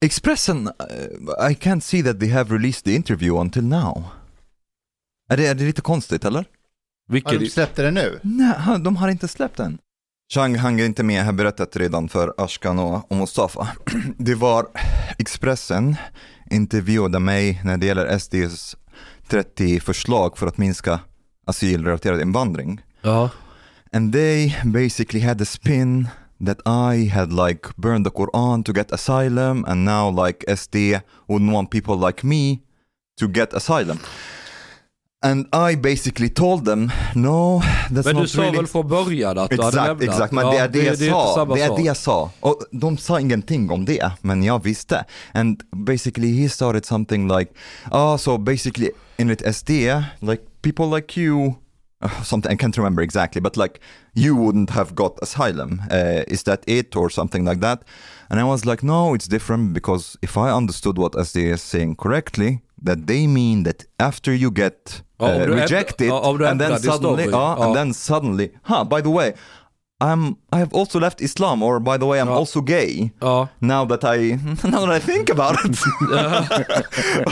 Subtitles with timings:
[0.00, 4.04] Expressen, uh, I can't see that they have released the interview until now.
[5.28, 6.38] Är det, är det lite konstigt eller?
[6.38, 6.46] Har
[7.08, 8.20] Vilket, de släppte det nu?
[8.22, 9.78] Nej, de har inte släppt den.
[10.34, 13.68] Chang hänger inte med, jag har berättat redan för Ashkan och, och Mustafa.
[14.18, 14.66] Det var
[15.18, 15.96] Expressen
[16.50, 18.76] intervjuade mig när det gäller SDs
[19.28, 21.00] 30 förslag för att minska
[21.46, 22.80] asylrelaterad invandring.
[23.02, 23.30] ja.
[23.92, 26.08] And they basically had a spin
[26.46, 30.76] that I had like burned the Quran to get asylum and now like SD
[31.28, 32.58] wouldn't want people like me
[33.20, 33.98] to get asylum.
[35.24, 38.56] And I basically told them, no, that's Men du sa really...
[38.56, 40.02] väl från början att du hade Exakt, lämnat?
[40.02, 41.44] exakt, men Ja, det är det, jag är inte sa.
[41.44, 42.30] Det är det jag sa.
[42.40, 45.04] Och de sa ingenting om det, men jag visste.
[45.34, 47.52] And basically he started something like,
[47.90, 49.70] ah, so basically enligt SD,
[50.20, 51.54] like people like you,
[52.24, 53.80] something I can't remember exactly, but like
[54.14, 55.82] you wouldn't have got asylum.
[55.90, 57.84] Uh, is that it or something like that?
[58.30, 61.96] And I was like, no, it's different because if I understood what SD is saying
[61.96, 66.46] correctly, that they mean that after you get Ja, uh, du ändrar- rejected ja, du
[66.46, 67.64] and then suddenly, ja, ja.
[67.64, 69.32] and then suddenly, huh, by the way,
[70.04, 72.34] I'm, I have also left Islam or by the way I'm Ja.
[72.38, 73.10] also gay.
[73.20, 73.48] Ja.
[73.58, 74.32] Now that I,
[74.64, 75.78] now that I think about it.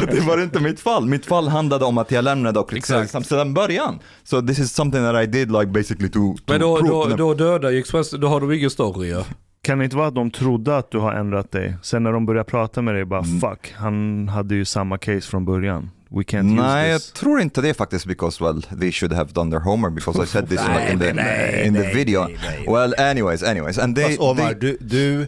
[0.14, 1.06] Det var inte mitt fall.
[1.06, 3.04] Mitt fall handlade om att jag lämnade och kritiserade.
[3.04, 3.98] Islam sedan början.
[4.24, 7.16] So this is something that I did like basically to, to Men då, prove då,
[7.16, 9.22] då dödar ju Expressen, då har de ingen story ju.
[9.62, 11.76] Kan det inte vara att de trodde att du har ändrat dig?
[11.82, 13.40] Sen när de börjar prata med dig bara Mm.
[13.40, 15.90] fuck, han hade ju samma case från början.
[16.16, 17.12] We can't Nej, use jag this.
[17.12, 20.48] tror inte det faktiskt because well they should have done their homework because I said
[20.48, 22.24] this Nej, in the, nej, in the nej, video.
[22.24, 22.66] nej, nej.
[22.74, 23.78] Well anyways, anyways.
[23.78, 25.26] And they, Fast Omar, they, du, du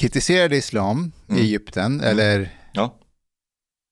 [0.00, 1.40] kritiserade islam Mm.
[1.40, 2.94] i Egypten, eller ja.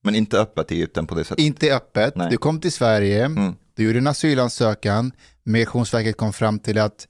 [0.05, 1.39] Men inte öppet i Egypten på det sättet.
[1.45, 2.17] inte öppet.
[2.17, 2.31] Nej.
[2.31, 3.55] Du kom till Sverige, Mm.
[3.75, 5.13] du gjorde en asylansökan,
[5.45, 7.09] Migrationsverket kom fram till att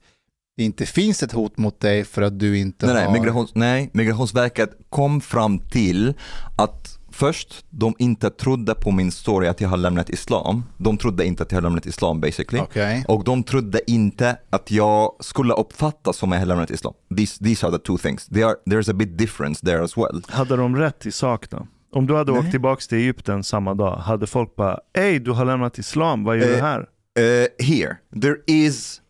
[0.57, 3.13] det inte finns ett hot mot dig för att du inte Nej, nej, har...
[3.13, 6.13] migrations, nej, Migrationsverket kom fram till
[6.57, 10.63] att först de inte trodde på min story att jag har lämnat islam.
[10.77, 12.61] De trodde inte att jag har lämnat islam basically.
[12.63, 13.05] Okej.
[13.07, 16.93] Och de trodde inte att jag skulle uppfattas som att jag har lämnat islam.
[17.17, 18.25] These, these are the two things.
[18.27, 20.21] They are, there's a bit difference there as well.
[20.27, 21.67] Hade de rätt i sak då?
[21.93, 22.41] Om du hade Nej.
[22.41, 26.37] åkt tillbaka till Egypten samma dag, hade folk bara Ey, du har lämnat islam, vad
[26.37, 26.79] gör du Eh, här?
[27.19, 29.01] Uh, here, there is,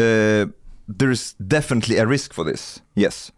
[0.00, 0.46] uh,
[0.86, 2.82] there's definitely a risk for this.
[2.94, 3.32] Yes.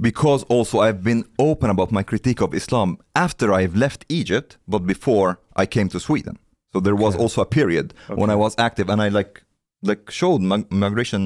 [0.00, 4.86] Because also I've been open about my critique of Islam after I've left Egypt, but
[4.86, 6.38] before I came to Sweden.
[6.72, 7.22] So there was Okay.
[7.22, 9.42] also a period when I was active and I like
[9.82, 11.22] like showed mig- migration,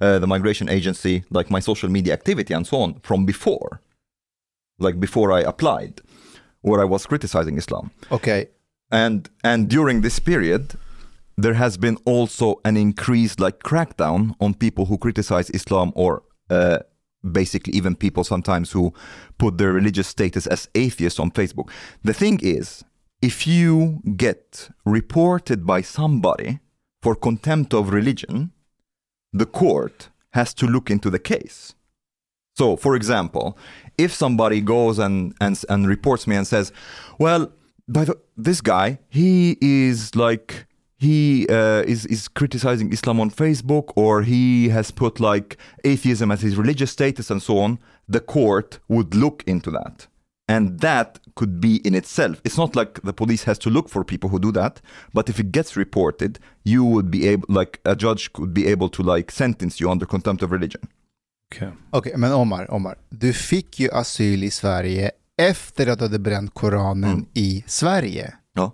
[0.00, 3.80] uh, the migration agency, like my social media activity and so on from before,
[4.78, 5.94] like before I applied,
[6.60, 8.48] where I was criticizing Islam Okej.
[8.90, 10.62] and and during this period
[11.36, 16.78] there has been also an increased like crackdown on people who criticize islam or uh,
[17.32, 18.92] basically even people sometimes who
[19.38, 21.70] put their religious status as atheists on facebook.
[22.02, 22.84] The thing is
[23.22, 26.60] if you get reported by somebody
[27.02, 28.52] for contempt of religion
[29.34, 31.74] the court has to look into the case.
[32.56, 33.58] So, for example,
[33.98, 36.72] if somebody goes and, and, and reports me and says,
[37.18, 37.52] well,
[37.88, 40.66] by the, this guy, he is like,
[41.04, 41.20] he
[41.58, 45.48] uh, is, is criticizing Islam on Facebook or he has put like
[45.84, 47.78] atheism as his religious status and so on,
[48.14, 49.96] the court would look into that.
[50.48, 52.36] And that could be in itself.
[52.44, 54.82] It's not like the police has to look for people who do that,
[55.14, 58.88] but if it gets reported, you would be able, like a judge could be able
[58.90, 60.82] to like sentence you under contempt of religion.
[61.52, 61.72] Okej.
[61.90, 65.10] Okej, men Omar, Omar, du fick ju asyl i Sverige
[65.42, 67.26] efter att du hade bränt Koranen Mm.
[67.34, 68.34] i Sverige.
[68.54, 68.72] Ja.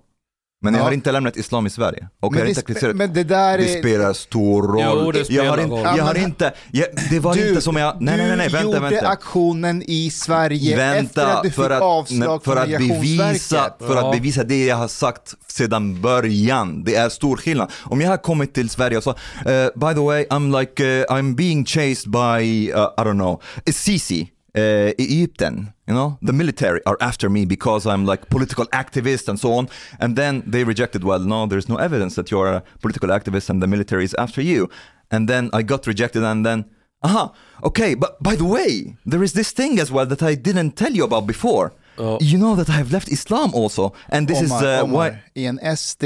[0.62, 0.84] Men jag Ja.
[0.84, 2.08] har inte lämnat islam i Sverige.
[2.20, 2.96] Och jag har det, inte kritiserat.
[2.96, 5.02] men det där Det spelar stor roll.
[5.04, 5.80] Jo, det spelar jag har inte, roll.
[5.84, 8.46] jag Ja, har inte, jag, det var du, inte som jag, nej nej nej, nej
[8.48, 9.08] du vänta gjorde vänta.
[9.08, 14.12] aktionen i Sverige efter att du fick för att, avslag för att bevisa, för att
[14.16, 16.84] bevisa det jag har sagt sedan början.
[16.84, 17.70] Det är stor skillnad.
[17.84, 21.04] Om jag har kommit till Sverige och så, eh, by the way, I'm like, uh,
[21.16, 23.42] I'm being chased by, uh, I don't know,
[23.72, 24.28] Sisi.
[24.52, 29.38] Uh, Egypten, you know, the military are after me because I'm like political activist and
[29.38, 29.68] so on.
[30.00, 33.62] And then they rejected, well, no, there's no evidence that you're a political activist and
[33.62, 34.68] the military is after you.
[35.10, 36.64] And then I got rejected and then,
[37.02, 37.32] aha,
[37.62, 40.92] okay, but by the way, there is this thing as well that I didn't tell
[40.92, 41.72] you about before.
[41.96, 42.18] Ja.
[42.20, 43.94] You know that I have left Islam also.
[44.08, 45.18] And this is Omar, uh, Omar, why...
[45.34, 46.04] i en SD,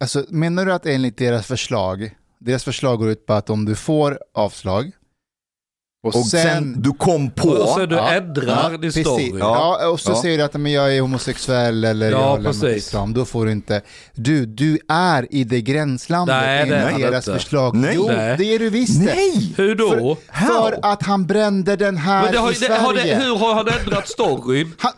[0.00, 3.74] alltså menar du att enligt deras förslag, deras förslag går ut på att om du
[3.74, 4.92] får avslag,
[6.04, 7.48] Och, Och sen, du kom på...
[7.48, 9.06] Och sen du Ja, ändrar din precis.
[9.06, 9.32] story.
[9.38, 10.22] Ja, och så Ja.
[10.22, 12.76] säger du att men jag är homosexuell eller Ja, jag precis.
[12.86, 13.14] islam.
[13.14, 13.82] Då får du inte.
[14.14, 17.38] Du, du är i det gränslandet Nej, det är deras inte.
[17.40, 17.74] förslag.
[17.76, 17.92] Nej.
[17.94, 18.34] Jo, Nej.
[18.38, 19.00] det är du visst.
[19.02, 19.54] Nej!
[19.56, 20.16] Hur då?
[20.32, 23.16] För, för att han brände den här Men det har, i det, har det, Sverige.
[23.20, 24.72] hur har han ändrat storyn?
[24.78, 24.92] Han,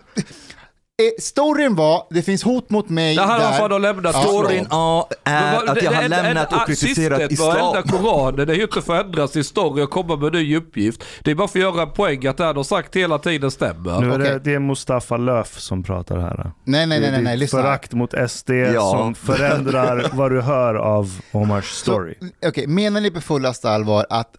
[1.20, 3.68] storyn var, det finns hot mot mig Det här har där.
[3.74, 4.22] han lämnat Ja.
[4.22, 7.56] Storyn ja, är vad- att det- jag har det- lämnat det- och kritiserat islam.
[7.76, 10.42] ändra Koranen det är ju inte för att ändra sin story och komma med en
[10.42, 11.04] ny uppgift.
[11.22, 13.50] Det är bara för att göra en poäng att det han har sagt hela tiden
[13.50, 14.00] stämmer.
[14.00, 16.36] Nu är det, det är Mustafa Löf som pratar här.
[16.64, 17.62] Nej, nej, nej, nej, nej, lyssna.
[17.62, 18.90] Förakt mot SD Ja.
[18.90, 22.14] som förändrar vad du hör av Omars story.
[22.20, 24.30] Så, Okej, menar ni på fullaste allvar att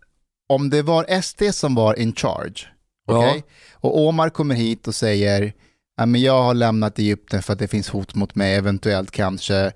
[0.50, 2.68] om det var SD som var in charge,
[3.08, 3.44] okej,
[3.74, 5.54] och Omar kommer hit och säger
[5.98, 9.72] ja, men jag har lämnat Egypten för att det finns hot mot mig, eventuellt kanske.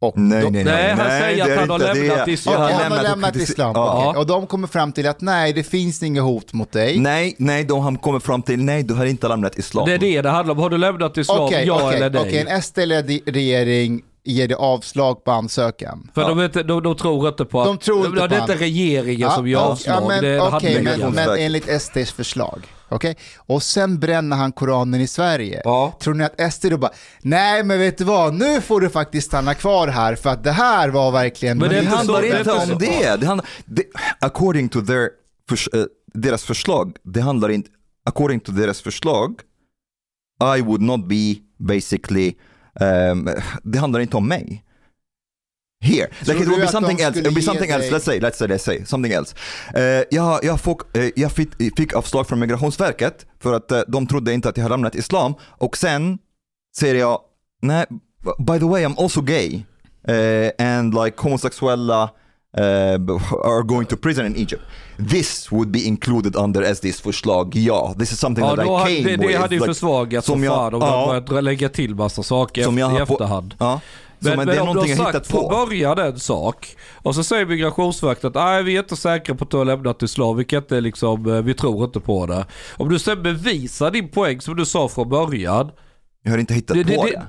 [0.00, 0.90] Och Nej, då- nej, Nej, nej.
[0.96, 2.32] han säger att det han har inte lämnat det.
[2.32, 2.54] islam.
[2.62, 3.72] Ja, Jag han har lämnat islam.
[3.74, 4.06] Ja.
[4.08, 4.20] okej.
[4.20, 6.98] Och de kommer fram till att nej, det finns inget hot mot dig.
[6.98, 9.86] Nej, nej, de har kommit fram till nej, du har inte lämnat islam.
[9.86, 10.60] Det är det det handlar om.
[10.60, 12.20] Har du lämnat islam, Okej, ja okej, eller nej?
[12.20, 16.10] okej, en SD-ledd regering ger det avslag på ansökan.
[16.14, 16.28] För Ja.
[16.28, 17.66] de, inte, de, de tror inte på att...
[17.66, 18.58] De tror inte det på är inte han.
[18.60, 20.02] regeringen som gör ja, avslag.
[20.02, 21.00] ja, men, det handläggaren.
[21.00, 22.62] men, men enligt SDs förslag.
[22.94, 23.16] Okej?
[23.36, 25.60] Och sen bränner han Koranen i Sverige.
[25.64, 25.96] Ja.
[26.00, 26.92] Tror ni att SD då bara,
[27.22, 30.52] nej men vet du vad, nu får du faktiskt stanna kvar här för att det
[30.52, 31.58] här var verkligen...
[31.58, 32.74] Men det inte handlar så- inte om så.
[32.74, 33.16] det.
[33.20, 33.82] det, handlar, det
[34.20, 35.08] according to their,
[35.48, 37.70] förs, eh, deras förslag, det handlar inte,
[38.06, 39.40] according to deras förslag,
[40.56, 42.34] I would not be basically,
[42.80, 43.30] um,
[43.62, 44.63] det handlar inte om mig.
[45.84, 47.18] Here, like it will be something else.
[47.20, 47.90] It will be something else.
[47.90, 49.34] Let's say, let's say, let's say something else.
[49.74, 54.06] Eh, jag, jag, fick, eh, jag fick, fick avslag från Migrationsverket för att eh, de
[54.06, 56.18] trodde inte att jag hade lämnat islam och sen
[56.76, 57.18] säger jag,
[57.62, 57.86] nej,
[58.38, 59.62] by the way I'm also gay
[60.58, 62.10] and like homosexuella
[62.56, 64.62] are going to prison in Egypt.
[65.10, 67.94] This would be included under SDs förslag, ja.
[67.98, 69.40] This is something Ja, that I came det, det with.
[69.40, 71.12] hade ju like, försvagats som som jag- fan om ja.
[71.14, 73.54] de börjat lägga till massa saker som jag efter, i efterhand.
[73.58, 73.80] Ja.
[74.24, 77.14] Men, men, det är om du någonting jag har sagt från början en sak och
[77.14, 80.36] så säger Migrationsverket att nej vi är inte säkra på att du har lämnat islam,
[80.36, 82.46] vi, kan inte, liksom, eh, vi tror inte på det.
[82.76, 85.70] Om du sen bevisar din poäng som du sa från början.
[86.22, 87.22] Jag har inte hittat Det, på det,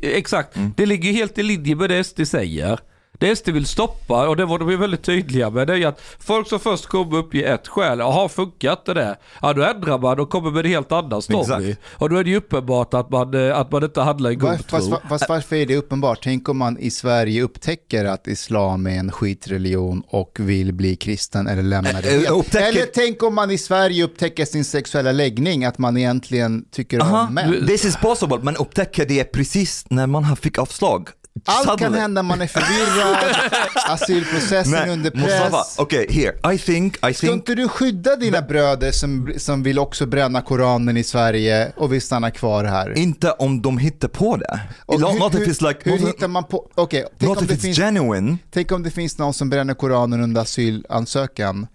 [0.00, 0.18] det.
[0.18, 0.72] exakt, Mm.
[0.76, 2.78] det ligger helt i linje med det SD säger.
[3.22, 6.48] Det SD vill stoppa, och det var de väldigt tydliga med, det är att folk
[6.48, 9.16] som först kommer uppge ett skäl, jaha funkat det där?
[9.42, 11.40] Ja då ändrar man och kommer med en helt annan story.
[11.70, 11.80] Exakt.
[11.94, 14.50] Och då är det ju uppenbart att man, eh, att man inte handlar i god
[14.50, 14.98] Var, fast, tro.
[15.08, 16.18] fast varför är det uppenbart?
[16.22, 21.46] Tänk om man i Sverige upptäcker att islam är en skitreligion och vill bli kristen
[21.46, 22.28] eller lämna det helt.
[22.30, 27.00] upptäcker- Eller tänk om man i Sverige upptäcker sin sexuella läggning, att man egentligen tycker
[27.00, 27.66] Aha, om män.
[27.66, 31.08] this is possible, men upptäcker det precis när man har fick avslag.
[31.44, 31.98] Allt kan Suddenly.
[31.98, 33.36] hända, man är förvirrad,
[33.88, 35.74] asylprocessen Nej, under Mustafa, press.
[35.78, 36.54] okej, here.
[36.54, 40.42] I think, I Ska think, inte du skydda dina bröder som, som vill också bränna
[40.42, 42.98] Koranen i Sverige och vill stanna kvar här?
[42.98, 44.60] inte om de hittar på det.
[44.86, 47.46] Och not, hur, if hur, it's like, hur not, hittar man på, okej, tänk, om
[47.46, 48.38] det it's finns- genuine.
[48.50, 51.66] tänk om det finns någon som bränner Koranen under asylansökan,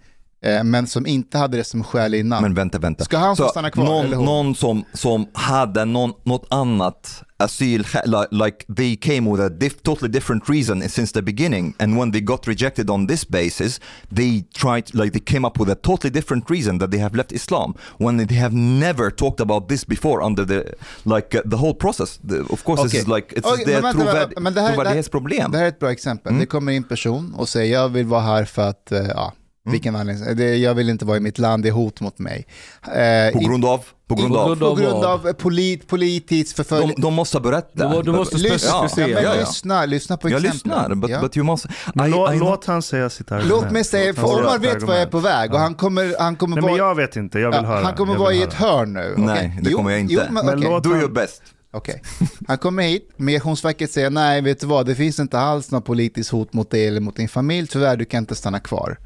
[0.64, 2.42] men som inte hade det som skäl innan.
[2.42, 3.04] Men vänta, vänta.
[3.04, 8.28] Ska han få stanna kvar, Någon, någon som, som hade någon, något annat asyl, like,
[8.30, 12.20] like they came with a diff, totally different reason since the beginning and when they
[12.20, 13.80] got rejected on this basis
[14.16, 17.32] they tried, like they came up with a totally different reason that they have left
[17.32, 20.64] Islam when they have never talked about this before under the,
[21.04, 22.18] like uh, the whole process.
[22.28, 23.00] The, of course this Okej.
[23.02, 25.50] is like, it's Okej, their vänta, trovärd, men det här- trovärdighetsproblem.
[25.52, 26.30] Det här är ett bra exempel.
[26.30, 26.40] Mm.
[26.40, 29.32] Det kommer in person och säger jag vill vara här för att, eh, ja,
[29.68, 29.72] Mm.
[29.72, 32.46] vilken anledning, det, jag vill inte vara i mitt land, det är hot mot mig.
[32.94, 34.46] Eh, på grund av, på grund På av.
[34.46, 36.94] grund på grund av polit, politisk förföljelse.
[36.96, 37.88] De, de måste berätta.
[37.96, 39.08] Du- du måste Lyssna, specificera.
[39.08, 39.40] ja, men Ja, ja.
[39.40, 40.78] lyssna, lyssna på Jag exemplen.
[40.78, 41.20] lyssnar, but, Ja.
[41.20, 41.66] but you must...
[41.94, 43.50] Men I- I låt han säga sitt argument.
[43.62, 46.56] Låt mig säga, Omar vet vad jag är på väg och han kommer, han kommer
[46.56, 46.72] Nej vara...
[46.72, 47.84] men jag vet inte, jag vill höra.
[47.84, 48.70] han kommer jag vara vill i ett höra.
[48.76, 49.14] hörn nu.
[49.16, 49.58] Nej, Okej.
[49.62, 50.14] det kommer jag inte.
[50.14, 50.70] Jo, men, Men okej.
[50.70, 51.42] låt- Do han- your best.
[51.72, 52.02] Okej.
[52.48, 56.30] Han kommer hit, Migrationsverket säger nej, vet du vad, det finns inte alls något politiskt
[56.30, 58.98] hot mot dig eller mot din familj, tyvärr, du kan inte stanna kvar.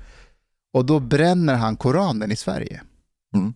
[0.72, 2.82] Och då bränner han Koranen i Sverige.
[3.34, 3.54] Mm.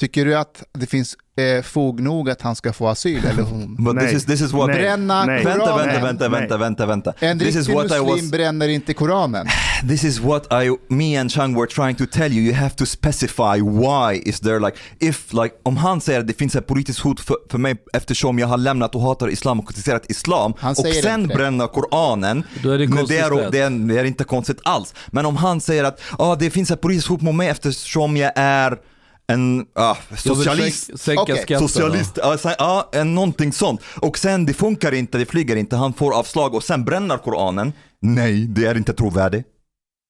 [0.00, 3.76] Tycker du att det finns eh, fog nog att han ska få asyl eller hon?
[3.84, 4.06] But Nej.
[4.06, 4.66] this is, this is what...
[4.66, 4.78] Nej.
[4.78, 5.44] Bränna Nej.
[5.44, 5.86] Vänta, Koranen.
[5.86, 7.14] vänta, vänta, vänta, vänta, vänta.
[7.18, 8.30] En This is riktig muslim was...
[8.30, 9.46] bränner inte Koranen.
[9.88, 12.42] This is what I, me and Chang were trying to tell you.
[12.44, 16.38] You have to specify why is there like, if like, om han säger att det
[16.38, 19.68] finns ett politiskt hot för, för mig eftersom jag har lämnat och hatar islam och
[19.68, 23.58] kritiserat islam Han och säger sen bränner Koranen, Då är det men det, är, det,
[23.58, 24.94] är, det är inte konstigt alls.
[25.06, 28.32] Men om han säger att ah, det finns ett politiskt hot mot mig eftersom jag
[28.36, 28.78] är
[29.26, 30.98] en ah, socialist.
[30.98, 31.68] sänka- skatterna.
[31.68, 33.80] Socialist, ja, så- ja, eh, någonting sånt.
[33.96, 37.72] Och sen det funkar inte, det flyger inte, han får avslag och sen bränner Koranen.
[38.00, 39.46] Nej, det är inte trovärdigt.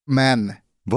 [0.07, 0.53] Men?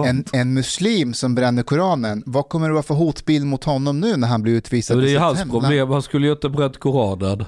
[0.06, 4.18] En, en muslim som bränner Koranen, vad kommer det vara för hotbild mot honom nu
[4.18, 7.46] när han blir utvisad Det är ju hans problem, han skulle ju inte bränt Koranen.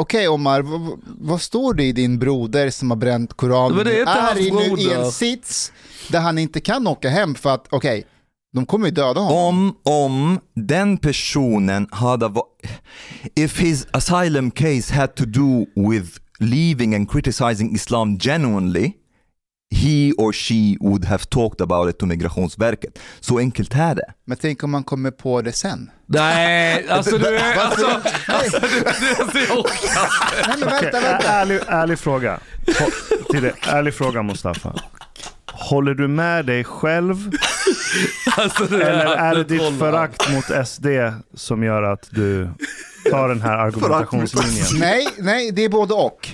[0.00, 3.76] Okej Omar, vad, vad står det i din broder som har bränt Koranen?
[3.76, 5.72] Men det är inte hans i nu i en sits
[6.08, 8.04] där han inte kan åka hem för att, okej,
[8.54, 9.36] de kommer ju döda honom.
[9.36, 12.30] Om, om den personen hade
[13.36, 18.92] if his asylum case had to do with leaving and criticizing Islam genuinely,
[19.74, 22.98] he or she would have talked about it to Migrationsverket.
[23.20, 24.12] Så enkelt är det.
[24.26, 25.90] Men tänk om man kommer på det sen?
[26.06, 27.54] Nej, alltså du är...
[27.56, 27.86] Alltså,
[28.26, 31.28] alltså du, du, alltså, jag orkar Nej men Okej, vänta, ä- vänta.
[31.28, 32.40] ärlig, ärlig fråga.
[33.30, 33.54] Till det.
[33.66, 34.74] Ärlig fråga Mustafa.
[35.50, 37.16] Håller du med dig själv
[38.36, 40.86] alltså, du eller är det ditt förakt mot SD
[41.34, 42.48] som gör att du
[43.10, 44.66] tar den här argumentationslinjen?
[44.80, 46.28] Nej, nej, det är både och.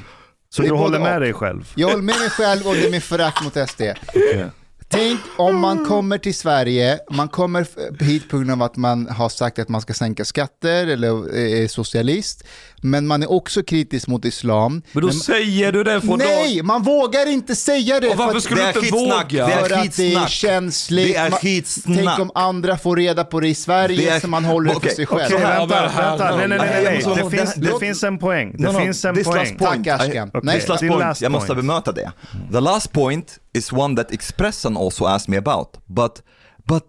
[0.50, 1.20] Så Det du håller med och.
[1.20, 1.72] dig själv?
[1.74, 3.80] Jag håller med mig själv och det är min förakt mot SD.
[4.08, 4.46] Okej.
[4.90, 7.66] Tänk om man kommer till Sverige, man kommer
[8.04, 11.68] hit på grund av att man har sagt att man ska sänka skatter eller är
[11.68, 12.44] socialist,
[12.82, 14.82] men man är också kritisk mot islam.
[14.92, 18.40] Men då Men- säger du det från Nej, man vågar inte säga det Och varför
[18.40, 19.47] skulle du inte våga?
[19.47, 21.08] Det är för att det är känsligt.
[21.14, 21.97] Det är skitsnack.
[21.97, 24.76] Tänk om andra får reda på det i Sverige Det är- så man håller det
[24.76, 25.23] Okej, för sig själv.
[25.35, 26.37] Okej, här, vänta, vänta.
[26.37, 28.54] Nej, nej, nej, nej, Det, finns, det- finns en poäng.
[28.58, 29.56] Det No, no, finns en this poäng.
[29.58, 30.30] Tack, Ashkan.
[30.42, 30.61] Nej.
[30.61, 31.61] This last point, last jag måste point.
[31.61, 32.12] bemöta det.
[32.52, 36.23] The last point is one that Expressen also asked me about, but
[36.68, 36.85] but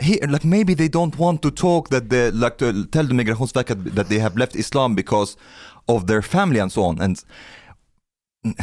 [0.00, 3.94] here, like maybe they don't want to talk that they like to tell the Migrationsverket
[3.94, 5.36] that they have left Islam because
[5.86, 7.00] of their family and so on.
[7.00, 7.16] And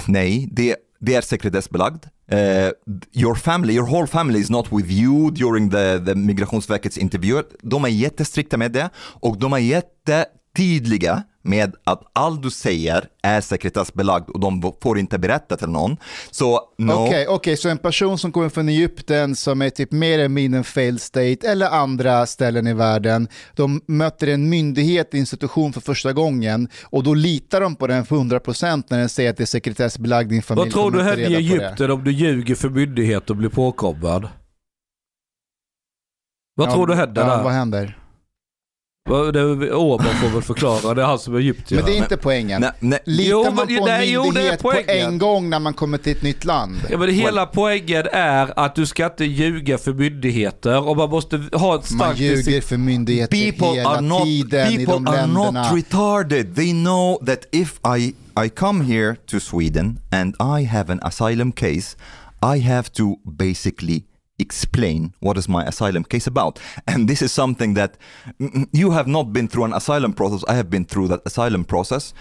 [0.08, 2.06] nej, det, det är sekretessbelagd.
[2.32, 2.72] Uh, eh,
[3.12, 7.44] your family, your whole family is not with you during the, the Migrationsverkets intervju.
[7.62, 13.41] De är jättestrikta med det och de är jättetydliga med att allt du säger är
[13.41, 15.97] sekretessbelagd och de får inte berätta till någon.
[16.31, 16.91] Så no.
[16.91, 20.57] Okej, okej, så en person som kommer från Egypten som är typ mer eller mindre
[20.57, 26.13] en failed state eller andra ställen i världen, de möter en myndighet, institution för första
[26.13, 29.45] gången och då litar de på den för 100% när den säger att det är
[29.45, 31.35] sekretessbelagd, din familj Vad tror du händer i.
[31.35, 34.27] Egypten om du ljuger för myndighet och blir påkommad?
[36.55, 37.43] Vad Ja, tror du händer ja, där?
[37.43, 37.97] Vad händer?
[39.09, 41.79] Det- Åman får väl förklara, det är han som är egyptier.
[41.81, 42.62] Men det är inte poängen.
[42.62, 43.00] Nej, nej.
[43.05, 45.07] Litar Jo, man men- på en nej, jo, det är myndighet på poängen.
[45.07, 46.77] en gång när man kommer till ett nytt land?
[46.89, 51.38] Ja, men hela poängen är att du ska inte ljuga för myndigheter och man måste
[51.38, 52.19] ha ett Man starkt...
[52.19, 55.62] ljuger för myndigheter people hela are not tiden i de are länderna.
[55.71, 60.93] not retarded they know that if i i come here to sweden and i have
[60.93, 61.97] an asylum case
[62.55, 64.03] i have to basically
[64.39, 66.60] explain what is my asylum case about.
[66.88, 67.98] And this is something that
[68.39, 70.44] mm, you have not been through an asylum process.
[70.48, 72.13] I have been through that asylum process.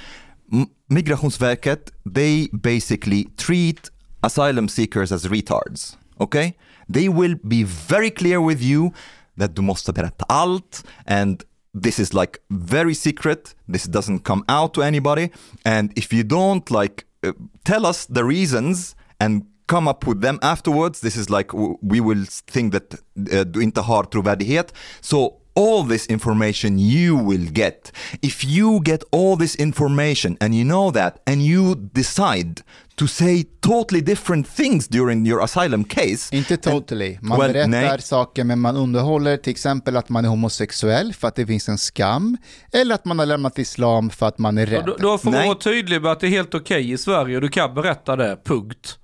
[0.91, 3.91] Migrationsverket they basically treat
[4.23, 6.57] asylum seekers as retards okay?
[6.89, 8.93] They will be very clear with you
[9.37, 13.55] that du måste berätta allt and this is like very secret.
[13.67, 15.31] This doesn't come out to anybody.
[15.65, 17.33] And if you don't like uh,
[17.65, 21.49] tell us the reasons and come up with them afterwards this is like
[21.83, 22.95] we will think that
[23.33, 27.93] uh, du inte har trovärdighet so all this information you will get
[28.23, 32.61] if you get all this information and you know that and you decide
[32.97, 37.19] to say totally different things during your asylum case Inte totally.
[37.23, 38.03] Man Well, berättar nej.
[38.03, 41.79] saker men man underhåller till exempel att man är homosexuell för att det finns en
[41.79, 42.37] skam.
[42.73, 44.85] Eller att man har lämnat islam för att man är Ja, rädd.
[44.87, 47.43] Då, då får man vara tydlig med att det är helt okej i Sverige och
[47.43, 48.99] du kan berätta det, punkt.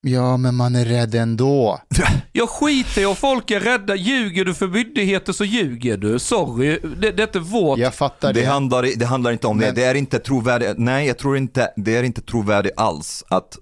[0.00, 1.80] Ja, men man är rädd ändå.
[2.32, 3.94] Jag skiter i om folk är rädda.
[3.96, 6.18] Ljuger du för myndigheter så ljuger du.
[6.18, 7.78] Sorry, det, det är inte vårt.
[7.78, 8.40] Jag fattar det.
[8.40, 11.36] Det handlar, det handlar inte om det, Men- det är inte trovärdigt, nej jag tror
[11.36, 13.58] inte, det är inte trovärdigt alls att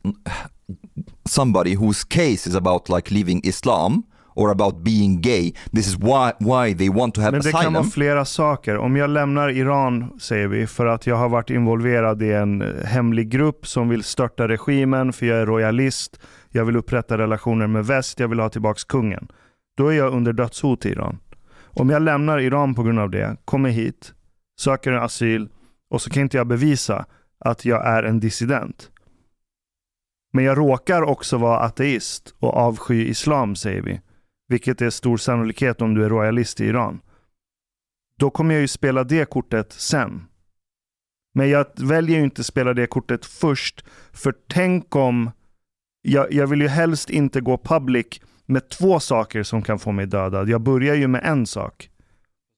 [1.28, 4.02] somebody whose case is about like leaving Islam
[4.36, 7.58] or about being gay, this is why, why they want to have Men det kan
[7.60, 7.74] asylum.
[7.74, 8.78] vara flera saker.
[8.78, 13.28] Om jag lämnar Iran, säger vi, för att jag har varit involverad i en hemlig
[13.28, 18.20] grupp som vill störta regimen, för jag är royalist, jag vill upprätta relationer med väst,
[18.20, 19.28] jag vill ha tillbaks kungen.
[19.76, 21.18] Då är jag under dödshot i Iran.
[21.64, 24.12] Om jag lämnar Iran på grund av det, kommer hit,
[24.60, 25.48] söker en asyl
[25.90, 27.06] och så kan inte jag bevisa
[27.40, 28.90] att jag är en dissident.
[30.32, 34.00] Men jag råkar också vara ateist och avsky islam, säger vi.
[34.48, 37.00] Vilket är stor sannolikhet om du är royalist i Iran.
[38.18, 40.24] Då kommer jag ju spela det kortet sen.
[41.34, 43.84] Men jag väljer ju inte spela det kortet först.
[44.12, 45.30] För tänk om...
[46.02, 48.06] Jag, jag vill ju helst inte gå public
[48.46, 50.48] med två saker som kan få mig dödad.
[50.48, 51.90] Jag börjar ju med en sak.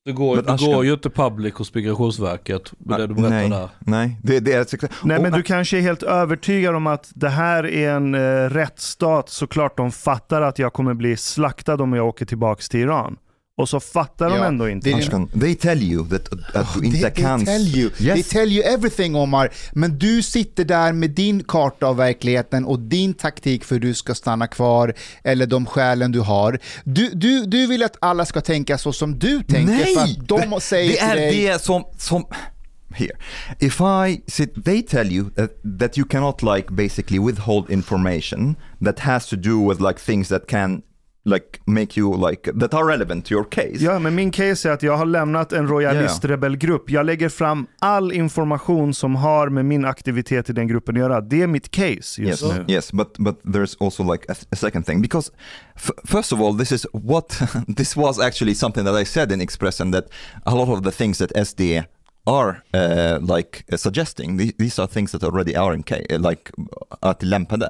[0.09, 3.31] Du går, Men du Ashkan- går ju inte public hos Migrationsverket med det du berättar
[3.31, 3.69] nej, där.
[3.79, 5.07] nej, det, det är.
[5.07, 9.29] Nej men du kanske är helt övertygad om att det här är en eh, rättsstat,
[9.29, 13.17] såklart de fattar att jag kommer bli slaktad om jag åker tillbaks till Iran.
[13.59, 14.91] Och så fattar de Ja, ändå inte.
[14.91, 17.45] är- Ashkan, they tell you that, att du Oh, inte they, kan...
[17.45, 17.91] they tell you.
[17.91, 19.49] They tell you everything Omar.
[19.73, 23.95] Men du sitter där med din karta av verkligheten och din taktik för hur du
[23.95, 26.59] ska stanna kvar eller de skälen du har.
[26.85, 29.95] Du, du, du vill att alla ska tänka så som du tänker Nej!
[29.95, 31.45] för att de det, säger det är dig...
[31.47, 32.25] det som, som...
[32.95, 33.13] Here.
[33.59, 35.51] If I sit, they tell you that,
[35.81, 40.47] that you cannot like basically withhold information that has to do with like things that
[40.49, 40.83] can
[41.29, 43.77] like make you like, that are relevant to your case.
[43.85, 46.91] Ja, men min case är att jag har lämnat en royalistrebellgrupp.
[46.91, 51.21] Jag lägger fram all information som har med min aktivitet i den gruppen att göra.
[51.21, 52.65] Det är mitt case just Yes, nu.
[52.69, 55.33] yes, but but there's also like a, a second thing because
[56.05, 57.41] first of all, this is what
[57.77, 60.05] this was actually something that I said in Expressen that
[60.45, 61.85] a lot of the things that SD
[62.27, 65.85] are uh, like uh, suggesting the- these are things that already are in
[66.23, 66.51] like
[67.01, 67.69] are tillämpade.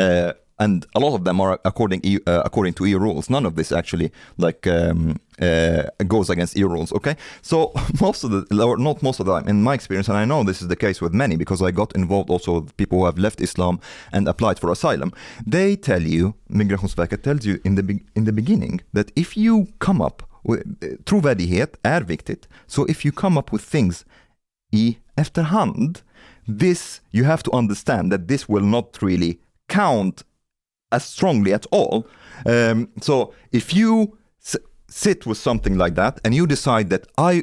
[0.00, 3.30] Uh, and a lot of them are according EU, uh, according to EU rules.
[3.30, 6.92] None of this actually like um, uh, goes against EU rules.
[6.92, 10.18] Okay, so most of the, or not most of the time, in my experience, and
[10.18, 12.98] I know this is the case with many because I got involved also with people
[12.98, 13.80] who have left Islam
[14.12, 15.12] and applied for asylum.
[15.46, 20.02] They tell you, Migrationsverket tells you in the in the beginning that if you come
[20.02, 20.64] up with
[21.04, 22.48] trovärdighet är viktigt.
[22.66, 24.04] So if you come up with things
[24.72, 26.02] i efterhand,
[26.46, 29.38] this you have to understand that this will not really
[29.68, 30.24] count
[30.90, 32.06] as strongly at all.
[32.46, 34.56] Um, so if you s-
[34.88, 37.42] sit with something like that and you decide that I,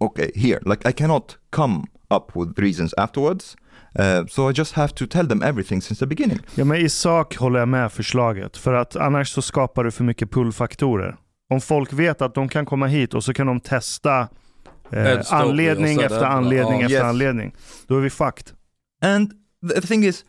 [0.00, 3.56] okay, here, like I cannot come up with reasons afterwards.
[3.98, 6.38] Uh, so I just have to tell them everything since the beginning.
[6.54, 8.56] Ja, men I sak håller jag med förslaget.
[8.56, 11.16] För att annars så skapar du för mycket pullfaktorer.
[11.50, 14.28] Om folk vet att de kan komma hit och så kan de testa
[14.92, 16.84] eh, anledning efter anledning Ja.
[16.86, 17.02] efter Yes.
[17.04, 17.54] anledning.
[17.86, 18.46] Då är vi fucked.
[19.02, 19.32] And
[19.74, 20.24] the thing is,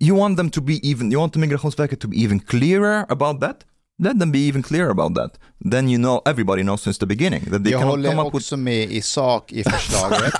[0.00, 3.40] you want them to be even, you want the Migrationsverket to be even clearer about
[3.40, 3.56] that?
[4.02, 5.30] Let them be even clearer about that.
[5.70, 8.26] Then you know, everybody knows since the beginning that they Jag cannot håller come up
[8.26, 10.32] with också med i sak i förslaget,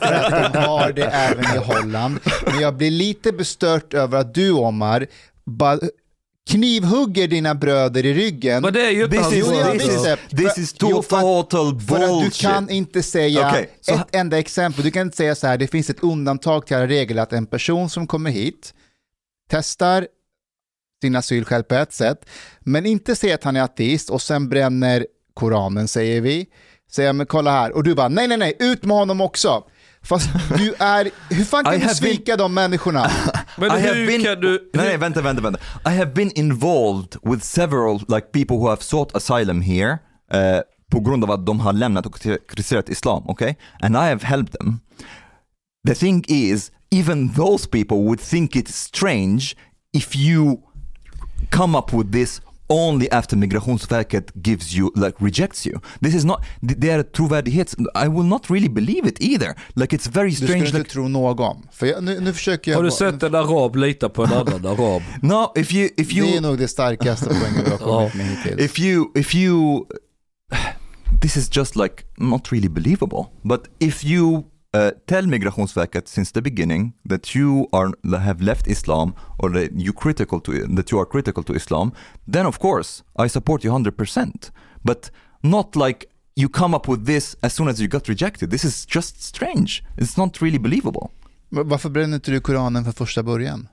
[0.00, 2.18] för att de har det även i Holland.
[2.46, 5.06] Men jag blir lite bestört över att du, Omar,
[5.44, 5.78] bara
[6.50, 8.62] knivhugger dina bröder i ryggen.
[8.62, 11.22] Men det är ju inte This is, this is, this För- is jo, för att-
[11.50, 12.40] total För du bullshit.
[12.40, 14.84] kan inte säga Okej, så- ett enda exempel.
[14.84, 17.46] Du kan inte säga så här, det finns ett undantag till alla regler att en
[17.46, 18.74] person som kommer hit
[19.50, 20.06] testar
[21.02, 22.26] sin asylskäl på ett sätt,
[22.60, 26.46] men inte säga att han är ateist och sen bränner Koranen säger vi.
[26.90, 29.64] Säger men kolla här, och du bara nej nej nej, ut med honom också.
[30.02, 33.10] Fast du är, hur fan kan I du have been- svika de människorna?
[33.56, 34.70] Men I have hur been, kan du...
[34.74, 35.60] Nej, nej, vänta, vänta, vänta.
[35.86, 39.98] I have been involved with several like people who have sought asylum here
[40.32, 43.54] eh, på grund av att de har lämnat och kritiserat islam, okay?
[43.80, 44.80] And I have helped them.
[45.86, 49.56] The thing is, even those people would think it's strange
[49.92, 50.56] if you
[51.50, 55.80] come up with this only after Migrationsverket gives you, like rejects you.
[56.00, 59.54] This is not, det är trovärdighets, I will not really believe it either.
[59.74, 60.52] Like it's very Du strange.
[60.52, 61.56] skulle inte like, tro någon.
[61.72, 62.78] För jag, nu, nu försöker jag...
[62.78, 65.02] Har du bara- sett en arab lita på en annan arab?
[65.22, 66.26] no, if you, if you...
[66.26, 68.60] Det är nog det starkaste poängen du har kommit med hittills.
[68.62, 69.84] if you if you
[71.20, 74.42] this is just like not really believable but if you
[74.76, 77.90] uh, tell migrationsverket since the beginning that you are
[78.28, 79.08] have left islam
[79.38, 81.92] or that you critical to that you are critical to islam
[82.34, 82.90] then of course
[83.24, 84.50] i support you 100%
[84.84, 85.10] but
[85.42, 88.50] not like you come up with this as soon as you got rejected.
[88.50, 89.82] This is just strange.
[89.96, 91.10] It's not really believable.
[91.48, 93.68] Varför bränner inte du Koranen från första början?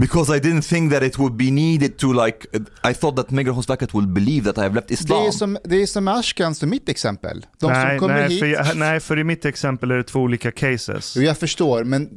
[0.00, 2.46] Because i didn't think that it would be needed to like
[2.90, 5.82] i thought that migrationsverket will believe that i have left Det islam är som, det
[5.82, 7.46] är som Ashkans och mitt exempel.
[7.60, 8.40] De nej, som kommer nej, hit...
[8.40, 11.16] för jag, nej, för i mitt exempel är det två olika cases.
[11.16, 12.08] Jag förstår, men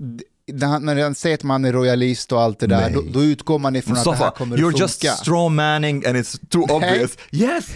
[0.54, 3.76] när han- säger att man är royalist och allt det där, då, då utgår man
[3.76, 5.16] ifrån att det här Mustafa, kommer you're att just funka.
[5.16, 6.76] straw manning and it's too Nej.
[6.76, 7.18] obvious.
[7.32, 7.68] Yes,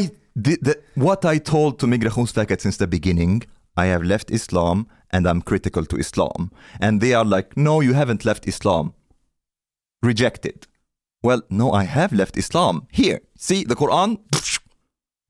[0.00, 3.42] I did the, what I told to Migrationsverket since the beginning.
[3.76, 7.94] I have left Islam and I'm critical to Islam, and they are like, no, you
[7.94, 8.92] haven't left Islam.
[10.06, 10.66] Rejected.
[11.22, 12.86] Well, no, I have left Islam.
[12.90, 14.16] Here, see the Quran.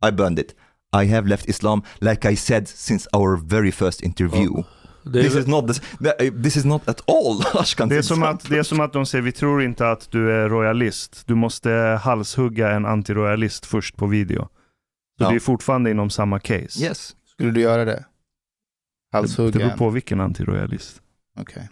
[0.06, 0.54] I burned it.
[0.92, 4.62] I have left Islam, like I said since our very first interview.
[5.04, 5.80] Det This är, is not this.
[6.42, 7.42] This is not at all.
[7.60, 10.10] Ashkan Det är, som att, det är som att de säger, vi tror inte att
[10.10, 11.22] du är royalist.
[11.26, 11.70] Du måste
[12.02, 14.42] halshugga en antiroyalist först på video.
[15.18, 15.30] Så Ja.
[15.30, 16.84] det är fortfarande inom samma case.
[16.84, 17.16] Yes.
[17.26, 17.92] Skulle du göra det?
[17.92, 17.96] Det,
[19.12, 21.02] det Halshugga beror på vilken antiroyalist.
[21.38, 21.68] Okej.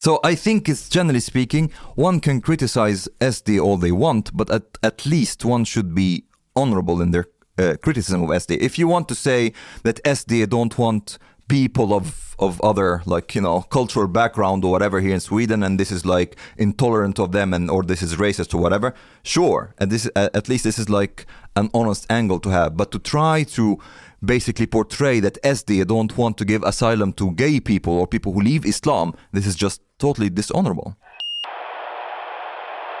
[0.00, 4.78] So I think it's generally speaking, one can criticize SD all they want, but at,
[4.82, 7.26] at least one should be honorable in their
[7.58, 8.58] uh, criticism of SD.
[8.58, 13.40] If you want to say that SD don't want people of of other like you
[13.40, 17.52] know cultural background or whatever here in Sweden and this is like intolerant of them
[17.52, 21.26] and or this is racist or whatever sure and this at least this is like
[21.56, 23.78] an honest angle to have but to try to
[24.24, 28.40] basically portray that SD don't want to give asylum to gay people or people who
[28.40, 30.92] leave Islam this is just totally dishonorable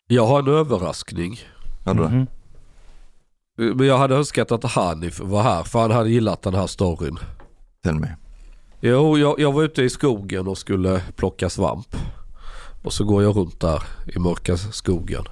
[0.06, 1.40] Jag har en överraskning.
[1.84, 2.08] Hade du?
[2.08, 2.26] Mhm.
[3.56, 7.18] Men jag hade önskat att Hanif var här för han hade gillat den här storyn.
[7.82, 8.16] Tell me
[8.80, 11.96] Jo, jag, jag var ute i skogen och skulle plocka svamp.
[12.82, 15.24] Och så går jag runt där i mörka skogen.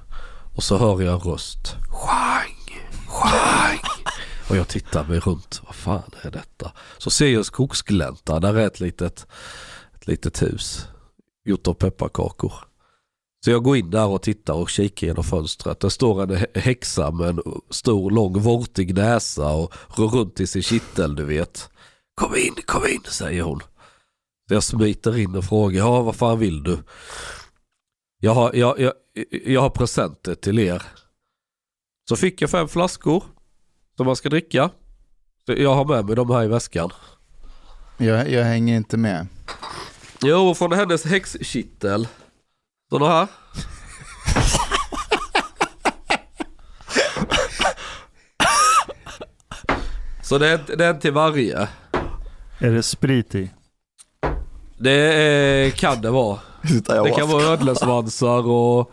[0.57, 1.77] Och så hör jag en röst.
[1.89, 3.79] Schang, schang.
[4.51, 5.61] Och jag tittar mig runt.
[5.67, 6.73] Vad fan är detta?
[6.99, 8.41] Så ser jag skogsglänta.
[8.41, 9.27] Där är ett litet,
[9.95, 10.87] ett litet hus.
[11.47, 12.53] Gjort av pepparkakor.
[13.45, 15.81] Så jag går in där och tittar och kikar genom fönstret.
[15.81, 20.63] Där står en häxa med en stor lång vortig näsa och rör runt i sin
[20.63, 21.71] kittel du vet.
[22.15, 23.61] Kom in, kom in, säger hon.
[24.49, 26.79] Så jag smiter in och frågar, ja vad fan vill du?
[28.21, 28.93] Jag har, jag, jag,
[29.45, 30.83] jag har presenter till er.
[32.09, 33.25] Så fick jag fem flaskor
[33.97, 34.71] som man ska dricka.
[35.47, 36.91] Så jag har med mig de här i väskan.
[37.97, 39.27] Jag, jag hänger inte med.
[40.23, 42.09] Jo, från hennes häxkittel.
[42.91, 43.29] Sådana här.
[50.23, 51.69] Så det är, det är en till varje.
[52.59, 53.51] Är det sprit i?
[54.79, 56.39] Det är, kan det vara.
[56.87, 58.91] Det kan vara ödlesvansar och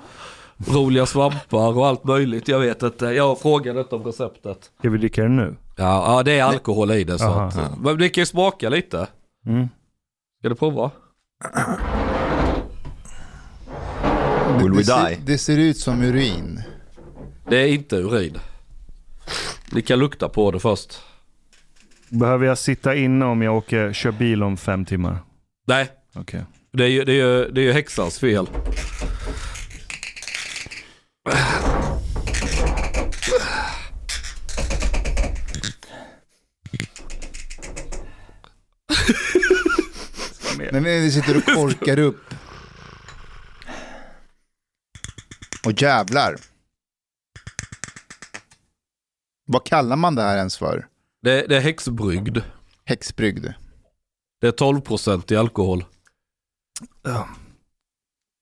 [0.68, 2.48] roliga svampar och allt möjligt.
[2.48, 3.06] Jag vet inte.
[3.06, 4.72] Jag frågade inte om receptet.
[4.80, 5.56] Ska vi dricka det nu?
[5.78, 7.48] Ja, ja det är alkohol i det så Aha.
[7.48, 9.08] att, Men det kan ju smaka lite.
[9.46, 9.70] Mm.
[10.40, 10.92] Ska du prova?
[14.62, 16.64] Will we det, ser, det ser ut som urin.
[17.50, 18.38] Det är inte urin.
[19.72, 21.02] Ni kan lukta på det först.
[22.10, 25.18] Behöver jag sitta inne om jag åker, kör bil om fem timmar?
[25.68, 26.44] Nej, Okej.
[26.72, 28.48] det är ju, det är ju, det är ju häxans fel.
[40.82, 42.34] Men vi sitter och korkar upp.
[45.66, 46.36] Och jävlar.
[49.46, 50.88] Vad kallar man det här ens för?
[51.22, 52.38] Det, det är häxbrygd.
[52.86, 53.46] Häxbrygd.
[54.42, 55.86] Det är 12% i alkohol.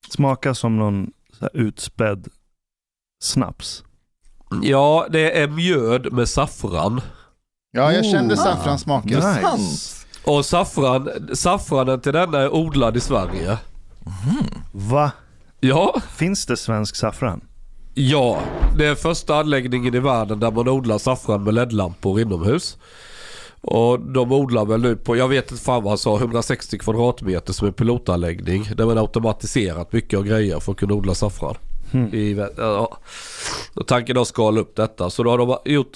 [0.08, 2.28] Smakar som någon så här utspädd
[3.22, 3.84] snaps.
[4.62, 7.00] Ja, det är mjöd med saffran.
[7.70, 8.10] Ja, jag Oh.
[8.12, 9.20] kände saffransmaken.
[9.58, 10.01] Nice.
[10.24, 13.58] Och saffran, saffranen till denna är odlad i Sverige.
[14.72, 15.10] Va?
[15.60, 17.40] Ja, Finns det svensk saffran?
[17.94, 18.38] ja.
[18.78, 22.76] Det är första anläggningen i världen där man odlar saffran med LED-lampor inomhus.
[23.60, 27.52] Och de odlar väl nu på, jag vet inte fan vad han sa, 160 kvadratmeter
[27.52, 28.68] som en pilotanläggning.
[28.76, 31.54] Där man automatiserat mycket av grejer för att kunna odla saffran.
[31.92, 32.14] Hmm.
[32.14, 32.96] I, vä- ja.
[33.74, 35.10] Och tanken är att skala upp detta.
[35.10, 35.92] Så då har de gjort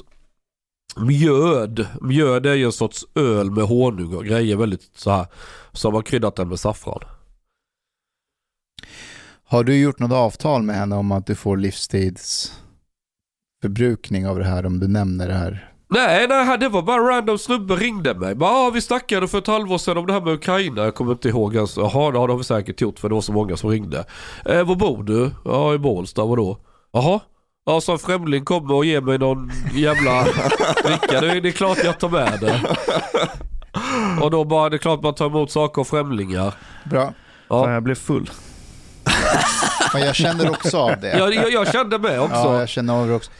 [0.97, 1.87] mjöd.
[2.01, 5.27] Mjöd är ju en sorts öl med honung och grejer väldigt så här.
[5.73, 7.01] Så har man kryddat den med saffran.
[9.49, 14.67] Har du gjort något avtal med henne om att du får livstidsförbrukning av det här
[14.67, 15.73] om du nämner det här?
[15.89, 18.35] Nej, nej, det var bara random snubbe ringde mig.
[18.35, 20.85] Bara, ah, vi snackade för ett halvår sedan om det här med Ukraina.
[20.85, 21.77] Jag kommer inte ihåg ens.
[21.77, 24.05] Jaha, det har de säkert gjort för det var så många som ringde.
[24.47, 25.31] Eh, var bor du?
[25.45, 26.25] Ja, i Bålsta.
[26.25, 26.59] Vadå?
[26.93, 27.21] Jaha?
[27.69, 30.23] Ja, så en främling kommer och ger mig någon jävla
[30.85, 31.21] dricka.
[31.21, 32.61] Det, är- det är klart jag tar med det.
[34.23, 36.55] Och då bara, det är klart man tar emot saker av främlingar.
[36.91, 37.05] Bra.
[37.05, 37.15] Fan,
[37.49, 37.73] Ja.
[37.73, 38.31] jag blev full.
[39.93, 41.19] Men jag känner också av det.
[41.19, 42.35] Jag, jag, jag kände med också.
[42.37, 43.31] Ja, jag känner av det också.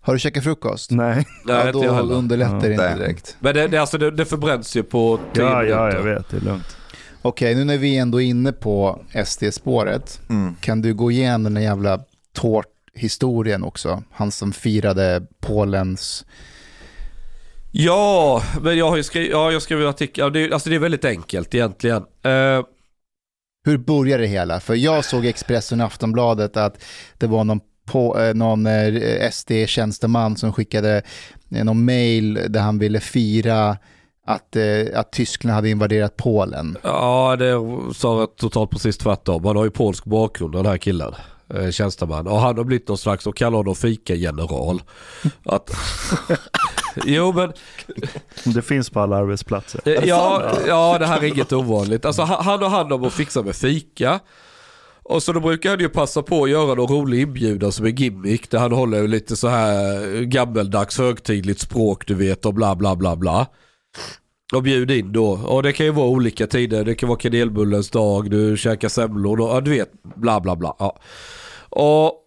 [0.00, 0.90] Har du käkat frukost?
[0.90, 1.14] Nej.
[1.16, 2.14] Nej, ja, jag då heller.
[2.14, 3.36] underlättar det inte direkt.
[3.40, 6.28] Men det, det, alltså, det, det förbränns ju på tio Ja, ja, jag vet.
[6.30, 6.76] Det är lugnt.
[7.22, 10.54] Okej, nu när vi ändå är inne på SD-spåret, Mm.
[10.60, 12.00] kan du gå igenom den jävla
[12.94, 14.02] tårthistorien också?
[14.12, 16.24] Han som firade Polens...
[17.76, 20.22] Ja, men jag har ju skrivit, ja, jag artikel.
[20.24, 22.04] Ja, det, alltså det är väldigt enkelt egentligen.
[22.22, 22.62] Eh,
[23.64, 24.60] Hur började det hela?
[24.60, 26.84] För jag såg Expressen och Aftonbladet att
[27.18, 31.02] det var någon, på, eh, någon eh, SD-tjänsteman som skickade
[31.50, 33.76] eh, någon mail där han ville fira
[34.26, 34.56] att,
[34.94, 36.78] att Tyskland hade invaderat Polen.
[36.82, 37.54] ja, det
[37.94, 39.44] sa jag totalt precis tvärtom.
[39.44, 41.14] Han har ju polsk bakgrund den här killen.
[41.54, 42.26] Eh, tjänsteman.
[42.26, 44.82] Och han har blivit någon slags, och kallar honom fika-general.
[45.44, 45.70] Att,
[47.04, 47.52] jo men,
[48.54, 49.80] Det finns på alla arbetsplatser.
[49.84, 52.04] eh, ja, ja det här är inget ovanligt.
[52.04, 54.20] Alltså han, har hand om att fixa med fika.
[55.02, 57.90] Och så då brukar han ju passa på att göra någon rolig inbjudan som är
[57.90, 58.50] gimmick.
[58.50, 63.16] Där han håller lite så här gammeldags högtidligt språk du vet och bla bla bla
[63.16, 63.46] bla.
[64.52, 65.30] Och bjud in då.
[65.30, 66.84] Och det kan ju vara olika tider.
[66.84, 70.76] Det kan vara kanelbullens dag, du käkar semlor, då, ja, du vet bla bla bla.
[70.78, 70.98] Ja.
[71.68, 72.20] Och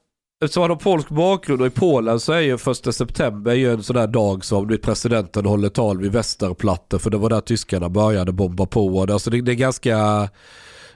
[0.43, 3.84] Eftersom han har polsk bakgrund och i Polen så är ju första september ju en
[3.84, 7.89] sån där dag som vet, presidenten håller tal vid Västerplatte för det var där tyskarna
[7.89, 9.01] började bomba på.
[9.01, 9.97] Alltså det, det är ganska,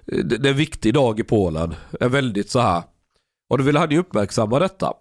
[0.06, 1.76] det, det är en viktig dag i Polen.
[1.92, 2.84] Det är väldigt så här.
[3.50, 4.94] Och då vill han ju uppmärksamma detta.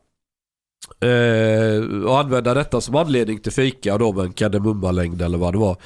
[1.00, 5.58] Eh, och använda detta som anledning till fika då med en kardemummalängd eller vad det
[5.58, 5.76] var.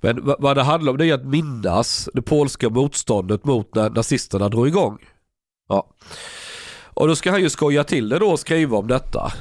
[0.00, 4.48] Men vad det handlar om det är att minnas det polska motståndet mot när nazisterna
[4.48, 4.98] drog igång.
[5.68, 5.86] Ja.
[6.94, 9.32] Och då ska han ju skoja till det då och skriva om detta.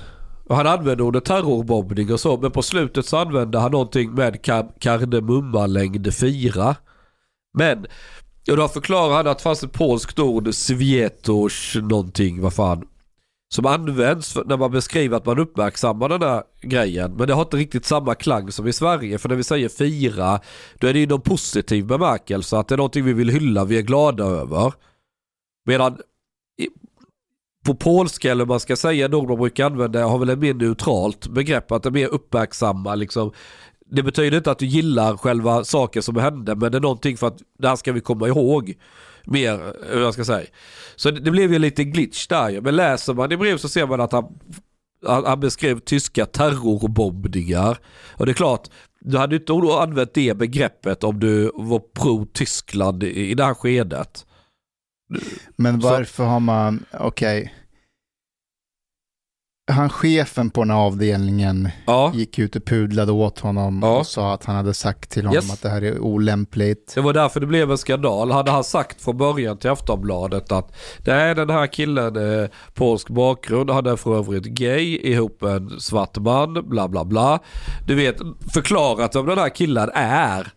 [0.47, 4.41] Och han använde ordet terrorbombning och så men på slutet så använde han någonting med
[4.79, 6.75] kardemummalängd 4.
[7.53, 7.85] Men
[8.51, 12.87] och då förklarar han att det fanns ett polskt ord, svietos någonting, vad fan.
[13.51, 17.15] Som används när man beskriver att man uppmärksammar den här grejen.
[17.15, 19.17] Men det har inte riktigt samma klang som i Sverige.
[19.17, 20.39] För när vi säger fira,
[20.79, 22.57] då är det ju någon positiv bemärkelse.
[22.57, 24.73] Att det är någonting vi vill hylla, vi är glada över.
[25.65, 25.97] Medan
[27.65, 31.27] på polska eller man ska säga då de brukar använda har väl ett mer neutralt
[31.27, 31.71] begrepp.
[31.71, 33.31] Att det är mer uppmärksamma liksom.
[33.91, 37.27] Det betyder inte att du gillar själva saken som hände men det är någonting för
[37.27, 38.75] att det här ska vi komma ihåg.
[39.31, 40.47] Mer, hur jag ska säga.
[40.95, 43.87] Så det, det blev ju lite glitch där Men läser man i brev så ser
[43.87, 44.39] man att han,
[45.05, 47.77] han beskrev tyska terrorbombningar.
[48.17, 48.67] Och det är klart,
[49.01, 54.25] du hade inte använt det begreppet om du var pro-Tyskland i, i det här skedet.
[55.55, 57.41] Men varför har man, okej.
[57.41, 57.53] Okay.
[59.69, 62.11] Han chefen på den här avdelningen ja.
[62.15, 63.99] gick ut och pudlade åt honom ja.
[63.99, 65.53] och sa att han hade sagt till honom yes.
[65.53, 66.91] att det här är olämpligt.
[66.95, 68.31] Det var därför det blev en skandal.
[68.31, 73.09] Hade han sagt från början till Aftonbladet att det är den här killen eh, polsk
[73.09, 77.39] bakgrund, han är för övrigt gay ihop med en svart man, bla bla bla.
[77.87, 78.17] Du vet,
[78.53, 80.47] förklarat vem den här killen är.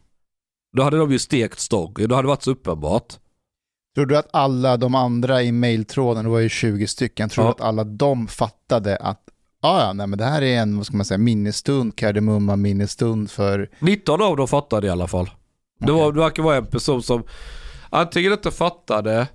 [0.76, 3.14] Då hade de ju stekt stång, då hade det varit så uppenbart.
[3.94, 7.50] Tror du att alla de andra i mailtråden, det var ju 20 stycken, tror du
[7.50, 9.20] att alla de fattade att
[9.62, 13.30] ah, ja, nej, men det här är en vad ska man säga, minnesstund, kardemumma minnesstund
[13.30, 13.70] för...
[13.78, 15.22] 19 av dem fattade i alla fall.
[15.22, 15.86] Okay.
[15.86, 17.22] Det, var, det verkar vara en person som
[17.90, 19.26] antingen inte fattade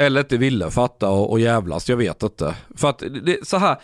[0.00, 2.54] eller inte ville fatta och, och jävlas, jag vet inte.
[2.76, 3.76] För att det, så här,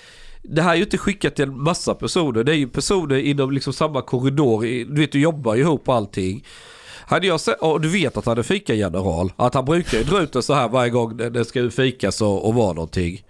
[0.43, 3.51] det här är ju inte skickat till en massa personer, det är ju personer inom
[3.51, 6.45] liksom samma korridor, du vet du jobbar ju ihop allting.
[7.07, 10.23] Hade jag sett, och du vet att han är fikageneral, att han brukar ju dra
[10.23, 13.25] ut det så här varje gång det ska fikas och, och vara någonting.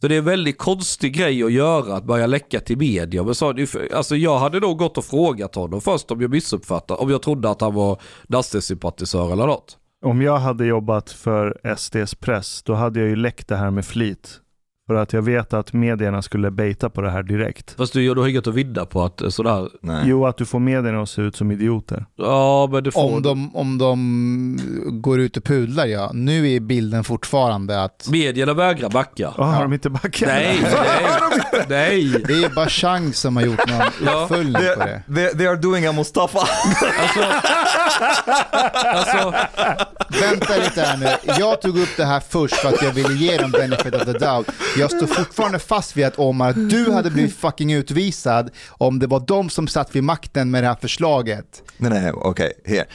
[0.00, 3.22] Så det är en väldigt konstig grej att göra, att börja läcka till media.
[3.22, 3.54] Men så,
[3.94, 7.50] alltså jag hade nog gått och frågat honom först om jag missuppfattade, om jag trodde
[7.50, 9.78] att han var nazisympatisör eller något.
[10.04, 13.84] Om jag hade jobbat för SDs press, då hade jag ju läckt det här med
[13.86, 14.40] flit.
[14.88, 17.74] För att jag vet att medierna skulle baita på det här direkt.
[17.76, 19.68] Fast du, du har inget att vinna på att eh, sådär...
[19.80, 20.02] Nej.
[20.06, 22.06] Jo, att du får medierna att se ut som idioter.
[22.16, 23.14] Ja, men du får...
[23.14, 26.10] Om de, om de går ut och pudlar ja.
[26.14, 28.08] Nu är bilden fortfarande att...
[28.10, 29.28] Medierna vägrar backa.
[29.28, 30.28] Oh, har de inte backat?
[30.28, 32.24] Nej, nej, nej.
[32.26, 35.02] Det är bara Chang som har gjort någon uppföljning på det.
[35.14, 36.38] They, they are doing a Mustafa.
[36.38, 37.20] alltså,
[38.84, 39.34] alltså...
[40.20, 41.06] Vänta lite här nu.
[41.38, 44.12] Jag tog upp det här först för att jag ville ge dem benefit of the
[44.12, 44.50] doubt.
[44.78, 49.06] Jag står fortfarande fast vid att Omar, att du hade blivit fucking utvisad om det
[49.06, 51.62] var de som satt vid makten med det här förslaget.
[51.76, 52.52] Nej, nej, okej.
[52.62, 52.74] Okay.
[52.76, 52.86] Here.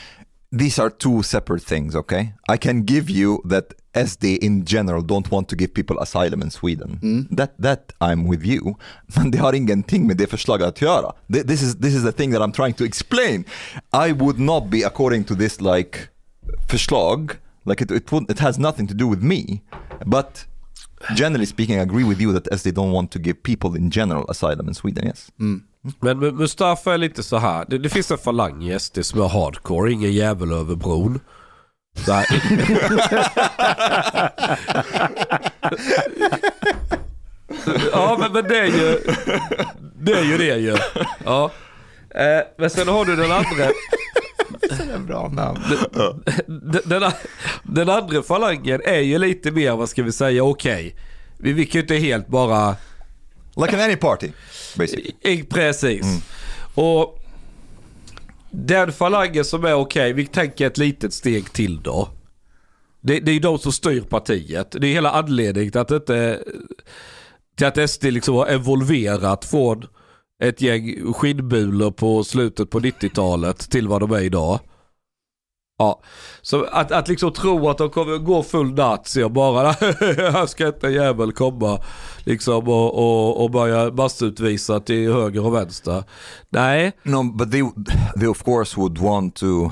[0.59, 2.21] These are two separate things, okay?
[2.53, 3.73] I can give you that
[4.07, 6.99] SD in general don't want to give people asylum in Sweden.
[7.01, 7.35] Mm.
[7.37, 8.75] That, that I'm with you.
[9.15, 11.13] Men det har ingenting med det förslaget att göra.
[11.47, 13.45] This is, this is the thing that I'm trying to explain.
[14.07, 15.99] I would not be according to this like
[16.69, 17.31] förslag,
[17.65, 19.61] like it, it, it has nothing to do with me.
[20.05, 20.45] But
[21.15, 23.91] generally speaking, I agree with you that as they don't want to give people in
[23.91, 25.31] general asylum in Sweden, yes.
[25.39, 25.63] Mm.
[25.99, 27.65] Men Mustafa är lite så här.
[27.67, 31.19] Det, det finns en falang i SD som är hardcore, ingen jävel över bron.
[37.91, 38.99] ja men, men det är ju
[40.03, 40.77] det är ju det ju.
[41.25, 41.51] Ja.
[42.15, 43.71] Eh, men sen har du den andra.
[44.77, 45.59] Sådär bra namn.
[46.47, 47.11] Den, den,
[47.63, 50.87] den, andra falangen är ju lite mer, vad ska vi säga, okej.
[50.87, 50.93] Okay.
[51.37, 52.75] Vi, vi kan ju inte helt bara...
[53.55, 54.31] Like in any party,
[54.77, 55.43] basically.
[55.43, 56.01] Precis.
[56.01, 56.21] Mm.
[56.73, 57.19] Och
[58.51, 62.09] den falangen som är okej, okay, vi tänker ett litet steg till då.
[63.01, 64.71] Det, det är ju de som styr partiet.
[64.71, 66.43] Det är hela anledningen till att, inte,
[67.55, 69.85] till att SD liksom har evolverat från
[70.43, 74.59] ett gäng skinnbulor på slutet på 90-talet till vad de är idag.
[75.77, 76.01] Ja,
[76.41, 80.67] så att, att liksom tro att de kommer gå full nazi och bara här ska
[80.67, 81.79] inte en jävel komma
[82.23, 86.03] liksom och, och, och börja massutvisa till höger och vänster.
[86.49, 86.91] Nej.
[87.03, 87.63] No, but they
[88.19, 89.71] they of course would want to.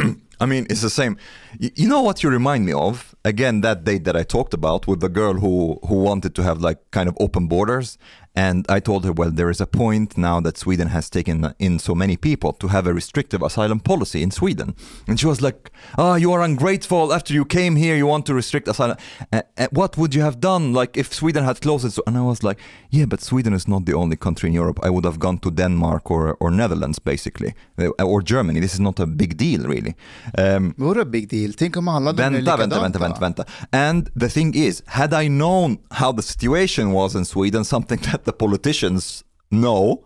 [0.40, 1.16] I mean, it's the same.
[1.58, 3.14] You, you know what you remind me of?
[3.24, 6.68] Again, that date that I talked about with the girl who who wanted to have
[6.68, 7.98] like kind of open borders,
[8.38, 11.80] and I told her, well, there is a point now that Sweden has taken in
[11.80, 14.76] so many people to have a restrictive asylum policy in Sweden,
[15.08, 17.12] and she was like, "Ah, oh, you are ungrateful.
[17.12, 18.96] After you came here, you want to restrict asylum.
[19.32, 22.16] Uh, uh, what would you have done, like if Sweden had closed it?" So, and
[22.16, 22.58] I was like,
[22.90, 24.78] "Yeah, but Sweden is not the only country in Europe.
[24.86, 28.60] I would have gone to Denmark or or Netherlands, basically, uh, or Germany.
[28.60, 29.94] This is not a big deal, really."
[30.38, 31.52] Um, Vadå big deal?
[31.52, 33.44] Tänk om alla de är Vänta, vänta, vänta, vänta, vänta.
[33.72, 38.27] And the thing is, had I known how the situation was in Sweden, something that
[38.28, 40.04] the politicians know,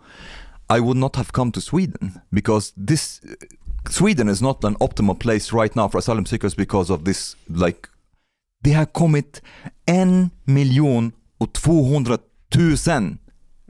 [0.76, 3.20] I would not have come to Sweden because this
[3.90, 7.88] Sweden is not an optimal place right now for asylum seekers because of this like
[8.64, 9.42] det har kommit
[9.86, 12.18] en miljon och 200
[12.86, 13.16] 000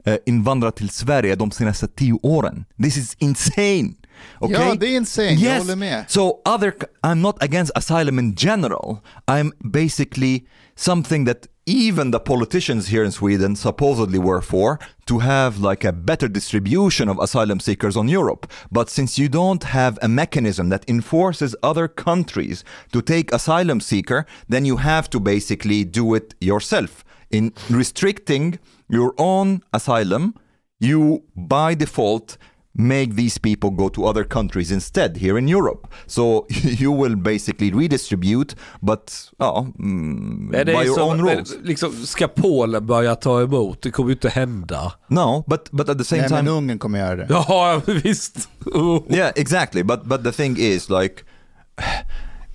[0.05, 2.65] eh, invandrare till Sverige de senaste tio åren.
[2.83, 3.93] This is insane.
[4.39, 4.67] Okay?
[4.67, 5.31] Ja, det är insane.
[5.31, 5.59] Jag Yes.
[5.63, 6.05] håller med.
[6.07, 8.97] So other, I'm not against asylum in general.
[9.25, 10.43] I'm basically
[10.75, 15.93] something that even the politicians here in Sweden supposedly were for to have like a
[15.93, 18.51] better distribution of asylum seekers on Europe.
[18.71, 24.25] But since you don't have a mechanism that enforces other countries to take asylum seeker,
[24.49, 27.05] then you have to basically do it yourself.
[27.31, 30.35] In restricting your own asylum,
[30.79, 32.37] you by default
[32.75, 35.87] make these people go to other countries instead here in Europe.
[36.07, 36.45] So
[36.79, 41.55] you will basically redistribute, but ja, mm, Men det by your så, own men rules.
[41.63, 43.81] liksom, ska Polen börja ta emot?
[43.81, 44.93] Det kommer ju inte hända.
[45.07, 47.27] No, but but at the same Nej, men time, Ungern kommer göra det.
[47.29, 48.49] Ja, visst.
[48.65, 49.03] Oh.
[49.09, 49.83] yeah, exactly.
[49.83, 51.23] But but the thing is, like,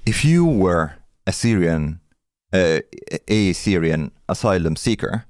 [0.07, 0.91] if you were
[1.27, 1.99] a Syrian,
[2.55, 2.81] uh,
[3.29, 5.21] a Syrian asylum seeker,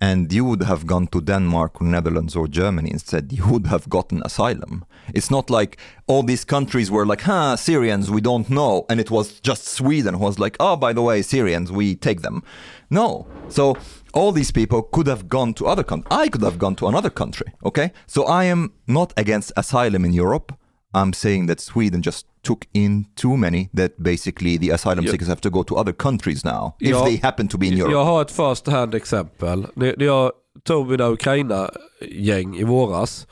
[0.00, 3.88] and you would have gone to Denmark or Netherlands or Germany instead, you would have
[3.88, 4.84] gotten asylum.
[5.12, 8.86] It's not like all these countries were like, huh, Syrians, we don't know.
[8.88, 12.22] And it was just Sweden who was like, oh, by the way, Syrians, we take
[12.22, 12.42] them.
[12.90, 13.26] No.
[13.48, 13.76] So
[14.12, 16.08] all these people could have gone to other countries.
[16.10, 17.52] I could have gone to another country.
[17.64, 17.92] Okay.
[18.06, 20.57] So I am not against asylum in Europe.
[20.96, 25.40] I'm saying that Sweden just took in too many that basically the asylum seekers have
[25.40, 27.04] to go to other countries now if Ja.
[27.04, 27.92] they happen to be in Europe.
[27.92, 29.66] Jag har ett first hand exempel.
[29.74, 30.32] När när jag
[30.64, 33.26] tog mina Ukraina-gäng i våras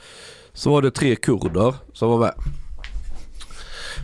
[0.53, 2.35] så var det tre kurder som var med.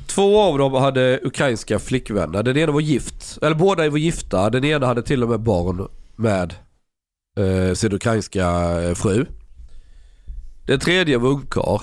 [0.06, 2.42] Två av dem hade ukrainska flickvänner.
[2.42, 4.50] Den ena var gift, eller båda var gifta.
[4.50, 6.54] Den ena hade till och med barn med
[7.38, 8.46] eh, sin ukrainska
[8.82, 9.26] eh, fru.
[10.66, 11.80] Den tredje var ungkarl.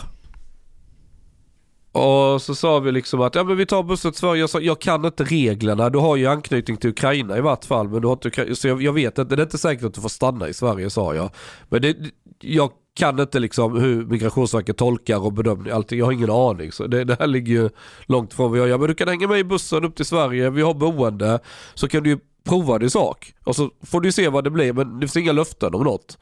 [1.91, 4.39] Och så sa vi liksom att ja, men vi tar bussen till Sverige.
[4.41, 5.89] Jag sa jag kan inte reglerna.
[5.89, 7.89] Du har ju anknytning till Ukraina i vart fall.
[7.89, 9.35] Men du har inte, Ukra- så jag, jag vet inte.
[9.35, 11.29] Det är inte säkert att du får stanna i Sverige sa jag.
[11.69, 11.97] Men det,
[12.41, 15.99] jag kan inte liksom hur Migrationsverket tolkar och bedömer allting.
[15.99, 16.71] Jag har ingen aning.
[16.71, 17.69] Så det, det här ligger ju
[18.05, 18.77] långt från vad jag gör.
[18.77, 20.49] Men du kan hänga med i bussen upp till Sverige.
[20.49, 21.39] Vi har boende.
[21.73, 23.33] Så kan du ju prova din sak.
[23.43, 24.73] Och så får du se vad det blir.
[24.73, 26.17] Men det finns inga löften om något.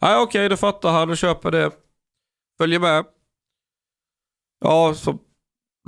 [0.00, 1.70] Nej okej, det fattar han och köper det.
[2.58, 3.04] Följer med.
[4.60, 5.18] Ja, så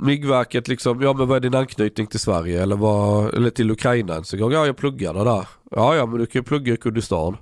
[0.01, 4.13] Myggverket liksom, ja men vad är din anknytning till Sverige eller, vad, eller till Ukraina
[4.13, 4.51] ens en gång?
[4.51, 5.47] Ja, jag pluggade där.
[5.71, 7.37] Ja, ja men du kan ju plugga i Kurdistan.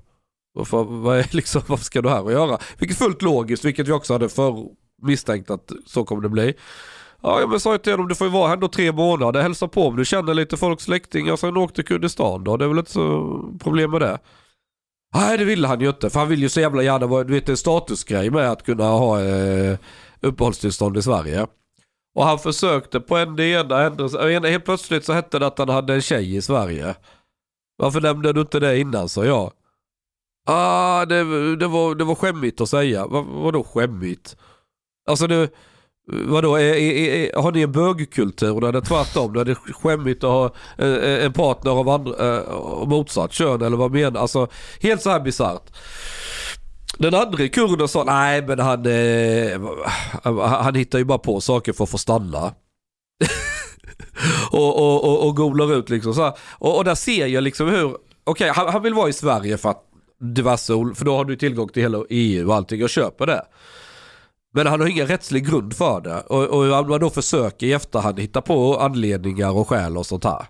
[0.53, 2.57] Varför, vad är liksom, vad ska du här och göra?
[2.77, 4.65] Vilket är fullt logiskt, vilket vi också hade för
[5.01, 6.53] misstänkt att så kommer det bli.
[7.21, 9.67] Ja, men sa jag till honom, du får ju vara här ändå tre månader, hälsa
[9.67, 12.57] på om du känner lite folks släktingar, sen åk till Kurdistan då.
[12.57, 14.19] Det är väl inte så problem med det.
[15.15, 17.33] Nej, det ville han ju inte, för han vill ju så jävla gärna vara, du
[17.33, 19.77] vet en statusgrej med att kunna ha eh,
[20.21, 21.47] uppehållstillstånd i Sverige.
[22.15, 25.69] Och han försökte på en det ena händelsen, Helt plötsligt så hette det att han
[25.69, 26.95] hade en tjej i Sverige.
[27.77, 29.51] Varför nämnde du inte det innan sa jag.
[30.45, 33.08] Ah, det, det, var, det var skämmigt att säga.
[33.08, 34.38] Vad, vadå skämmigt?
[35.10, 35.49] Alltså det,
[36.12, 39.34] vadå, är, är, är, har ni en bögkultur där det är tvärtom?
[39.34, 40.45] Där det är skämmigt att ha
[40.77, 44.47] eh, eh, en partner av andra, eh, motsatt kön eller vad menar Alltså
[44.82, 45.71] helt så här bisarrt.
[46.99, 49.62] Den andra kurden sa nej men han, eh,
[50.47, 52.53] han hittar ju bara på saker för att få stanna.
[54.51, 56.38] och, och, och, och googlar ut liksom så.
[56.51, 59.69] Och, och där ser jag liksom hur, okej han, han vill vara i Sverige för
[59.69, 59.83] att
[60.19, 63.45] diverse, för då har du tillgång till hela EU och allting, jag köper det.
[64.54, 66.19] Men han har ingen rättslig grund för det.
[66.21, 70.45] Och, och man då försöker i efterhand hitta på anledningar och skäl och sånt här.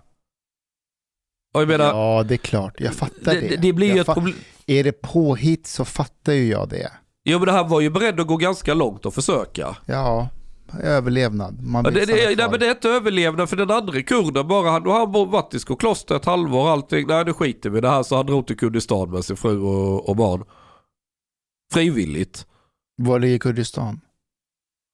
[1.54, 2.80] Och jag menar, Ja, det är klart.
[2.80, 3.48] Jag fattar det, det.
[3.48, 4.34] det, det blir ju ett problem.
[4.66, 6.92] Är det påhitt så fattar ju jag det.
[7.24, 9.76] Jo men han var ju beredd att gå ganska långt och försöka.
[9.86, 10.28] Ja,
[10.82, 11.62] överlevnad.
[11.62, 14.70] Man Ja, det, det, nej, men det är inte överlevnad för den andra kurden bara.
[14.70, 17.06] Han, har han varit i Skokloster ett halvår och allting.
[17.06, 19.60] Nej nu skiter vi i det här så han drog till Kurdistan med sin fru
[19.60, 20.44] och, och barn.
[21.72, 22.46] Frivilligt.
[22.96, 24.00] Var ligger Kurdistan?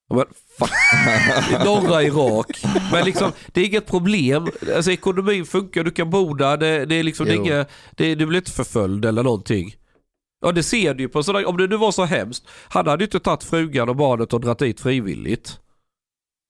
[0.08, 0.26] Ja, Men.
[1.50, 2.46] I norra Irak.
[2.92, 4.48] Men liksom, det är inget problem.
[4.76, 6.56] Alltså ekonomin funkar, du kan bo där.
[6.56, 9.74] Det, det är liksom det är inget, det, du blir inte förföljd eller någonting.
[10.40, 12.48] Ja det ser du ju på sådär, om det nu var så hemskt.
[12.68, 15.58] Han hade ju inte tagit frugan och barnet och dragit dit frivilligt.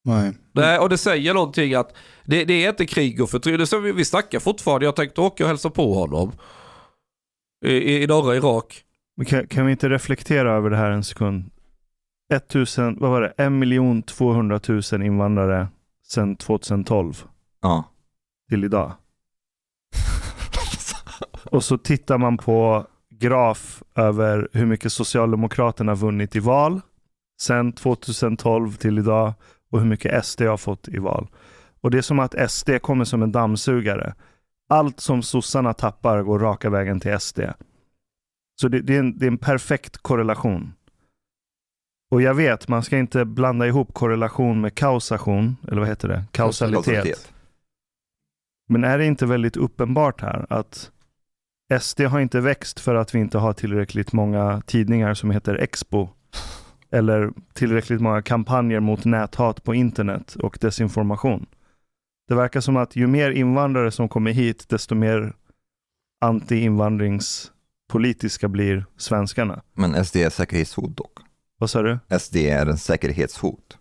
[0.05, 0.33] Nej.
[0.53, 3.73] Nej, och det säger någonting att det, det är inte krig och förtryck.
[3.73, 4.87] Vi, vi snackar fortfarande.
[4.87, 6.33] Jag tänkte åka och hälsa på honom.
[7.67, 8.83] I, i, i norra Irak.
[9.27, 11.51] Kan, kan vi inte reflektera över det här en sekund?
[12.29, 13.29] 1000, vad var det?
[13.99, 14.61] 1 200
[14.93, 15.69] 000 invandrare
[16.03, 17.25] sedan 2012
[17.63, 17.85] Ja.
[18.49, 18.93] till idag.
[21.51, 26.81] Och så tittar man på graf över hur mycket Socialdemokraterna vunnit i val
[27.41, 29.33] sedan 2012 till idag
[29.71, 31.29] och hur mycket SD har fått i val.
[31.81, 34.15] Och det är som att SD kommer som en dammsugare.
[34.69, 37.41] Allt som sossarna tappar går raka vägen till SD.
[38.61, 40.73] Så det, det, är en, det är en perfekt korrelation.
[42.17, 46.25] Och jag vet, man ska inte blanda ihop korrelation med kausation, eller vad heter det?
[46.33, 46.85] Kausalitet.
[46.85, 47.33] Kausalitet.
[48.69, 50.91] Men är det inte väldigt uppenbart här att
[51.81, 56.09] SD har inte växt för att vi inte har tillräckligt många tidningar som heter Expo
[56.91, 61.47] eller tillräckligt många kampanjer mot näthat på internet och desinformation.
[62.29, 65.33] Det verkar som att ju mer invandrare som kommer hit, desto mer
[66.25, 69.63] anti-invandringspolitiska blir svenskarna.
[69.75, 71.26] Men SD är säkerhetshot dock.
[71.59, 71.99] Vad sa du?
[72.21, 73.61] SD är en säkerhetshot.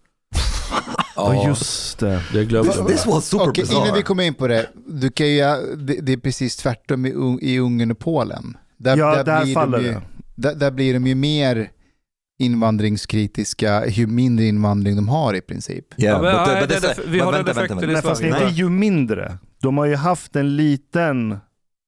[1.17, 2.21] Ja, just det.
[2.34, 2.88] det glömde This, jag.
[2.88, 3.84] this was super Okej, bizarre.
[3.86, 5.41] innan vi kommer in på det, du kan ju,
[5.78, 7.09] det, det är precis tvärtom i,
[7.41, 8.57] i Ungern och Polen.
[8.78, 10.01] Där, Ja, där blir faller de ju, det.
[10.36, 11.69] Där, där blir de ju mer
[12.39, 15.86] invandringskritiska ju mindre invandring de har i princip.
[15.99, 17.78] Yeah, Ja, men, but, nej, but den this- eff- vi har vänta, den vänta, effekten
[17.78, 17.91] vänta.
[17.91, 18.47] i Nej, fast Sverige.
[18.47, 19.38] inte ju mindre.
[19.61, 21.38] De har ju haft en liten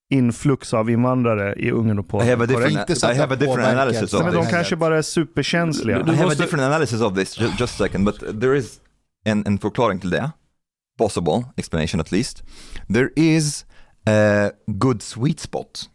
[0.09, 2.27] influx av invandrare i Ungern och I Polen.
[2.27, 2.71] have a korrekt?
[2.71, 4.33] Inte different, så I att have a det different påverkar analysis of this.
[4.33, 6.03] de kanske bara är superkänsliga.
[6.03, 8.57] Du I have måste- a different analysis of this, just, just a second, but there
[8.57, 8.79] is
[9.25, 10.31] en, en förklaring till det.
[10.97, 12.43] Possible explanation at least.
[12.93, 13.65] There is
[14.09, 15.89] a good sweet spot.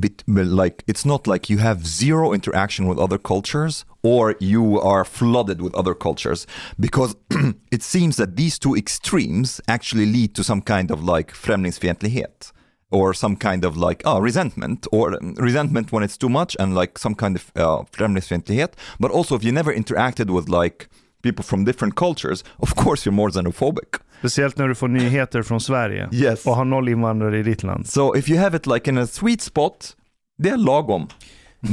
[0.00, 5.04] Bit, like it's not like you have zero interaction with other cultures or you are
[5.04, 6.46] flooded with other cultures
[6.76, 7.14] because
[7.72, 12.52] it seems that these two extremes actually lead to some kind of like främlingsfientlighet
[12.90, 16.92] or some kind of like oh, resentment or resentment when it's too much and like
[16.98, 20.86] some kind of uh, främlingsfientlighet but also if you never interacted with like
[21.22, 25.60] people from different cultures of course you're more xenophobic Speciellt när du får nyheter från
[25.60, 27.86] Sverige yes och har noll invandrare i ditt land.
[27.88, 29.96] so if you have it like in a sweet spot
[30.42, 31.08] det är lagom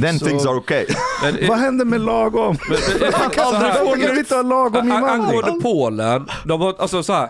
[0.00, 0.86] then Så- things are okay
[1.22, 2.56] Men, eh, Vad händer med lagom?
[2.68, 2.78] men,
[3.20, 5.10] Man kan aldrig få inte lagom invandring.
[5.26, 7.28] Angående Polen, de har, alltså så här,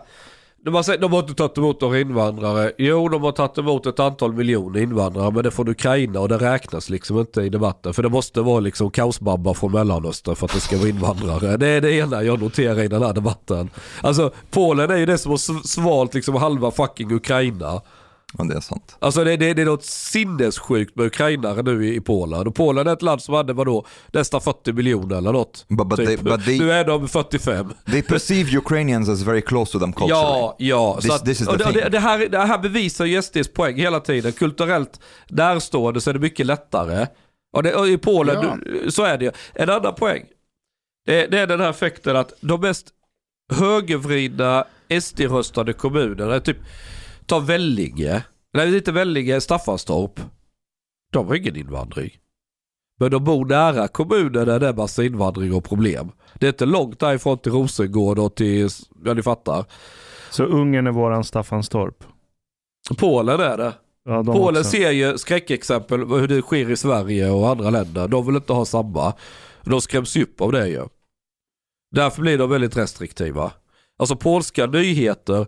[0.67, 2.73] de har, sagt- de har inte tagit emot några invandrare.
[2.79, 6.29] Jo, de har tagit emot ett antal miljoner invandrare, men det är från Ukraina och
[6.29, 7.95] det räknas liksom inte i debatten.
[7.95, 11.57] För det måste vara liksom kaosbabbar från Mellanöstern för att det ska vara invandrare.
[11.57, 13.71] Det är det ena jag noterar i den här debatten.
[14.03, 17.81] Alltså, Polen är ju det som har svalt liksom halva fucking Ukraina
[18.39, 21.95] ja, det är sant Alltså det, det, det är något sinnessjukt med ukrainare nu i,
[21.97, 22.47] i Polen.
[22.47, 25.65] Och Polen är ett land som hade vadå, nästan 40 miljoner eller något.
[25.69, 26.07] but, but, Typ.
[26.07, 27.73] they, but they, Nu är de 45.
[27.93, 30.99] they perceive Ukrainians as very close to them culturally Ja, ja.
[31.03, 31.83] This- att, this is the och det, och thing.
[31.83, 34.33] det, det, här, det här bevisar ju SDs poäng hela tiden.
[34.33, 37.07] Kulturellt närstående så är det mycket lättare.
[37.57, 38.57] Och, det, och i Polen Ja.
[38.65, 39.37] du- så är det.
[39.55, 40.25] En annan poäng.
[41.07, 42.87] Det, det är den här effekten att de mest
[43.61, 44.65] högervridna
[45.01, 46.57] SD-röstade kommunerna, typ
[47.27, 48.23] ta Vellinge,
[48.53, 50.21] nej inte Vellinge, Staffanstorp.
[51.13, 52.11] De har ingen invandring.
[52.99, 56.13] Men de bor nära kommuner där det är massa invandring och problem.
[56.35, 58.69] Det är inte långt därifrån till Rosengård och till,
[59.05, 59.65] ja ni fattar.
[60.31, 62.05] Så Ungern är våran Staffanstorp.
[62.99, 63.73] Polen är det.
[64.05, 64.71] Ja, de Polen också.
[64.71, 68.09] ser ju skräckexempel på hur det sker i Sverige och andra länder.
[68.09, 69.13] De vill inte ha samma.
[69.63, 70.85] De skräms upp av det ju.
[71.91, 73.53] Därför blir de väldigt restriktiva.
[73.99, 75.47] Alltså polska nyheter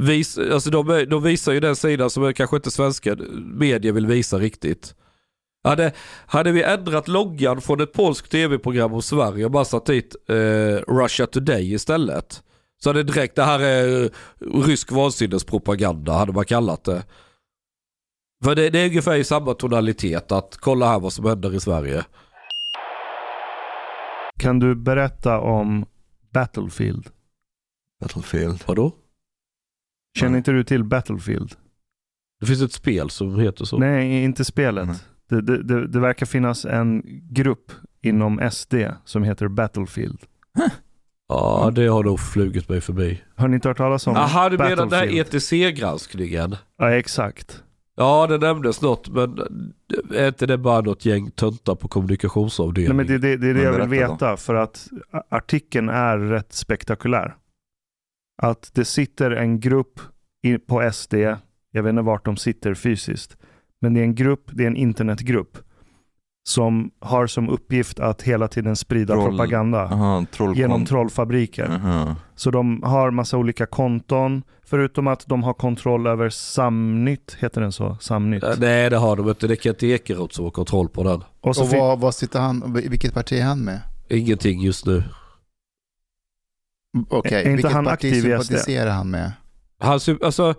[0.00, 4.38] vis, alltså de, de visar ju den sidan som kanske inte svenska medier vill visa
[4.38, 4.94] riktigt.
[5.64, 5.92] Hade,
[6.26, 10.34] hade vi ändrat loggan från ett polskt tv-program om Sverige och bara satt dit eh,
[10.94, 12.42] Russia Today istället.
[12.82, 14.10] Så hade det direkt, det här är eh,
[14.66, 17.04] rysk vansinnespropaganda hade man kallat det.
[18.44, 21.60] För det, det är ungefär i samma tonalitet att kolla här vad som händer i
[21.60, 22.04] Sverige.
[24.38, 25.86] Kan du berätta om
[26.32, 27.10] Battlefield?
[28.00, 28.92] Battlefield Vadå?
[30.16, 30.38] Känner Nej.
[30.38, 31.52] inte du till Battlefield?
[32.40, 33.78] Det finns ett spel som heter så.
[33.78, 34.86] Nej, inte spelet.
[34.88, 34.96] Nej.
[35.28, 40.18] Det, det, det, det verkar finnas en grupp inom SD som heter Battlefield.
[41.28, 43.22] Ja, det har nog flugit mig förbi.
[43.36, 45.06] Har ni inte hört talas om Jaha, du menar den här?
[45.20, 46.56] ETC-granskningen?
[46.78, 47.62] Ja, exakt.
[47.96, 49.38] Ja, det nämndes något, men
[50.14, 52.96] är inte det bara något gäng töntar på Nej, kommunikationsavdelningen?
[52.96, 54.12] men det, det, det är det Men jag vill berätta då.
[54.14, 54.86] veta, för att
[55.28, 57.34] artikeln är rätt spektakulär.
[58.42, 60.00] Att det sitter en grupp
[60.66, 61.14] på SD,
[61.70, 63.36] jag vet inte vart de sitter fysiskt,
[63.80, 65.58] men det är en grupp, det är en internetgrupp
[66.48, 70.24] som har som uppgift att hela tiden sprida Troll- propaganda Aha,
[70.54, 71.70] genom trollfabriker.
[71.70, 72.16] Aha.
[72.34, 77.72] Så de har massa olika konton, förutom att de har kontroll över Samnytt, heter den
[77.72, 77.96] så?
[78.00, 78.44] Samnytt.
[78.58, 79.46] Nej, det har de inte.
[79.46, 81.24] Det är Kent Ekeroth som har kontroll på den.
[81.40, 83.80] Och så Och vad, vad sitter han, i vilket parti är han med?
[84.08, 85.02] Ingenting just nu.
[87.10, 88.24] Okej, inte vilket han parti aktiv i SD?
[88.24, 89.32] sympatiserar han med?
[89.80, 90.54] Han, alltså,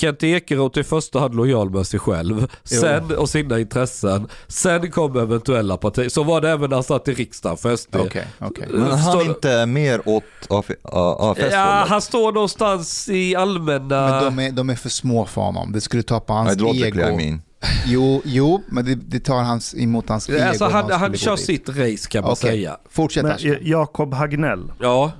[0.00, 2.46] Kent Ekeroth är i första hand lojal med sig själv.
[2.64, 4.28] Sen och sina intressen.
[4.48, 6.08] Sen kommer eventuella partier.
[6.08, 7.96] Så var det även när han satt i riksdagen för SD.
[7.96, 8.66] Okej, okej.
[8.70, 14.10] Men han Står- inte mer åt AF- AFS Ja, han står någonstans i allmänna...
[14.10, 15.72] Men de är, de är för små för honom.
[15.72, 17.00] Det skulle ta på hans ego.
[17.00, 17.42] I mean.
[17.86, 20.42] Jo, jo, men det, det tar hans, emot hans ego.
[20.42, 21.44] alltså, han, han kör dit.
[21.46, 22.50] sitt race kan man Okej.
[22.50, 22.76] säga.
[22.90, 23.56] Fortsätt Men Ashkan.
[23.60, 25.12] Jakob Hagnell, Ja,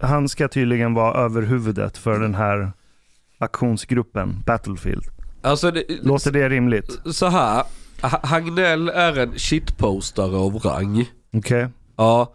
[0.00, 2.72] han ska tydligen vara överhuvudet för den här
[3.38, 5.04] aktionsgruppen Battlefield.
[5.42, 6.98] alltså det, Låter det rimligt?
[7.12, 7.64] så här.
[8.02, 11.10] Ha- Hagnell är en shitpostare av rang.
[11.32, 11.68] Okej.
[11.96, 12.32] Ja.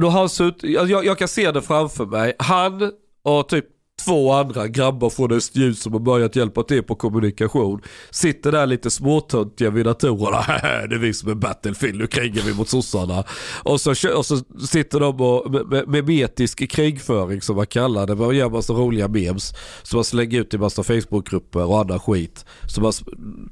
[0.00, 2.32] Då har han sutt, jag, jag kan se det framför mig.
[2.38, 3.64] Han och typ
[4.04, 7.80] två andra grabbar från Östljus som har börjat hjälpa till på kommunikation.
[8.10, 10.44] Sitter där lite småtöntiga vid datorerna.
[10.88, 13.24] det är vi som är Battlefield, nu krigar vi mot sossarna.
[13.62, 14.36] Och så, och så
[14.68, 15.50] sitter de och,
[15.88, 18.14] med, metisk krigföring som man kallar det.
[18.14, 19.54] Man gör massa roliga memes.
[19.82, 22.44] Som man slänger ut i massa Facebookgrupper och annan skit.
[22.68, 22.92] Så man,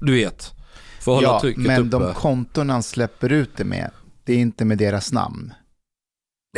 [0.01, 0.53] du vet.
[1.01, 2.05] För att hålla Ja, trycket men uppe.
[2.05, 3.91] de konton han släpper ut det med,
[4.25, 5.53] det är inte med deras namn.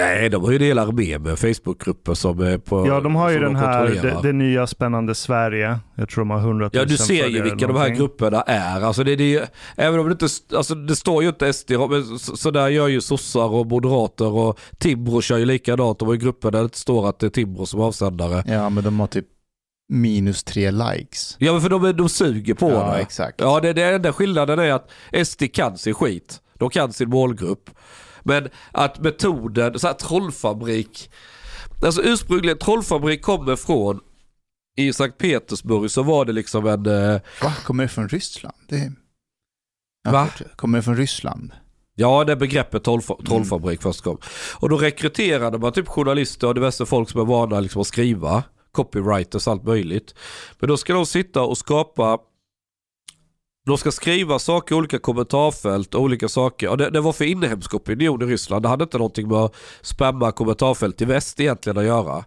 [0.00, 2.86] Nej, de har ju en hel armé med Facebookgrupper som är på...
[2.86, 4.22] Ja, de har ju den här, kontrollerar.
[4.22, 5.78] det, det nya spännande Sverige.
[5.94, 8.80] Jag tror de har 100 000 Ja, du ser ju vilka de här grupperna är.
[8.80, 10.26] Alltså det, det även om det inte,
[10.56, 14.26] alltså det står ju inte SD, men så, så där gör ju sossar och moderater
[14.32, 15.98] och Timbro kör ju likadant.
[15.98, 18.42] De har ju grupper där det står att det är Timbro som avsändare.
[18.46, 19.26] Ja, men de har typ
[19.92, 21.36] minus tre likes.
[21.38, 23.00] Ja, men för de, är- de suger på Ja, det.
[23.00, 23.40] exakt.
[23.40, 24.90] Ja, det, det enda skillnaden är att
[25.26, 26.40] SD kan sin skit.
[26.58, 27.70] De kan sin målgrupp.
[28.22, 31.10] Men att metoden, så här trollfabrik.
[31.84, 34.00] Alltså ursprungligen trollfabrik kommer från
[34.76, 36.86] i Sankt Petersburg så var det liksom en...
[36.86, 37.52] Eh, Va?
[37.64, 38.54] Kommer det från Ryssland?
[38.68, 38.92] Det...
[40.04, 40.28] Ja, Va?
[40.56, 41.52] Kommer det från Ryssland?
[41.94, 44.18] ja, det begreppet trollfa- trollfabrik först kom.
[44.56, 48.42] Och då rekryterade man typ journalister och diverse folk som är vana liksom att skriva.
[48.72, 50.14] Copywriters, allt möjligt.
[50.58, 52.18] Men då ska de sitta och skapa
[53.70, 56.68] de ska skriva saker i olika kommentarfält och olika saker.
[56.68, 58.62] Och det, det var för inhemsk opinion i Ryssland.
[58.62, 62.24] Det hade inte någonting med att spamma kommentarfält i väst egentligen att göra.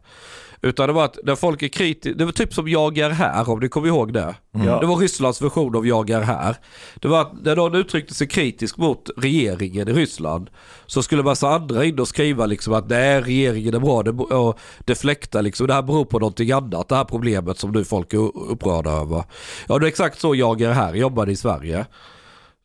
[0.63, 3.49] Utan det var att när folk är kritiska, det var typ som jag är här
[3.49, 4.35] om ni kommer ihåg det.
[4.51, 4.79] Ja.
[4.79, 6.55] Det var Rysslands version av jag är här.
[6.95, 10.49] Det var att när någon uttryckte sig kritiskt mot regeringen i Ryssland
[10.85, 14.59] så skulle massa andra in och skriva liksom att nej regeringen är bra det, och
[14.79, 15.67] deflekta liksom.
[15.67, 16.89] Det här beror på någonting annat.
[16.89, 19.23] Det här problemet som nu folk är upprörda över.
[19.67, 21.85] Ja det är exakt så jag är här, jobbade i Sverige.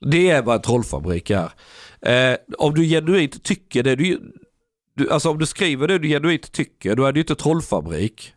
[0.00, 1.50] Det är vad en trollfabrik är.
[2.00, 4.20] Eh, om du genuint tycker det du,
[4.98, 8.34] du, alltså om du skriver det du genuint tycker, då är det ju inte trollfabrik.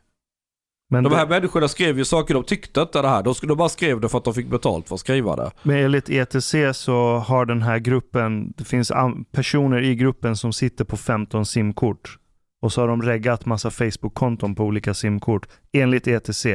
[0.89, 3.23] Men, De här det, människorna skrev ju saker de tyckte inte det här.
[3.23, 5.51] De, skulle, de bara skrev det för att de fick betalt för att skriva det.
[5.63, 8.91] men enligt ETC så har den här gruppen, det finns
[9.31, 12.17] personer i gruppen som sitter på 15 simkort.
[12.61, 15.47] Och så har de reggat massa Facebook-konton på olika simkort.
[15.73, 16.45] Enligt ETC.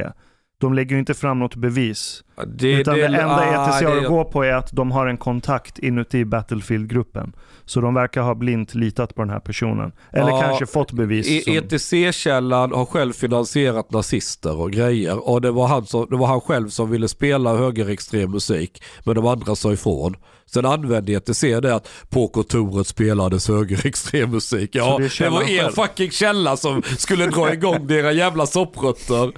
[0.59, 2.23] De lägger ju inte fram något bevis.
[2.47, 5.07] Det, Utan det, enda ah, ETC har det- att gå på är att de har
[5.07, 7.33] en kontakt inuti Battlefield-gruppen.
[7.65, 9.91] Så de verkar ha blint litat på den här personen.
[10.13, 11.43] Eller Ja, kanske fått bevis.
[11.43, 15.29] Som- ETC-källan har själv finansierat nazister och grejer.
[15.29, 18.83] Och det var, han som, det var han själv som ville spela högerextrem musik.
[19.05, 20.15] Men de andra sa ifrån.
[20.53, 24.69] Sen använde ETC det att på kontoret spelades högerextrem musik.
[24.73, 25.71] Ja, det det, var er själv?
[25.71, 29.31] fucking källa som skulle dra igång era jävla sopprötter.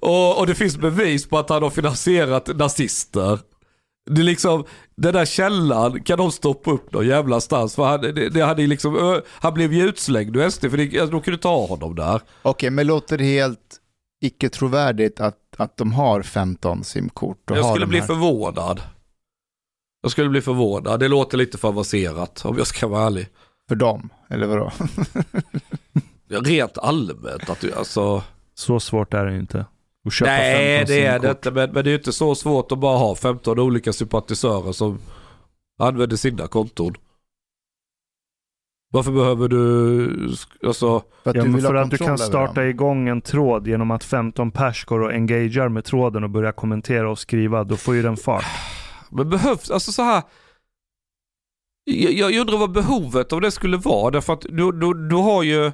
[0.00, 3.38] Och, och det finns bevis på att han har finansierat nazister.
[4.10, 4.64] Det är liksom,
[4.96, 7.74] den där källan kan de stoppa upp någon jävla stans.
[7.74, 11.12] För han, det, det hade liksom, han blev ju utslängd ur SD för det, alltså,
[11.12, 12.20] de kunde ha honom där.
[12.42, 13.80] Okej, men låter det helt
[14.22, 17.50] icke trovärdigt att, att de har 15 simkort?
[17.50, 18.80] och Jag har skulle bli förvånad.
[20.06, 21.00] Jag skulle bli förvånad.
[21.00, 23.28] Det låter lite för avancerat om jag ska vara ärlig.
[23.68, 24.72] För dem, eller vadå?
[26.28, 28.22] Ja, Rent allmänt att du, alltså.
[28.54, 29.66] Så svårt är det inte.
[30.06, 31.50] Att köpa Nej 15 det är det inte.
[31.50, 34.98] Men, men det är ju inte så svårt att bara ha 15 olika sympatisörer som
[35.78, 36.94] använder sina konton.
[38.92, 40.28] Varför behöver du,
[40.66, 42.70] alltså, För att Ja, du för att du kan starta dem.
[42.70, 47.10] igång en tråd genom att 15 pers går och engagerar med tråden och börjar kommentera
[47.10, 47.64] och skriva.
[47.64, 48.44] Då får ju den fart.
[49.10, 50.22] Men behövs, alltså så här.
[51.84, 55.42] Jag, jag undrar vad behovet av det skulle vara därför att du, du, du har
[55.42, 55.72] ju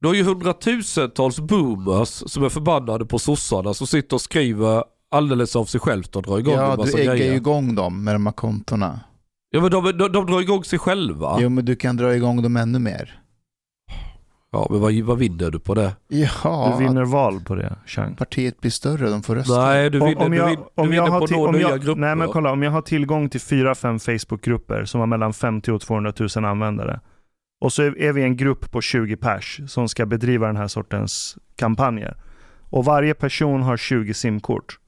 [0.00, 5.56] du har ju hundratusentals boomers som är förbannade på sossarna som sitter och skriver alldeles
[5.56, 7.30] av sig självt och drar igång en Ja, massa du äggar grejer.
[7.30, 9.00] ju igång dem med de här kontona.
[9.50, 11.38] Ja men de, de, de drar igång sig själva.
[11.40, 13.20] Jo, men du kan dra igång dem ännu mer.
[14.56, 15.96] Ja men vad, vad vinner du på det?
[16.08, 18.14] Ja, Du vinner val på det, Chang.
[18.16, 19.66] partiet blir större, de får rösta.
[19.66, 21.36] Nej du Om, vinner, om du, jag, vin, du om jag vinner har på till,
[21.36, 22.00] några om nya jag, grupper.
[22.00, 25.80] Nej men kolla, om jag har tillgång till 4-5 Facebookgrupper som har mellan 50 och
[25.80, 27.00] 200 000 användare.
[27.60, 30.68] Och så är, är vi en grupp på 20 pers som ska bedriva den här
[30.68, 32.16] sortens kampanjer.
[32.70, 34.78] Och varje person har 20 simkort.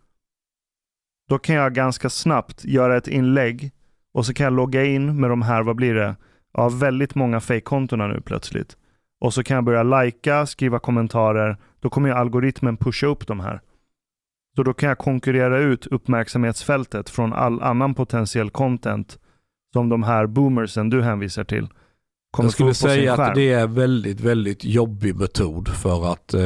[1.28, 3.70] Då kan jag ganska snabbt göra ett inlägg
[4.14, 6.16] och så kan jag logga in med de här, vad blir det?
[6.52, 8.76] Ja, väldigt många fake-kontona nu plötsligt.
[9.20, 11.56] Och så kan jag börja lajka, skriva kommentarer.
[11.80, 13.60] Då kommer ju algoritmen pusha upp de här.
[14.56, 19.18] Så då kan jag konkurrera ut uppmärksamhetsfältet från all annan potentiell content
[19.72, 21.68] som de här boomersen du hänvisar till
[22.44, 23.28] jag skulle säga skärm.
[23.28, 26.42] att det är en väldigt, väldigt jobbig metod för att eh,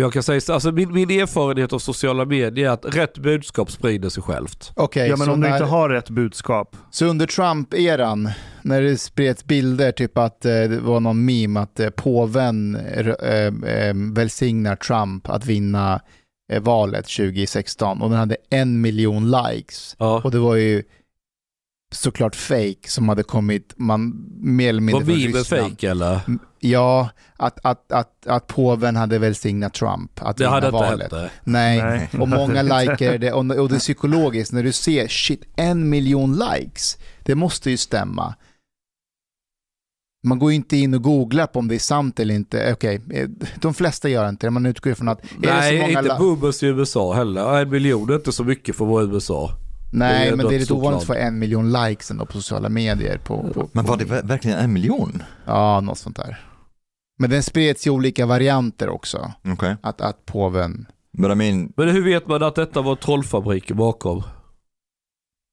[0.00, 4.08] jag kan säga, alltså min, min erfarenhet av sociala medier är att rätt budskap sprider
[4.08, 4.72] sig självt.
[4.74, 6.76] Okej, Ja men om du när, inte har rätt budskap.
[6.90, 8.30] så under Trump-eran,
[8.62, 13.08] när det spreds bilder, typ att eh, det var någon meme att eh, påven eh,
[13.08, 16.00] eh, välsignar Trump att vinna
[16.52, 19.96] eh, valet 2016 och den hade en miljon likes.
[19.98, 20.20] Ja.
[20.24, 20.82] Och det var ju
[21.94, 25.70] såklart fake som hade kommit, man mer eller mindre Var från Ryssland.
[25.70, 26.20] fake eller?
[26.60, 31.00] Ja, att, att, att, att påven hade välsignat Trump att Det hade inte valet.
[31.00, 31.30] hänt det.
[31.44, 31.82] Nej.
[31.82, 32.08] Nej.
[32.20, 36.38] och många likar det och, och det är psykologiskt när du ser shit, en miljon
[36.38, 36.98] likes.
[37.22, 38.34] Det måste ju stämma.
[40.26, 42.72] Man går ju inte in och googlar på om det är sant eller inte.
[42.72, 43.28] Okej, eh,
[43.60, 44.50] de flesta gör inte det.
[44.50, 44.98] Man utgår att...
[45.00, 47.60] är det så Nej, många inte boomers i USA heller.
[47.60, 49.50] En miljon är inte så mycket för att vara i USA.
[49.92, 51.06] Nej, det men det är lite ovanligt land.
[51.06, 53.18] för en miljon likes ändå på sociala medier.
[53.18, 55.22] På, på, Men på, var det ver- verkligen en miljon?
[55.44, 56.44] Ja, något sånt där.
[57.18, 59.32] Men den spreds i olika varianter också.
[59.52, 59.76] Okej.
[59.82, 60.86] Att, att påven...
[61.18, 64.22] But I mean, Men hur vet man att detta var trollfabriker bakom?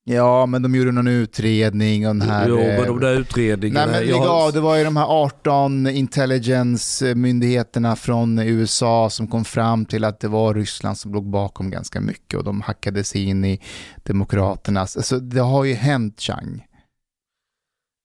[0.07, 2.49] Ja, men de gjorde någon utredning och den här...
[2.49, 3.91] jo, eh, men de där utredningarna.
[3.91, 9.45] Nej men lägg av, det var ju de här 18 intelligence-myndigheterna från USA som kom
[9.45, 13.23] fram till att det var Ryssland som låg bakom ganska mycket och de hackade sig
[13.23, 13.61] in i
[14.03, 16.65] demokraternas, alltså det har ju hänt Chang.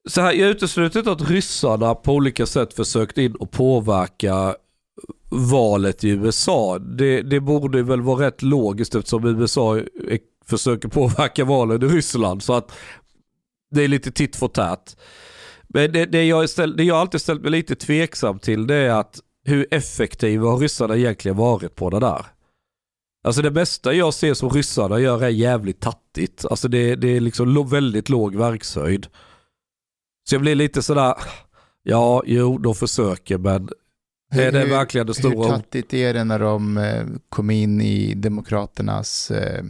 [0.09, 4.55] Så här, jag utesluter inte att ryssarna på olika sätt försökt in och påverka
[5.31, 6.79] valet i USA.
[6.79, 9.89] Det, det borde väl vara rätt logiskt eftersom USA är,
[10.51, 12.43] försöker påverka valen i Ryssland.
[12.43, 12.73] Så att
[13.71, 14.97] det är lite titt för tätt.
[15.69, 18.91] Men det, det, jag ställ, det jag alltid ställt mig lite tveksam till det är
[18.91, 22.27] att hur effektiva har ryssarna egentligen varit på det där?
[23.25, 26.45] Alltså det bästa jag ser som ryssarna gör är jävligt tattigt.
[26.51, 29.07] Alltså det, det är liksom väldigt låg verkshöjd.
[30.29, 31.15] Så jag blir lite sådär,
[31.83, 33.69] ja, jo, de försöker men
[34.33, 35.49] är det verkligen det Hur stora hot?
[35.49, 39.65] tattigt är det när de eh, kom in i demokraternas, eh,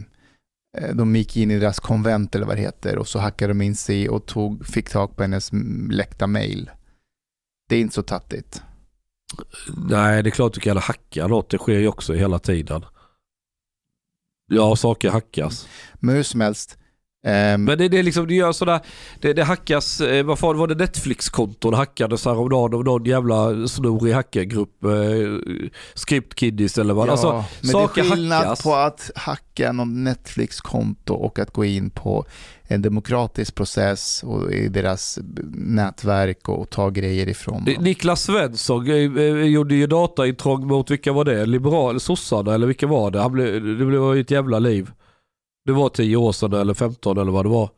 [0.93, 3.75] de gick in i deras konvent eller vad det heter och så hackade de in
[3.75, 5.49] sig och tog, fick tag på hennes
[5.89, 6.69] läckta mail.
[7.69, 8.63] Det är inte så tattigt.
[9.89, 11.49] Nej, det är klart du kan hacka något.
[11.49, 12.85] Det sker ju också hela tiden.
[14.47, 15.67] Ja, saker hackas.
[15.93, 16.77] Men hur som helst,
[17.23, 18.79] ehm, Men det, det är liksom, det gör sådär,
[19.21, 24.13] det, det hackas, eh, vad fan var det Netflix-konton hackades häromdagen av någon jävla snorig
[24.13, 24.91] hackergrupp, eh,
[25.93, 27.07] Scriptkiddies eller vad.
[27.07, 28.63] Ja, alltså, men det saker är skillnad hackas.
[28.63, 32.25] på att hacka någon Netflix-konto och att gå in på
[32.71, 35.19] en demokratisk process och i deras
[35.53, 37.75] nätverk och ta grejer ifrån dem.
[37.79, 41.45] Niklas Svensson eh, eh, gjorde ju dataintrång mot, vilka var det?
[41.45, 43.19] Liberal, sossarna eller vilka var det?
[43.19, 44.91] Han blev, det blev ju ett jävla liv.
[45.65, 47.69] Det var 10 år sedan eller 15 eller vad det var.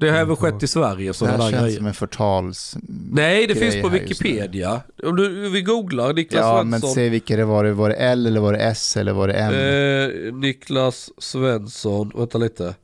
[0.00, 1.76] Det har Jag även skett i Sverige Det sådana här där känns grejer.
[1.76, 2.76] som en förtals...
[3.12, 3.98] Nej, det grejer finns på här.
[4.00, 4.80] Wikipedia.
[5.02, 6.94] Om du, vi googlar Niklas Ja, men Svensson.
[6.94, 7.64] säg vilka det var.
[7.64, 9.54] Var det L eller var det S eller var det M?
[9.54, 12.74] Eh, Niklas Svensson, vänta lite.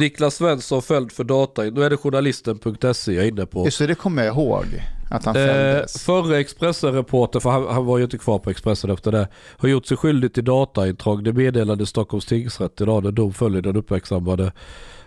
[0.00, 1.62] Niklas Svensson följd för data.
[1.62, 3.64] Nu är det journalisten.se jag är inne på.
[3.64, 4.64] Just det, det kommer jag ihåg.
[5.10, 6.02] Att han Eh, fälldes.
[6.02, 9.28] förre Expressen-reporter, för han, han var ju inte kvar på Expressen efter det,
[9.58, 11.22] har gjort sig skyldig till dataintrång.
[11.24, 14.52] Det meddelade Stockholms tingsrätt idag när dom följer den uppmärksammade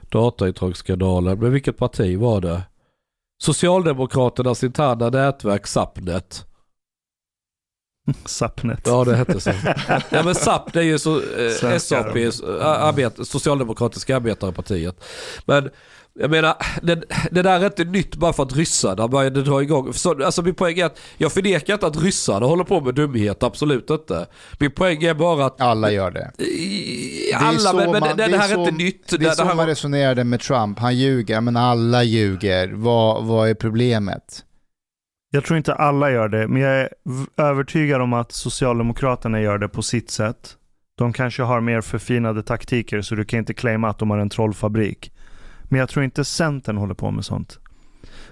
[0.10, 1.40] dataintrångsskandalen.
[1.40, 2.62] Men vilket parti var det?
[3.42, 6.46] Socialdemokraternas interna nätverk Sapnet.
[8.26, 8.82] Sapnet.
[8.86, 9.50] Ja det hette så.
[10.10, 15.04] ja men SAP det är ju så, eh, SAP, eh, arbet, Socialdemokratiska arbetarpartiet.
[15.46, 15.70] Men
[16.22, 19.94] Jag menar, det, det där är inte nytt bara för att ryssarna började dra igång.
[19.94, 23.44] Så, alltså min poäng är att jag förnekar inte att ryssarna håller på med dumhet,
[23.44, 24.28] absolut inte.
[24.60, 25.62] Min poäng är bara att...
[25.62, 26.44] Alla gör det.
[26.44, 29.08] I, är alla, så men, men man- det, det, är här är så- inte nytt.
[29.10, 30.80] Det är det, så det här man resonerade med Trump.
[30.80, 32.72] Han ljuger, men alla ljuger.
[32.74, 34.44] Vad, vad är problemet?
[35.32, 36.90] Jag tror inte alla gör det, men jag är
[37.38, 40.56] övertygad om att Socialdemokraterna gör det på sitt sätt.
[40.98, 44.30] De kanske har mer förfinade taktiker så du kan inte claima att de har en
[44.30, 45.12] trollfabrik.
[45.70, 47.60] Men jag tror inte Centern håller på med sånt.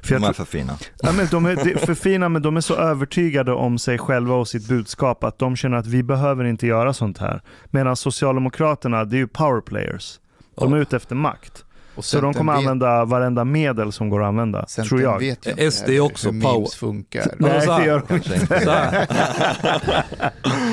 [0.01, 0.77] För jag De är för fina.
[1.01, 4.47] ja, men de är för fina men de är så övertygade om sig själva och
[4.47, 7.41] sitt budskap att de känner att vi behöver inte göra sånt här.
[7.65, 10.19] Medan Socialdemokraterna, det är ju power players.
[10.55, 11.63] De är ute efter makt.
[11.95, 15.19] Och Så de kommer vet, använda varenda medel som går att använda, Centern tror jag.
[15.19, 16.53] vet inte SD är också hur power.
[16.57, 17.31] memes funkar.
[17.37, 19.07] Nej, det gör de inte.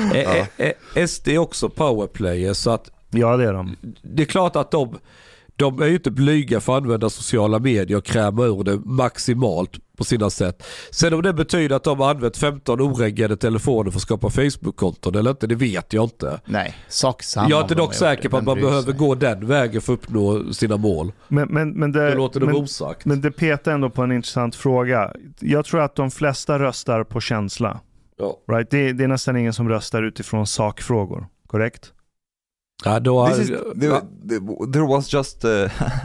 [0.13, 3.75] Eh, eh, eh, SD är också powerplayer så att Ja, det är de.
[4.01, 4.97] det är klart att de,
[5.55, 9.71] de är ju inte blyga för att använda sociala medier och kräma ur det maximalt
[9.97, 10.63] på sina sätt.
[10.91, 15.15] Sen om det betyder att de har använt 15 oreggade telefoner för att skapa Facebook-konton
[15.15, 16.39] eller inte, det vet jag inte.
[16.45, 17.49] Nej, sak samma.
[17.49, 18.93] jag är inte dock säker på att man behöver sig?
[18.93, 21.11] gå den vägen för att uppnå sina mål.
[21.27, 23.05] Men, men, men, det, Det låter men, osagt.
[23.05, 25.13] men det petar ändå på en intressant fråga.
[25.39, 27.79] Jag tror att de flesta röstar på känsla.
[28.17, 28.37] Ja.
[28.47, 28.69] Right?
[28.69, 31.27] Det, det är nästan ingen som röstar utifrån sakfrågor.
[31.47, 31.91] Korrekt?
[32.83, 33.47] Ja, då, This is,
[33.79, 34.01] there,
[34.73, 35.51] there was just uh,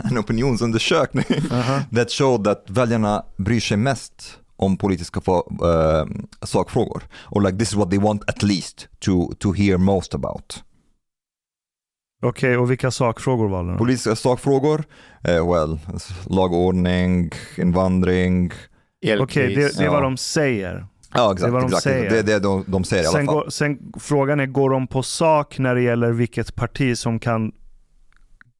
[0.10, 1.24] en opinionsundersökning
[1.94, 6.06] that showed that väljarna bryr sig mest om politiska eh,
[6.42, 7.02] sakfrågor.
[7.14, 10.62] Och like this is what they want at least to, to hear most about.
[12.22, 13.78] Okej, och vilka sakfrågor valde de?
[13.78, 14.84] Politiska sakfrågor,
[15.24, 15.78] eh, well,
[16.26, 18.52] lagordning, invandring.
[19.20, 20.86] Okej, det, det är vad de säger.
[21.14, 21.82] Ja exakt, Det är vad de exakt.
[21.82, 22.10] säger.
[22.10, 23.34] Det är det de, de säger i alla Sen, fall.
[23.34, 27.52] går, sen frågan är, går de på sak när det gäller vilket parti som kan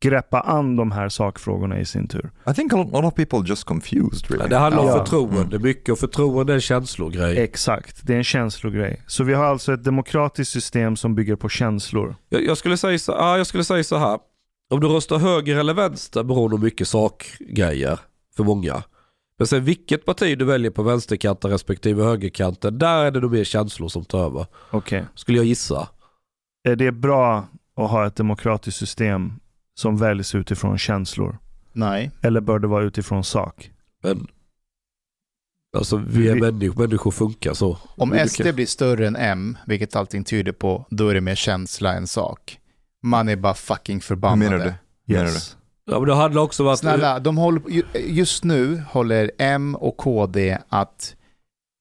[0.03, 2.31] greppa an de här sakfrågorna i sin tur?
[2.51, 4.43] I think a lot, a lot of people just confused really.
[4.45, 4.99] Ja, det handlar om Ja.
[5.05, 7.39] förtroende mycket och förtroende är en känslogrej.
[7.39, 9.03] Exakt, det är en känslogrej.
[9.07, 12.17] Så vi har alltså ett demokratiskt system som bygger på känslor.
[12.29, 14.19] Jag, jag, skulle säga så, ja, jag skulle säga så här.
[14.71, 17.99] Om du röstar höger eller vänster beror nog mycket sakgrejer
[18.37, 18.83] för många.
[19.41, 23.45] Men sen vilket parti du väljer på vänsterkanten respektive högerkanten, där är det nog mer
[23.45, 24.47] känslor som tar över.
[24.70, 25.05] Okej.
[25.14, 25.88] Skulle jag gissa.
[26.68, 29.32] Är det bra att ha ett demokratiskt system
[29.74, 31.38] som väljs utifrån känslor?
[31.72, 32.11] Nej.
[32.22, 33.70] Eller bör det vara utifrån sak?
[34.03, 34.26] Men
[35.76, 37.78] alltså vi är Vi- människor, människor funkar så.
[37.97, 41.34] Om Vi- SD blir större än M, vilket allting tyder på, då är det mer
[41.34, 42.59] känsla än sak.
[43.03, 44.51] Man är bara fucking Hur förbannade.
[44.51, 45.14] menar du?
[45.14, 45.57] Menar Yes.
[45.91, 46.78] Ja men det handlar också att...
[46.78, 51.16] Snälla, de håller, ju- just nu håller M och KD att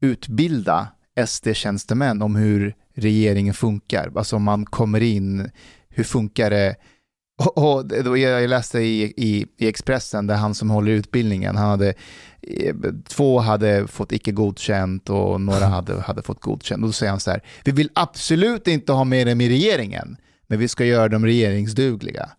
[0.02, 0.88] utbilda
[1.28, 4.12] SD-tjänstemän om hur regeringen funkar.
[4.16, 5.50] Alltså om man kommer in,
[5.90, 6.76] hur funkar det?
[7.56, 11.94] Och, och jag läste i, i, i Expressen där han som håller utbildningen, han hade,
[12.42, 12.76] eh,
[13.08, 16.82] två hade fått icke godkänt och några hade, hade fått godkänt.
[16.82, 20.18] Och då säger han så här, vi vill absolut inte ha med dem i regeringen,
[20.48, 22.30] men vi ska göra dem regeringsdugliga.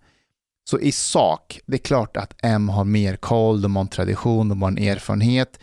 [0.64, 4.48] Så i sak, det är klart att M har mer koll, de har en tradition,
[4.48, 5.58] de har en erfarenhet.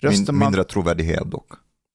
[0.00, 0.46] Röstar Min, man...
[0.46, 1.52] mindre trovärdighet dock.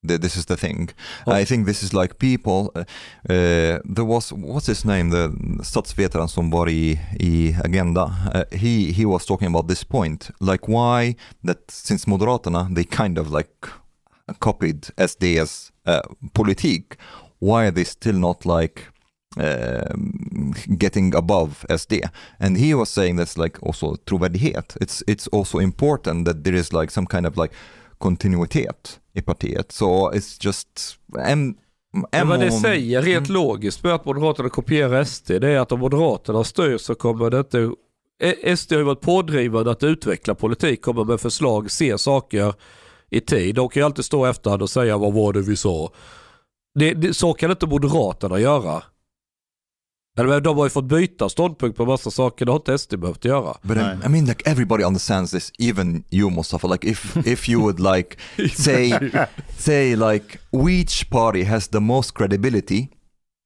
[0.07, 0.89] This is the thing.
[1.25, 1.39] Ja.
[1.39, 2.85] I think this is like people, uh,
[3.29, 5.31] uh, there was, what's his name, the
[5.63, 10.67] statsvetaren som var i, i Agenda, uh, he, he was talking about this point, like
[10.67, 13.67] why that since Moderaterna, they kind of like
[14.39, 16.01] copied SD's uh,
[16.33, 16.97] politik,
[17.39, 18.81] why are they still not like
[19.37, 20.26] um,
[20.79, 21.93] getting above SD.
[22.39, 24.77] And he was saying that's like also trovärdighet.
[24.81, 27.53] It's it's also important that there is like some kind of like
[27.97, 29.71] kontinuitet i partiet.
[29.71, 30.67] So it's just
[31.19, 31.55] M,
[31.93, 33.33] Men M vad det säger rent Mm.
[33.41, 37.39] logiskt med att Moderaterna kopierar SD, det är att om Moderaterna styr så kommer det
[37.39, 37.71] inte...
[38.19, 42.53] Eh, SD har ju varit pådrivande att utveckla politik, komma med förslag, se saker
[43.09, 43.55] i tid.
[43.55, 45.91] De kan ju alltid stå efterhand och säga vad var det vi sa.
[46.79, 48.83] Det, det, så kan inte Moderaterna göra.
[50.17, 53.25] Men de har ju fått byta ståndpunkt på massa saker, det har inte SD behövt
[53.25, 53.57] göra.
[53.61, 53.97] But I, Nej.
[54.05, 56.67] I mean, like everybody understands this, even you, Mustafa.
[56.67, 58.17] Like, if if you would like
[58.55, 58.99] say
[59.57, 62.87] say like which party has the most credibility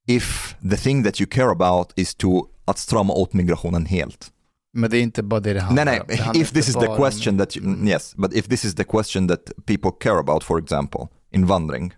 [0.08, 4.28] if the thing that you care about is to att strama åt migrationen helt.
[4.74, 6.00] Men det är inte bara det det Nej, handlar nej.
[6.00, 6.06] om.
[6.08, 8.46] Det handlar If this is the bara om- question that you, mm, yes, but if
[8.46, 11.00] this is the question that people care about, for example,
[11.32, 11.92] invandring.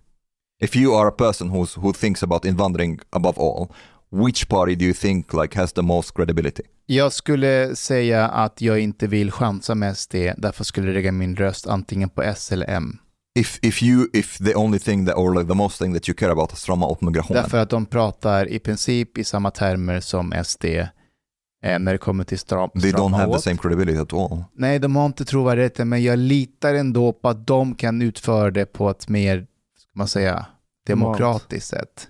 [0.62, 3.68] If you are a person who's who thinks about invandring above all,
[4.24, 6.62] which party do you think like has the most credibility?
[6.86, 11.36] Jag skulle säga att jag inte vill chansa med SD, därför skulle jag lägga min
[11.36, 12.98] röst antingen på S eller M.
[13.38, 16.16] If if you if the only thing that or like the most thing that you
[16.16, 17.42] care about is strama åt migrationen.
[17.42, 20.64] Därför att de pratar i princip i samma termer som SD.
[20.64, 23.42] eh, när det kommer till stram, They don't strama have the åt.
[23.44, 24.44] same credibility at all.
[24.56, 28.66] Nej, de har inte trovärdigheten, men jag litar ändå på att de kan utföra det
[28.66, 29.46] på ett mer,
[29.78, 30.46] ska man säga,
[30.86, 32.08] demokratiskt sätt.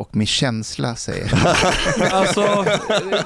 [0.00, 1.32] Och min känsla säger
[2.12, 2.64] Alltså,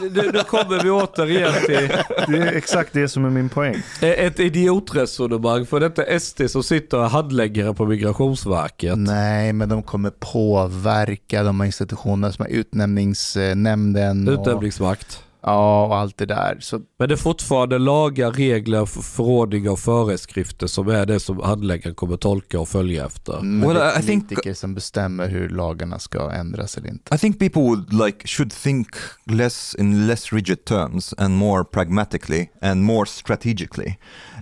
[0.00, 1.88] nu, nu kommer vi återigen till
[2.28, 3.82] Det är exakt det som är min poäng.
[4.00, 5.66] ett idiotresonemang.
[5.66, 8.98] För detta är SD som sitter och är handläggare på Migrationsverket.
[8.98, 15.20] Nej, men de kommer påverka de här institutionerna som är utnämningsnämnden och, Utnämningsmakt.
[15.46, 16.56] Ja, och allt det där.
[16.60, 21.94] Så Men det är fortfarande lagar, regler, förordningar och föreskrifter som är det som handläggaren
[21.94, 23.40] kommer tolka och följa efter.
[23.40, 27.14] men Well, det är I think- politiker som bestämmer hur lagarna ska ändras eller inte.
[27.14, 28.88] I think people would like should think
[29.26, 33.96] less in less rigid terms and more pragmatically and more strategically.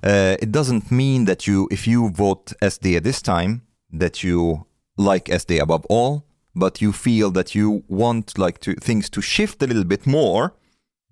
[0.06, 3.60] Uh, it doesn't mean that you, if you vote SD this time,
[4.00, 4.60] that you
[4.98, 6.20] like SD above all,
[6.54, 10.50] but you feel that you want like to things to shift a little bit more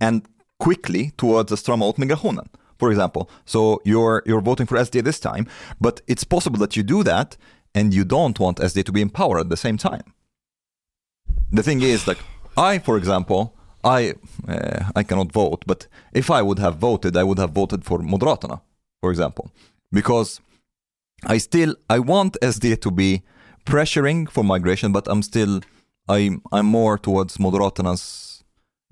[0.01, 0.26] and
[0.59, 2.48] quickly towards the strama migrationen.
[2.78, 5.46] For example, so you're you're voting for SD this time,
[5.80, 7.36] but it's possible that you do that
[7.74, 10.14] and you don't want SD to be in power at the same time
[11.53, 12.18] the thing is like
[12.57, 14.14] i for example i
[14.48, 17.98] uh, i cannot vote but if i would have voted i would have voted for
[17.98, 18.61] moderaterna
[19.01, 19.51] for example
[19.92, 20.40] because
[21.24, 23.22] i still i want sd to be
[23.64, 25.61] pressuring for migration but i'm still
[26.09, 28.30] i i'm more towards moderaternas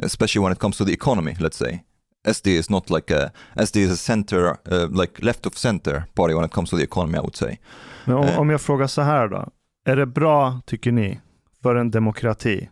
[0.03, 1.83] especially when it comes to the economy let's say
[2.29, 6.35] sd is not like a sd is a center uh, like left of center party
[6.35, 7.59] when it comes to the economy i would say
[8.05, 8.41] Men om, Eh.
[8.41, 9.49] om jag frågar så här då.
[9.85, 11.21] Är det bra, tycker ni,
[11.63, 12.69] för en demokrati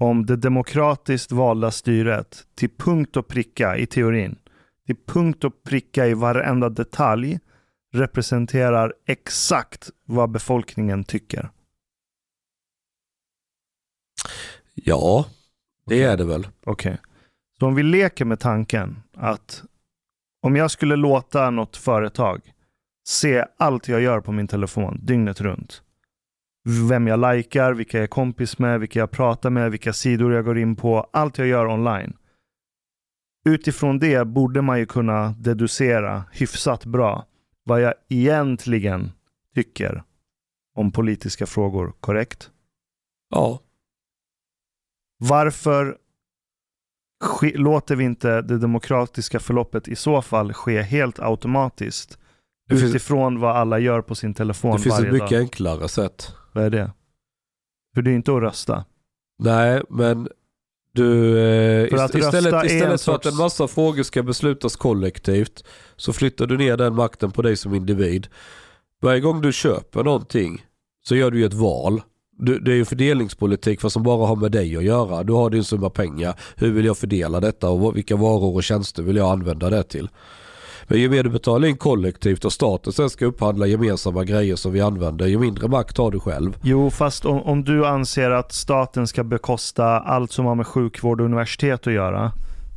[0.00, 4.36] om det demokratiskt valda styret till punkt och pricka i teorin,
[4.86, 7.38] till punkt och pricka i varenda detalj
[7.92, 11.50] representerar exakt vad befolkningen tycker?
[14.74, 15.24] Ja,
[15.86, 16.48] det är det väl.
[16.64, 16.98] Okej.
[17.58, 19.64] Så om vi leker med tanken att
[20.42, 22.52] om jag skulle låta något företag
[23.04, 25.82] se allt jag gör på min telefon dygnet runt.
[26.88, 30.44] Vem jag likar, vilka jag är kompis med, vilka jag pratar med, vilka sidor jag
[30.44, 32.16] går in på, allt jag gör online.
[33.44, 37.26] Utifrån det borde man ju kunna deducera hyfsat bra
[37.64, 39.12] vad jag egentligen
[39.54, 40.02] tycker
[40.74, 42.50] om politiska frågor, korrekt?
[43.30, 43.60] Ja,
[45.28, 45.96] Varför
[47.54, 52.18] låter vi inte det demokratiska förloppet i så fall ske helt automatiskt
[52.68, 55.38] Det finns- utifrån vad alla gör på sin telefon det finns varje ett mycket dag?
[55.40, 56.34] enklare sätt.
[56.52, 56.92] Vad är det?
[57.94, 58.84] För det är inte att rösta.
[59.38, 60.28] Nej, men
[60.94, 65.64] du, eh, att ist- istället, istället för att sorts- en massa frågor ska beslutas kollektivt
[65.96, 68.28] så flyttar du ner den makten på dig som individ.
[69.02, 70.64] Varje gång du köper någonting
[71.04, 72.02] så gör du ju ett val.
[72.44, 75.22] Du, det är ju fördelningspolitik för som bara har med dig att göra.
[75.22, 76.34] Du har din summa pengar.
[76.56, 80.08] Hur vill jag fördela detta och vilka varor och tjänster vill jag använda det till?
[80.86, 84.72] Men ju mer du betalar in kollektivt och staten sen ska upphandla gemensamma grejer som
[84.72, 86.56] vi använder, ju mindre makt har du själv.
[86.62, 91.20] Jo, fast om, om du anser att staten ska bekosta allt som har med sjukvård
[91.20, 92.32] och universitet att göra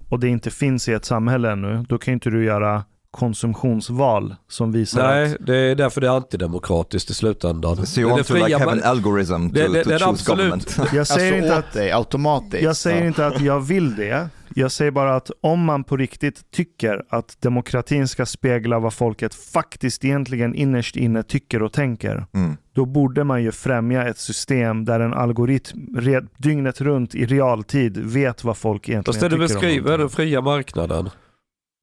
[0.09, 2.83] och det inte finns i ett samhälle ännu, då kan inte du göra
[3.15, 7.85] konsumtionsval som visar Nej, att det är därför det är antidemokratiskt i slutändan.
[7.85, 9.99] so you want det to like have an algorithm to, Det- det- to det är
[9.99, 12.63] choose absolut- government jag säger alltså inte att dig automatiskt.
[12.63, 13.07] Jag säger Ja.
[13.07, 14.29] inte att jag vill det.
[14.57, 19.33] Jag säger bara att om man på riktigt tycker att demokratin ska spegla vad folket
[19.35, 22.57] faktiskt egentligen innerst inne tycker och tänker, Mm.
[22.75, 27.97] då borde man ju främja ett system där en algoritm re- dygnet runt i realtid
[27.97, 31.09] vet vad folk egentligen Fast det du tycker beskriver den fria marknaden.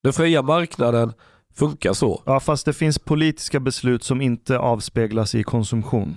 [0.02, 1.12] Den fria marknaden
[1.54, 2.22] funkar så.
[2.26, 6.16] Ja, fast det finns politiska beslut som inte avspeglas i konsumtion.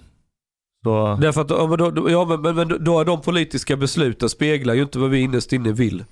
[0.84, 4.74] Så, Därför att, ja, men då, ja, men, men, då är de politiska besluten speglar
[4.74, 6.04] ju inte vad vi innerst inne vill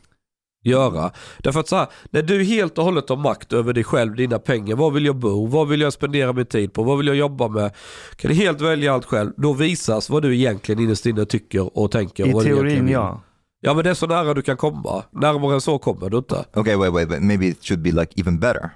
[0.64, 1.12] göra.
[1.38, 4.40] Därför att så här, när du helt och hållet har makt över dig själv, dina
[4.40, 7.16] pengar, var vill jag bo, vad vill jag spendera min tid på, vad vill jag
[7.16, 7.72] jobba med,
[8.16, 11.92] kan du helt välja allt själv, då visas vad du egentligen innerst inne tycker och
[11.92, 12.36] tänker.
[12.36, 13.22] och I teorin ja.
[13.66, 15.04] Ja men det är så nära du kan komma.
[15.12, 16.46] Närmare än så kommer du inte.
[16.54, 17.22] Okay, wait, wait, wait.
[17.22, 18.70] Maybe it should be like even better.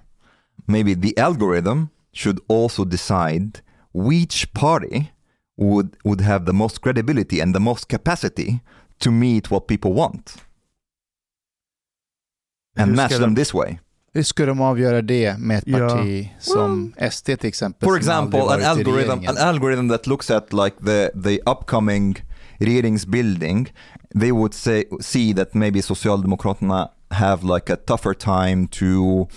[0.66, 3.52] Maybe the algorithm should also decide
[3.94, 5.06] which party
[5.58, 8.60] would would have the most credibility and the most capacity
[9.00, 10.38] to meet what people want
[12.78, 13.80] and match ska them de- this way.
[14.14, 17.90] Hur ska de avgöra det med ett parti som SD till exempel?
[17.90, 22.16] For example, an algorithm, an algorithm that looks at like the the upcoming
[22.60, 23.72] regeringsbildning,
[24.20, 29.28] they would say see that maybe Socialdemokraterna have like a tougher time to,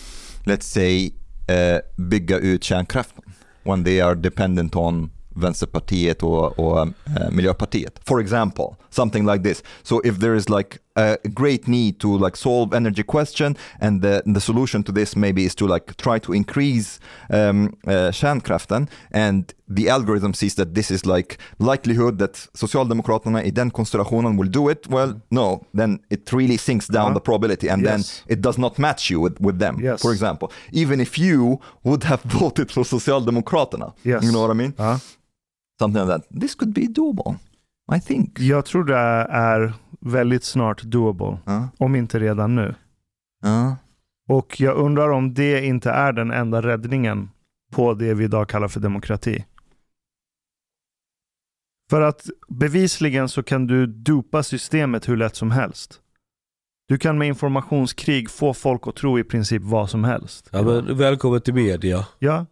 [0.47, 1.13] let's say,
[1.49, 3.23] uh, bygga ut kärnkraften
[3.63, 8.01] when they are dependent on Vänsterpartiet och, och uh, Miljöpartiet.
[8.05, 9.63] For example, something like this.
[9.83, 14.23] So if there is like a great need to like solve energy question and the,
[14.27, 16.99] the solution to this maybe is to like try to increase
[17.31, 23.51] um, uh, kärnkraften and the algorithm sees that this is like likelihood that Socialdemokraterna i
[23.51, 27.15] den konstellationen will do it, well, no, then it really sinks down Uh-huh.
[27.15, 27.91] the probability and Yes.
[27.91, 30.03] then it does not match you with, with them, Yes.
[30.03, 30.49] for example.
[30.73, 34.23] Even if you would have voted for Socialdemokraterna, Yes.
[34.25, 34.75] you know what I mean?
[34.79, 34.99] Ja.
[35.79, 36.41] Something like that.
[36.41, 37.39] This could be doable,
[37.97, 38.39] I think.
[38.41, 38.97] Jag tror det
[39.31, 42.75] är väldigt snart doable, Ja, om inte redan nu.
[43.43, 43.77] ja.
[44.29, 47.31] Och jag undrar om det inte är den enda räddningen
[47.73, 49.45] på det vi idag kallar för demokrati.
[51.91, 56.01] För att bevisligen så kan du dupa systemet hur lätt som helst.
[56.89, 60.49] Du kan med informationskrig få folk att tro i princip vad som helst.
[60.53, 62.07] Ja, men välkommen till media.
[62.19, 62.47] Ja,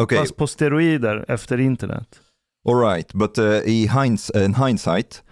[0.00, 2.20] Okay, fast på steroider efter internet.
[2.64, 3.10] All right.
[3.14, 5.22] But uh, i hinds- in hindsight,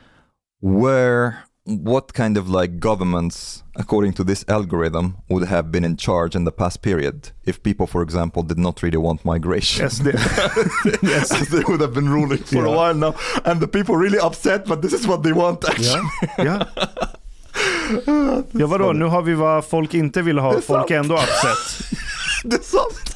[0.61, 6.35] where, what kind of like governments, according to this algorithm, would have been in charge
[6.37, 9.87] in the past period if people, for example, did not really want migration?
[9.87, 10.13] SD.
[11.03, 13.15] yes, they would have been ruling for a while now,
[13.45, 14.67] and the people really upset.
[14.67, 16.01] But this is what they want, actually.
[16.39, 16.45] Ja.
[16.45, 16.67] Ja.
[18.53, 18.93] ja, vadå?
[18.93, 21.89] Nu har vi vad folk inte vill ha, Det är folk är ändå upset.
[22.45, 23.16] Det är sant.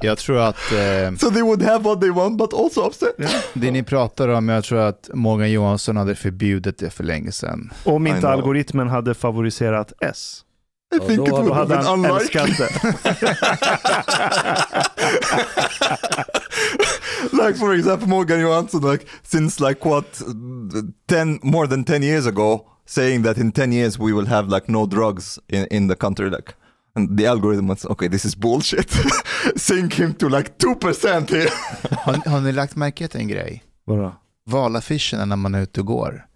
[0.00, 3.16] Jag tror att eh, So they would have what they want, but also upset.
[3.54, 7.72] det ni pratar om, jag tror att Morgan Johansson hade förbjudit det för länge sedan.
[7.84, 10.42] Om inte algoritmen hade favoriserat S.
[10.96, 12.40] I think då- it would have been unlikely.
[17.32, 20.22] like for example, Morgan Johansson, like since like what,
[21.08, 24.68] ten more than ten years ago, saying that in ten years we will have like
[24.72, 26.54] no drugs in, in the country, like.
[26.96, 28.08] And the algorithm was okay.
[28.08, 28.90] This is bullshit.
[29.56, 31.48] Sink him to like two percent here.
[31.90, 33.64] Har, har ni lagt märke till en grej?
[33.84, 34.14] Vadå?
[34.46, 36.26] Valaffischerna när man är ute och går.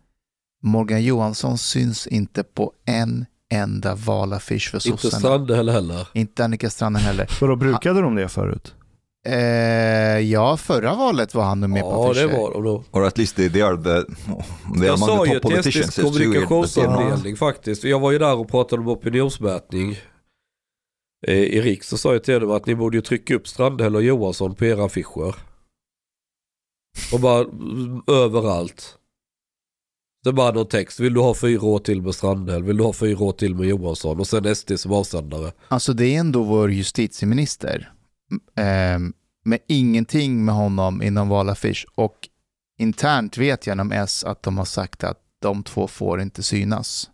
[0.62, 5.20] Morgan Johansson syns inte på en enda valaffisch för Inte sossarna.
[5.20, 6.08] Strandhäll heller.
[6.14, 7.28] Inte Annika Strandhäll heller.
[7.40, 8.74] Vadå, brukade de det förut?
[9.26, 9.34] Eh,
[10.18, 12.38] ja, förra valet var han nog med på Ja, det affischer.
[12.40, 12.84] var de då.
[12.90, 15.72] Or at least they, they are the they are Jag among sa ju till.
[15.72, 17.84] SDs kommunikationsavdelning faktiskt.
[17.84, 19.96] Jag var ju där och pratade om opinionsmätning
[21.26, 21.88] i Riks.
[21.88, 24.64] Så sa jag till dem att ni borde ju trycka upp Strandhäll och Johansson på
[24.64, 25.34] era affischer.
[27.12, 28.96] Och bara mm, överallt.
[30.24, 31.00] Så bara någon text.
[31.00, 32.62] Vill du ha fyra år till med Strandhäll?
[32.62, 34.20] Vill du ha fyra år till med Johansson?
[34.20, 35.52] Och sen SD som avsändare.
[35.68, 37.92] Alltså det är ändå vår justitieminister.
[38.56, 38.98] Eh,
[39.44, 41.86] med ingenting med honom inom valaffisch.
[41.94, 42.28] Och
[42.78, 47.10] internt vet jag inom S att de har sagt att de två får inte synas.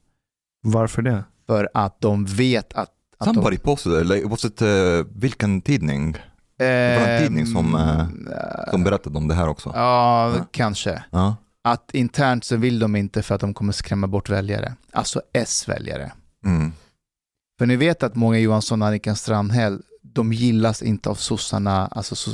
[0.63, 1.25] Varför det?
[1.47, 2.93] För att de vet att...
[3.19, 4.07] att Somebody posted it.
[4.09, 4.69] Like, was it uh,
[5.15, 6.13] vilken tidning
[6.59, 6.65] de,
[7.01, 9.73] var en tidning som, eh, eh, som berättade om det här också?
[9.75, 10.45] Ja, Ja.
[10.51, 11.05] kanske.
[11.11, 11.37] Ja.
[11.65, 14.75] Att internt så vill de inte för att de kommer skrämma bort väljare.
[14.93, 16.13] Alltså S-väljare.
[16.45, 16.73] Mm.
[17.59, 22.17] För ni vet att många Johansson och Annika Strandhäll, de gillas inte av sossarna, alltså
[22.17, 22.31] so,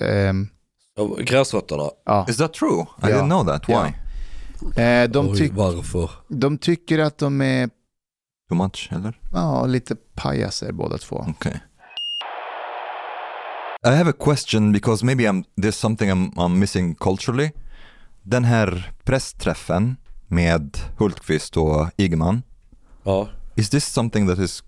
[0.00, 0.48] ehm,
[0.96, 1.82] Ja, Gräsrötterna.
[2.04, 2.26] ja.
[2.28, 2.80] Is that true?
[2.82, 3.08] I Ja.
[3.08, 3.68] didn't know that.
[3.68, 3.74] Why?
[3.74, 4.82] Ja.
[4.82, 6.10] Eh, de, Oj, tyck, varför?
[6.28, 7.70] de tycker att de är
[8.48, 9.18] Too much, eller?
[9.32, 11.26] ja, lite pajaser båda två.
[11.38, 11.52] Okay.
[13.86, 17.50] I have a question because maybe I'm, there's something I'm, I'm missing culturally.
[18.22, 19.96] Den här pressträffen
[20.26, 22.42] med Hultqvist och Ygeman,
[23.04, 23.28] Ja.
[23.56, 24.62] is this something that is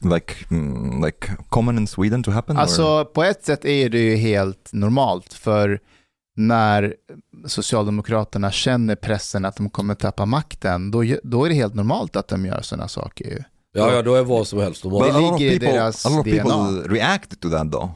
[0.00, 2.56] like mm, like common in Sweden to happen?
[2.56, 5.80] or- Alltså på ett sätt är det ju helt normalt för
[6.36, 6.94] när
[7.46, 12.28] Socialdemokraterna känner pressen att de kommer tappa makten, då, då är det helt normalt att
[12.28, 13.38] de gör sådana saker ju.
[13.72, 15.12] Ja, ja, då är vad som helst normalt.
[15.12, 16.82] det a lot of ligger i people, deras a lot of people DNA.
[16.94, 17.90] react to that though.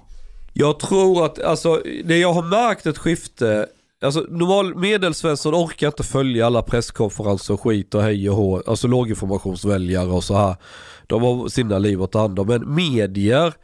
[0.52, 3.66] Jag tror att, alltså, det jag har märkt ett skifte,
[4.02, 8.86] alltså normal medelsvensson orkar inte följa alla presskonferenser och skit och hej och hå, alltså
[8.86, 10.56] låginformationsväljare och så här.
[11.06, 13.54] De har sina liv att ta hand om, men medier,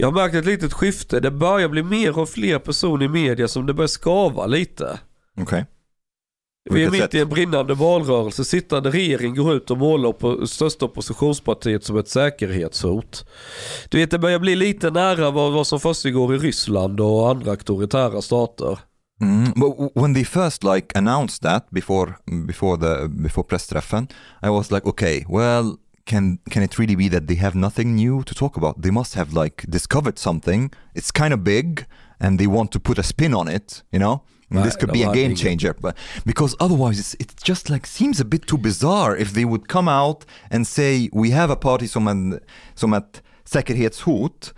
[0.00, 3.48] jag har märkt ett litet skifte, det börjar bli mer och fler personer i media
[3.48, 5.00] som det börjar skava lite.
[5.40, 5.64] Okay.
[6.70, 7.14] Vi är mitt sätt?
[7.14, 8.44] i en brinnande valrörelse.
[8.44, 13.28] Sittande regering går ut och målar på största oppositionspartiet som ett säkerhetshot.
[13.88, 17.50] Du vet, det börjar bli lite nära vad, vad som försiggår i Ryssland och andra
[17.50, 18.78] auktoritära stater.
[19.20, 22.14] Mm, but when they first like announced that before
[22.46, 24.08] before the before pressträffen,
[24.42, 28.22] I was like, okay, well, can can it really be that they have nothing new
[28.24, 28.82] to talk about?
[28.82, 30.70] They must have like discovered something.
[30.94, 31.84] It's kind of big,
[32.18, 34.22] and they want to put a spin on it, you know.
[34.52, 35.96] And this could be a game changer, but
[36.26, 39.88] because otherwise it's, it just like seems a bit too bizarre if they would come
[39.88, 42.40] out and say we have a party som en
[42.74, 44.52] som ett säkerhetshot,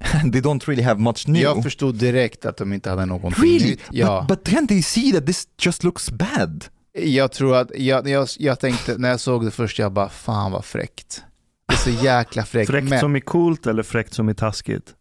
[0.00, 1.42] and they don't really have much new.
[1.42, 3.70] Jag förstod direkt att de inte hade någonting Really?
[3.70, 3.80] nytt.
[3.92, 4.24] Ja.
[4.28, 6.64] But, but then they see that this just looks bad.
[7.04, 10.52] Jag tror att, jag, jag, jag tänkte när jag såg det först, jag bara fan
[10.52, 11.22] vad fräckt.
[11.68, 12.70] Det är så jäkla fräckt.
[12.70, 14.94] Fräckt men som är coolt eller fräckt som är taskigt?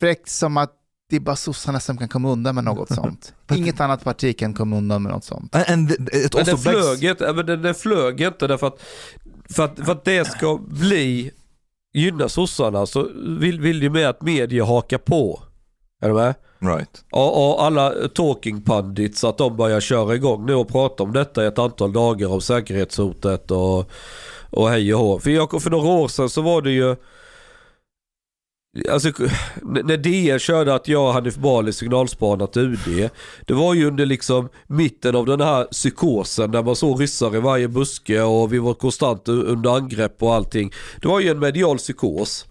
[0.00, 0.72] fräckt som att
[1.10, 3.34] det är bara sossarna som kan komma undan med något sånt.
[3.54, 5.56] Inget annat parti kan komma undan med något sånt.
[5.56, 8.80] And, it Men begs- flög inte, men den, den flög inte därför att,
[9.50, 11.30] för att, för att det ska bli,
[11.94, 15.42] gynna sossarna så vill, vill ju med att media hakar på.
[16.00, 16.34] Är du med?
[16.60, 17.04] Right.
[17.10, 21.44] Och, och alla talking pundits att de börjar köra igång nu och prata om detta
[21.44, 23.90] i ett antal dagar om säkerhetshotet och,
[24.50, 25.18] och hej och hå.
[25.18, 26.96] För, jag, för några år sedan så var det ju
[28.90, 29.12] Alltså
[29.62, 33.10] när DN körde att jag för Bali signalspanat UD.
[33.46, 37.40] Det var ju under liksom mitten av den här psykosen där man såg ryssar i
[37.40, 40.72] varje buske och vi var konstant under angrepp och allting.
[41.02, 42.46] Det var ju en medial psykos.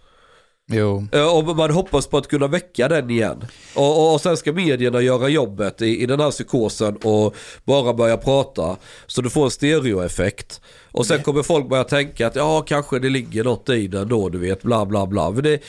[0.71, 1.07] Jo.
[1.11, 3.45] Eh, Och man hoppas på att kunna väcka den igen.
[3.75, 7.93] Och, och, och sen ska medierna göra jobbet i, i den här psykosen och bara
[7.93, 8.77] börja prata.
[9.07, 10.61] Så du får en stereoeffekt.
[10.91, 14.29] Och sen kommer folk börja tänka att ja kanske det ligger något i den då
[14.29, 15.31] du vet bla bla bla.
[15.31, 15.59] Men det,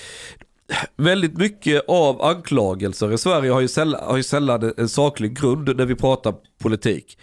[0.97, 5.77] väldigt mycket av anklagelser i Sverige har ju sällan, har ju sällan en saklig grund
[5.77, 7.19] när vi pratar politik.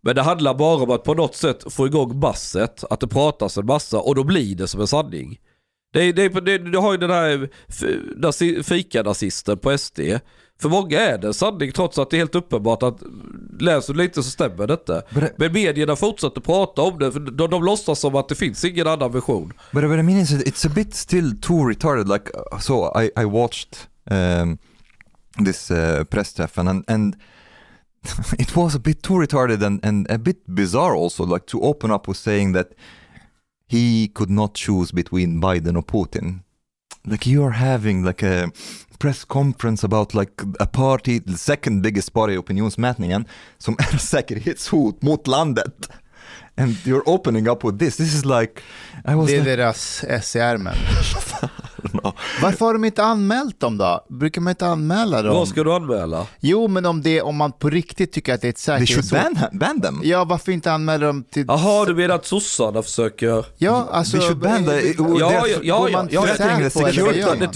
[0.00, 3.58] Men det handlar bara om att på något sätt få igång basset, att det pratas
[3.58, 5.38] en massa och då blir det som en sanning.
[5.92, 7.48] Det, det, det, du har ju den här
[8.16, 10.00] nazi- fika-nazisten på SD.
[10.60, 13.02] För många är det sanning trots att det är helt uppenbart att
[13.60, 15.02] läser du lite så stämmer det inte.
[15.36, 18.86] Men medierna fortsätter prata om det för de, de låtsas som att det finns ingen
[18.86, 19.52] annan version.
[19.72, 22.08] But what I mean is, it's a bit still too retarded.
[22.08, 24.58] Like, uh, so I I watched um,
[25.44, 27.16] this uh, press test and and
[28.38, 31.26] it was a bit too retarded and and a bit bizarre also.
[31.26, 32.66] Like to open up with saying that
[33.70, 36.40] he could not choose between Biden or Putin.
[37.06, 38.50] Like you are having like a
[38.98, 43.24] press conference about like a party, the second biggest party i opinionsmätningen,
[43.58, 45.88] som är säkerhetshot mot landet.
[46.56, 47.96] And you're opening up with this.
[47.96, 48.62] This is like,
[49.04, 50.74] I was Det är like, deras S i ärmen.
[52.02, 52.12] no.
[52.42, 54.04] Varför har de inte anmält dem då?
[54.08, 55.34] Brukar man inte anmäla dem?
[55.34, 56.26] Vad ska du anmäla?
[56.40, 59.04] Jo, men om, det, om man på riktigt tycker att det är ett They should
[59.04, 59.40] säkerhetshot.
[59.50, 60.00] ban, ban them.
[60.04, 61.44] Ja, varför inte anmäla dem till...
[61.48, 63.44] Jaha, du menar att sossarna försöker...
[63.58, 64.16] Ja, alltså...
[64.16, 66.80] They should ban the- eh, Ja, ja, ja, ja, ja, för jag threatening säker the
[66.80, 67.20] på eller vad security.
[67.20, 67.54] gör Det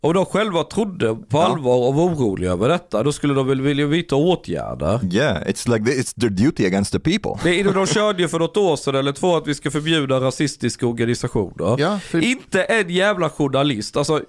[0.00, 3.60] om de själva trodde på allvar och var oroliga över detta, då skulle de väl
[3.60, 5.14] vilja vidta åtgärder.
[5.14, 7.32] Yeah, it's like the, it's their duty against the people.
[7.42, 10.86] Det, de körde ju för något år sedan eller två att vi ska förbjuda rasistiska
[10.86, 11.76] organisationer.
[11.78, 13.96] Ja, för, Inte en jävla journalist.
[13.96, 14.22] Alltså,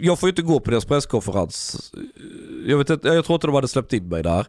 [0.00, 1.92] jag får ju inte gå på deras presskonferens.
[2.66, 4.46] Jag, vet inte, jag tror inte de hade släppt in mig där.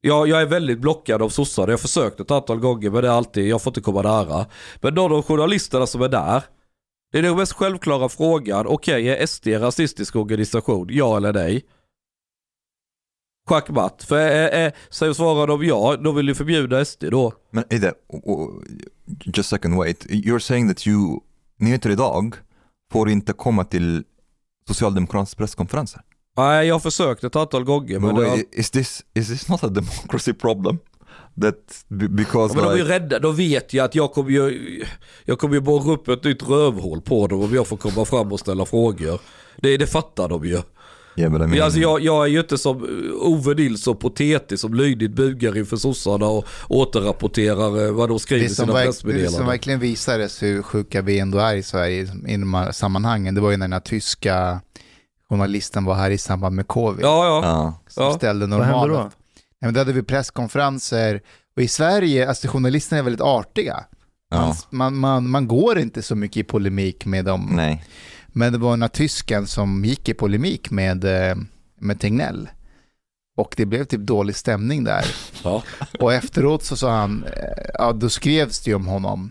[0.00, 1.62] Jag, jag är väldigt blockad av sossar.
[1.62, 4.46] Jag har försökt ett antal gånger men det är alltid, jag får inte komma nära.
[4.80, 6.42] Men någon av journalisterna som är där.
[7.12, 8.66] Det är den mest självklara frågan.
[8.66, 10.86] Okej, är SD en rasistisk organisation?
[10.90, 11.64] Ja eller nej?
[13.48, 14.02] Schackmatt.
[14.02, 17.32] För är, är, säger svarar de ja, då vill ju förbjuda SD då.
[17.50, 17.92] Men Ida,
[19.24, 20.06] just a second wait.
[20.06, 21.20] You're saying that you,
[21.58, 22.34] nyheter idag,
[22.92, 24.04] får inte komma till
[24.68, 26.02] Socialdemokraternas presskonferenser.
[26.36, 27.98] Nej, jag har försökt ett antal gånger.
[27.98, 30.78] Men But det har, wait, is this, is this not a democracy problem?
[31.40, 31.54] That,
[31.88, 34.84] be- because Ja, men de är ju rädda, de vet ju att jag kommer ju,
[35.24, 38.32] jag kommer ju borra upp ett nytt rövhål på dem om jag får komma fram
[38.32, 39.20] och ställa frågor.
[39.56, 40.62] Det, det fattar de ju.
[41.28, 42.86] mean, Men alltså jag, jag är ju inte som
[43.20, 48.44] Ove Nilsson på TT som lydigt bugar inför sossarna och återrapporterar eh, vad de skriver
[48.44, 49.46] i sina verk, det som pressmeddelanden.
[49.46, 53.50] verkligen visades hur sjuka vi ändå är i Sverige i de här sammanhangen, det var
[53.50, 54.60] ju när den här tyska
[55.28, 57.04] journalisten var här i samband med covid.
[57.04, 57.40] Ja, ja.
[57.44, 57.80] ja.
[57.88, 58.12] som ja.
[58.12, 59.12] ställde Vad
[59.66, 61.20] men då hade vi presskonferenser
[61.56, 63.74] och i Sverige, alltså journalisterna är väldigt artiga.
[64.30, 64.56] Man, Ja.
[64.70, 67.52] man, man, man går inte så mycket i polemik med dem.
[67.52, 67.84] Nej.
[68.28, 71.36] Men det var den här tysken som gick i polemik med, eh,
[71.80, 72.48] med Tegnell.
[73.36, 75.04] Och det blev typ dålig stämning där.
[75.44, 75.62] ja.
[76.00, 79.30] Och efteråt så sa han, eh, ja då skrevs det ju om honom.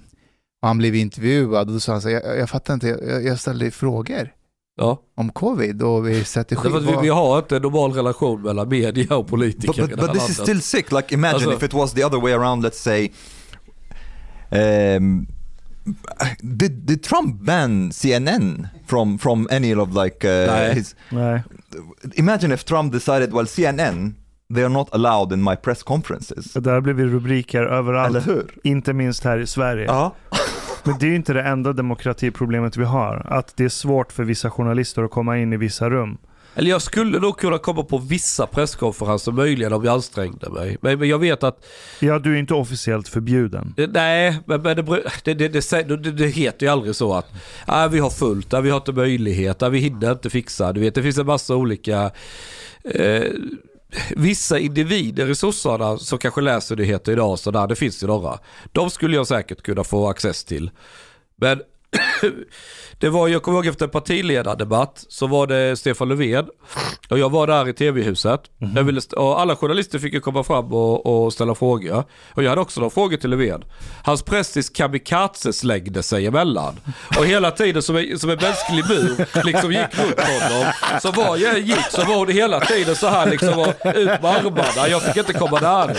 [0.62, 3.40] Och han blev intervjuad och då sa han så jag, jag fattar inte, jag, jag
[3.40, 4.34] ställde frågor
[4.78, 5.02] ja.
[5.16, 6.62] om covid och vi strategi.
[6.64, 10.08] Därför att vi, har inte en normal relation mellan media och politiker But, but, det
[10.08, 10.92] but this is still sick.
[10.92, 13.12] Like imagine Alltså- if it was the other way around, let's say,
[14.98, 15.28] um,
[16.42, 20.74] did, did Trump ban CNN from, from any of like uh, Nej.
[20.74, 21.44] his, Nej.
[22.16, 24.16] imagine if Trump decided, well CNN,
[24.54, 26.54] they are not allowed in my press conferences.
[26.54, 28.56] Det där blev ju rubriker Eller överallt, hur?
[28.64, 29.86] inte minst här i Sverige.
[29.86, 30.16] Ja.
[30.86, 33.26] Men det är inte det enda demokratiproblemet vi har.
[33.30, 36.18] Att det är svårt för vissa journalister att komma in i vissa rum.
[36.58, 40.78] Eller jag skulle nog kunna komma på vissa presskonferenser möjligen om jag ansträngde mig.
[40.82, 41.66] Men, men jag vet att
[42.00, 43.74] Ja, du är inte officiellt förbjuden.
[43.78, 44.76] Det- Nej, men, men
[45.24, 47.26] det, det, det, heter ju aldrig så att
[47.66, 50.74] ah, vi har fullt, ah, vi har inte möjlighet, ah, vi hinner inte fixa.
[50.74, 52.12] Du vet, det finns en massa olika...
[52.84, 53.24] Eh,
[54.16, 58.40] vissa individer i sossarna som kanske läser nyheter idag och sådär, det finns ju några.
[58.72, 60.72] De skulle jag säkert kunna få access till.
[61.36, 61.62] Men
[63.00, 66.46] det var, jag kommer ihåg efter partiledardebatt så var det Stefan Löfven
[67.10, 68.42] och jag var där i tv-huset.
[68.76, 72.04] Jag ville, st- och alla journalister fick ju komma fram och, och ställa frågor.
[72.34, 73.64] Och jag hade också några frågor till Löfven.
[74.04, 76.80] Hans pressis kamikaze slängde sig emellan.
[77.18, 80.72] Och hela tiden som en, som en mänsklig mur liksom gick runt honom.
[81.02, 84.26] Så var jag gick så var hon hela tiden så här liksom och ut med
[84.26, 84.88] armarna.
[84.90, 85.96] Jag fick inte komma nära.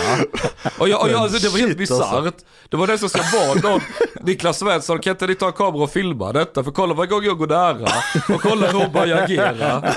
[0.77, 1.95] Och, jag, och jag, alltså, det var helt alltså.
[1.95, 2.35] bisarrt.
[2.69, 3.81] Det var nästan som bad någon,
[4.21, 6.63] Niklas Svensson, kan inte ni ta en kamera och filma detta?
[6.63, 7.87] För kolla varje gång jag går nära
[8.35, 9.95] och kolla hur hon bara agerar.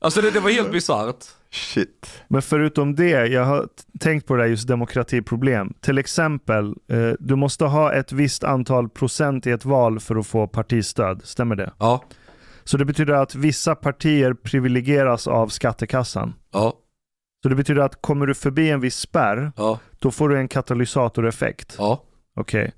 [0.00, 1.24] Alltså det, det var helt bisarrt.
[1.50, 2.22] Shit.
[2.28, 3.68] Men förutom det, jag har
[4.00, 5.74] tänkt på det här just demokratiproblem.
[5.80, 10.26] Till exempel, eh, du måste ha ett visst antal procent i ett val för att
[10.26, 11.20] få partistöd.
[11.24, 11.72] Stämmer det?
[11.78, 12.04] Ja,
[12.64, 16.34] Så det betyder att vissa partier privilegieras av skattekassan.
[16.52, 16.72] ja,
[17.42, 20.48] Så det betyder att kommer du förbi en viss spärr, ja, då får du en
[20.48, 21.74] katalysatoreffekt.
[21.78, 22.02] ja.
[22.36, 22.72] Okej.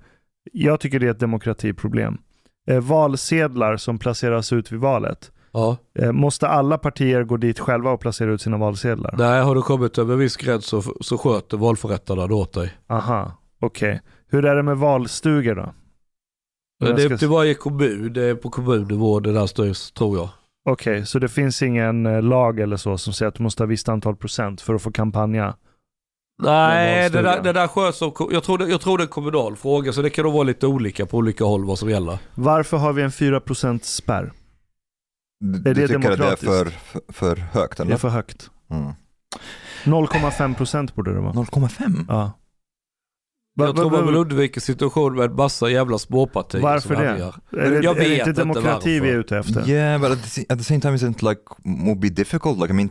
[0.53, 2.19] Jag tycker det är ett demokratiproblem.
[2.67, 5.33] Eh, valsedlar som placeras ut vid valet.
[5.53, 5.77] ja.
[5.99, 9.15] Eh, måste alla partier gå dit själva och placera ut sina valsedlar?
[9.19, 12.73] Nej, har du kommit över en viss gräns så, så sköter valförrättarna det åt dig.
[12.89, 14.01] Aha, okej.
[14.29, 15.75] Hur är det med valstugor då?
[16.81, 20.29] Det är upp till varje kommun, det är på kommunnivå det där styrs tror jag.
[20.69, 23.67] Okej, så det finns ingen eh, lag eller så som säger att du måste ha
[23.67, 25.55] visst antal procent för att få kampanja?
[26.39, 29.11] Nej, det där, det där sköts av, jag tror, det, jag tror det är en
[29.11, 32.19] kommunal fråga så det kan nog vara lite olika på olika håll vad som gäller.
[32.35, 34.33] Varför har vi en 4% spärr?
[35.41, 36.45] Du, Är det att det är demokratiskt?
[36.53, 37.97] för, för, för högt Det är eller?
[37.97, 38.51] för högt.
[38.71, 38.93] Mm.
[39.85, 41.33] 0,5% borde det vara.
[41.33, 42.05] 0,5?
[42.09, 42.33] Ja.
[43.59, 47.09] Jag tror va- man va- vill undvika situation med massa jävla småpartier Varför som det?
[47.67, 49.69] Är det, Jag är det vet inte inte demokrati vi är ute efter?
[49.69, 51.41] Yeah, but at the, at the same time, isn't like
[51.87, 52.59] would be difficult?
[52.59, 52.91] Like, I mean,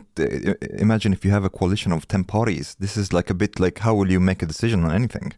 [0.80, 2.76] imagine if you have a coalition of 10 parties.
[2.76, 5.34] This is like a bit like how will you make a decision on anything?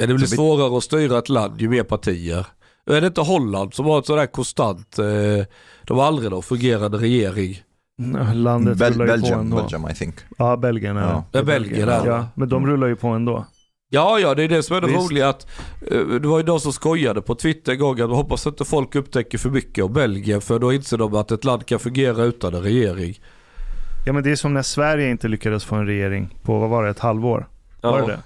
[0.00, 2.46] Ja, det blir vi- svårare att styra ett land ju mer partier.
[2.90, 5.04] Är det inte Holland som har ett sådär konstant, eh,
[5.86, 7.62] de har aldrig någon fungerande regering.
[8.34, 9.56] Landet Bel- rullar ju på Belgium, ändå.
[9.56, 10.14] Belgium, I think.
[10.38, 11.24] Ja, Belgien är Ja.
[11.32, 11.38] det.
[11.38, 12.08] Ja, Belgien är det.
[12.10, 12.70] Ja, men de Mm.
[12.70, 13.46] rullar ju på ändå.
[13.92, 14.98] Ja, ja, det är det som är det Visst.
[14.98, 15.46] roliga att
[15.90, 18.94] eh, det var ju de som skojade på Twitter en gång att hoppas inte folk
[18.94, 22.54] upptäcker för mycket om Belgien för då inser de att ett land kan fungera utan
[22.54, 23.20] en regering.
[24.06, 26.84] Ja, men det är som när Sverige inte lyckades få en regering på, vad var
[26.84, 27.48] det, ett halvår?
[27.82, 28.06] Var Ja.
[28.06, 28.18] det det?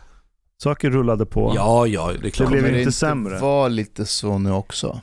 [0.62, 1.52] Saker rullade på.
[1.56, 2.48] Ja, ja, det är klart.
[2.50, 3.38] blev Kommer inte det inte sämre.
[3.38, 5.00] vara lite så nu också?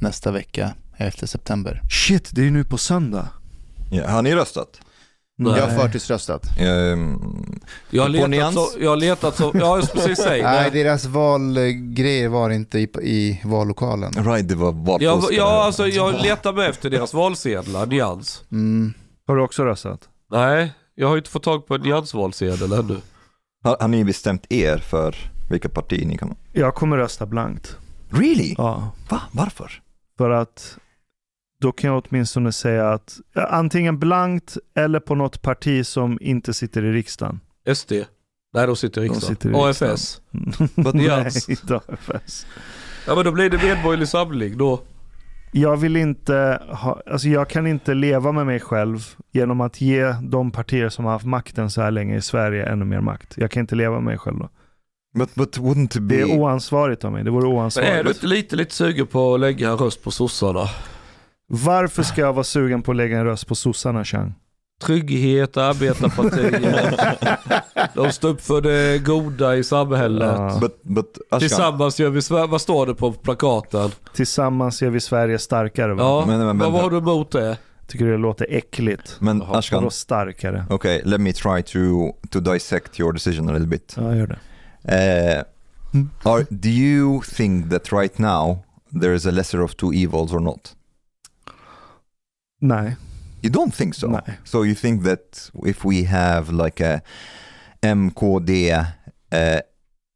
[0.00, 1.80] Nästa vecka, 11 september.
[1.90, 3.28] Shit, det är ju nu på söndag.
[3.92, 4.80] Ja, har ni röstat?
[5.42, 5.58] Nej.
[5.58, 6.42] Jag har förtidsröstat.
[6.58, 7.60] Ehm,
[7.90, 8.54] Jag har letat nyans?
[8.54, 12.78] så, jag har letat så, ja jag ska precis säga Nej, deras valgrejer var inte
[12.78, 14.12] i, i vallokalen.
[14.12, 14.66] right, det var
[15.00, 15.32] Jag, valfusk.
[15.32, 18.42] ja, alltså jag letar med efter deras valsedlar, nyans.
[18.52, 18.92] Mm.
[19.26, 20.00] Har du också röstat?
[20.30, 22.96] Nej, jag har inte fått tag på en nyansvalsedel ännu.
[23.64, 25.16] har, har ni bestämt er för
[25.50, 26.34] vilket parti ni kan...
[26.52, 27.76] Jag kommer rösta blankt.
[28.10, 28.54] Really?
[28.58, 29.20] Ja, Va?
[29.32, 29.72] Varför?
[30.18, 30.76] för att
[31.60, 36.84] då kan jag åtminstone säga att antingen blankt eller på något parti som inte sitter
[36.84, 37.40] i riksdagen.
[37.74, 37.92] SD?
[38.54, 39.36] Nej, de sitter i riksdagen.
[39.36, 39.92] sitter i riksdagen.
[39.92, 40.20] AFS?
[40.74, 42.46] Nej, inte AFS.
[43.06, 44.80] Ja men då blir det medborgerlig samling då.
[45.52, 48.98] Jag vill inte ha, alltså jag kan inte leva med mig själv
[49.32, 52.84] genom att ge de partier som har haft makten så här länge i Sverige ännu
[52.84, 53.34] mer makt.
[53.36, 54.48] Jag kan inte leva med mig själv då.
[55.14, 56.14] But, but wouldn't it be...
[56.16, 57.24] Det är oansvarigt av mig.
[57.24, 57.90] Det vore Men oansvarigt.
[57.92, 60.68] är du inte lite, lite sugen på att lägga en röst på sossarna?
[61.52, 64.34] Varför ska jag vara sugen på att lägga en röst på sossarna, Chang?
[64.82, 66.62] Trygghet, arbetarpartiet.
[67.94, 70.34] de står upp för det goda i samhället.
[70.38, 70.58] Ja.
[70.60, 73.90] But, but Tillsammans gör vi Sverige, vad står det på plakaten?
[74.14, 75.94] Tillsammans gör vi Sverige starkare.
[75.94, 76.02] Va?
[76.02, 77.56] Ja, Men- men- men- vad har du emot det?
[77.86, 79.16] Tycker det låter äckligt.
[79.18, 80.64] men Ashkan, Vadå starkare?
[80.70, 81.78] okay, let me try to,
[82.30, 83.94] to dissect your decision a little bit.
[83.96, 84.38] Ja, gör det.
[85.94, 86.02] Uh,
[86.32, 88.58] are, do you think that right now
[89.00, 90.74] there is a lesser of two evils or not?
[92.60, 92.96] Nej.
[93.42, 94.06] You don't think so?
[94.06, 94.38] Nej.
[94.44, 97.00] So you think that if we have like a
[97.82, 98.70] MKD
[99.30, 99.60] eh,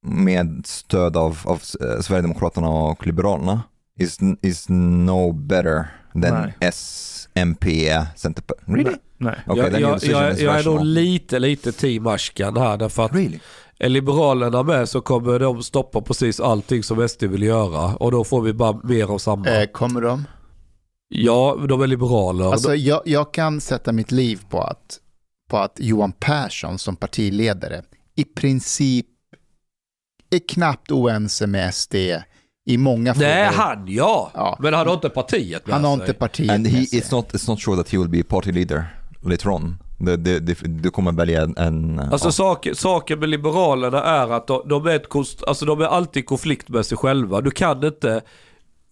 [0.06, 3.62] med stöd av, av eh, Sverigedemokraterna och Liberalerna
[3.98, 6.54] is, is no better than Nej.
[6.60, 8.68] S, MP, Centerpartiet?
[8.68, 8.84] Really?
[8.84, 8.98] Nej.
[9.16, 9.38] Nej.
[9.46, 13.40] Okay, jag, jag, jag, jag är nog lite, lite team Ashkan här därför att Really?
[13.78, 18.24] är Liberalerna med så kommer de stoppa precis allting som SD vill göra och då
[18.24, 19.48] får vi bara mer av samma.
[19.48, 20.24] Eh, kommer de?
[21.16, 22.52] Ja, de är liberaler.
[22.52, 25.00] Alltså, jag, jag kan sätta mitt liv på att,
[25.50, 27.82] på att Johan Persson som partiledare
[28.16, 29.06] i princip
[30.30, 31.94] är knappt oense med SD
[32.66, 33.28] i många frågor.
[33.28, 34.30] Nej, han ja.
[34.34, 34.58] Ja.
[34.60, 36.06] Men han har inte partiet med Han har sig.
[36.06, 37.00] inte partiet And he, med sig.
[37.00, 38.84] it's, not, it's not sure that he will be party leader
[39.22, 39.76] later on.
[39.98, 41.56] Du, kommer välja en...
[41.56, 42.32] en Alltså ja.
[42.32, 45.06] saken, saken med Liberalerna är att de, de, är ett
[45.46, 47.40] alltså de är alltid i konflikt med sig själva.
[47.40, 48.22] Du kan inte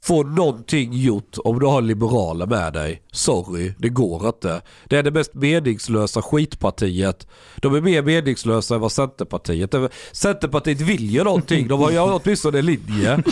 [0.05, 3.03] få någonting gjort om du har liberaler med dig.
[3.13, 4.63] Sorry, det går inte.
[4.85, 7.27] Det är det mest meningslösa skitpartiet.
[7.57, 9.89] De är mer meningslösa än vad Centerpartiet är.
[10.13, 11.69] Centerpartiet vill ju någonting.
[11.69, 13.23] De har ju åtminstone en linje.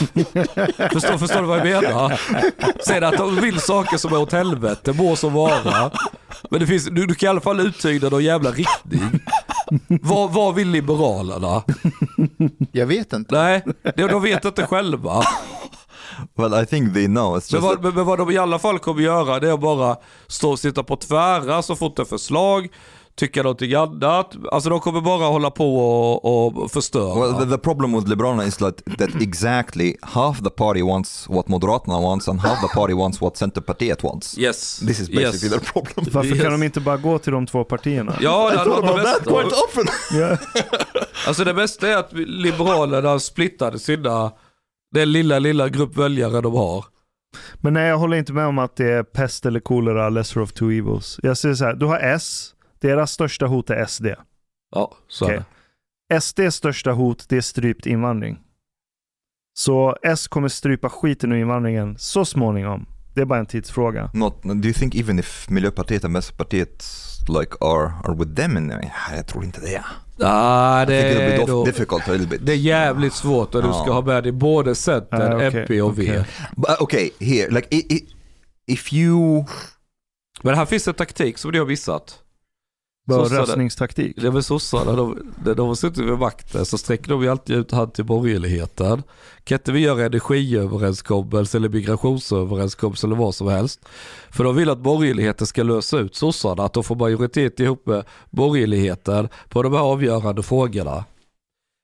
[0.93, 2.21] Förstår, förstår du vad jag menar?
[2.87, 5.91] Sen att de vill saker som är åt helvete, må så vara.
[6.51, 9.21] Men det finns, du, du kan i alla fall uttyda någon jävla riktning.
[9.89, 11.63] Vad, vad vill Liberalerna?
[12.73, 13.35] Jag vet inte.
[13.35, 13.65] Nej,
[13.97, 15.23] de, de vet inte själva.
[16.37, 17.37] Well I think they know.
[17.39, 19.53] It's Men just vad, men, men vad de i alla fall kommer göra det är
[19.53, 19.97] att bara
[20.27, 22.69] stå och sitta på tvära så fort det är förslag,
[23.17, 24.35] tycka någonting annat.
[24.53, 27.21] Alltså de kommer bara hålla på och, och förstöra.
[27.21, 31.49] Well, the, the problem with Liberalerna is that, that exactly half the party wants what
[31.49, 34.39] Moderaterna wants and half the party wants what Centerpartiet wants.
[34.39, 34.79] yes.
[34.79, 35.65] This is basically yes.
[35.65, 36.07] the problem.
[36.13, 36.43] Varför Yes.
[36.43, 38.17] kan de inte bara gå till de två partierna?
[38.21, 39.57] Ja, det hade varit det bästa.
[39.65, 39.85] often.
[40.13, 40.37] Ja.
[41.27, 44.33] Alltså det bästa är att Liberalerna splittade sina,
[44.91, 46.85] den lilla, lilla grupp väljare de har.
[47.57, 50.53] Men nej, jag håller inte med om att det är pest eller kolera, lesser of
[50.53, 51.21] two evils.
[51.23, 54.07] Jag säger så här, du har S, deras största hot är SD.
[54.71, 55.43] Ja, så är Okej.
[56.09, 56.21] det.
[56.21, 58.39] SDs största hot, det är strypt invandring.
[59.55, 62.87] Så S kommer strypa skiten ur invandringen så småningom.
[63.15, 64.11] Det är bara en tidsfråga.
[64.15, 66.85] Not, do you think even if Miljöpartiet och Vänsterpartiet
[67.29, 69.85] like are, are with them in Nej, jag tror inte det.
[70.23, 72.47] Ah, det, är då, difficult a little bit.
[72.47, 75.83] det är jävligt svårt och du ska ha med dig både Centern, Ah, okej, MP
[75.83, 76.03] och V.
[76.03, 76.25] okej.
[76.69, 78.09] Uh, okay, here, like i, i,
[78.67, 79.45] if you...
[80.43, 82.20] Men här finns en taktik som ni har missat.
[83.11, 84.19] Bara Sossarna- röstningstaktik.
[84.19, 87.57] Är väl sossarna, de, när de har suttit vid makten så sträcker de ju alltid
[87.57, 89.03] ut hand till borgerligheten.
[89.45, 93.81] Kan inte vi göra energiöverenskommelse eller migrationsöverenskommelse eller vad som helst?
[94.31, 98.05] För de vill att borgerligheten ska lösa ut sossarna, att de får majoritet ihop med
[98.31, 101.05] borgerligheten på de här avgörande frågorna.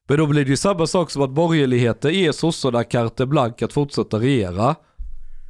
[0.09, 3.73] Men då blir det ju samma sak som att borgerligheten ger sossarna carte blanche att
[3.73, 4.75] fortsätta regera.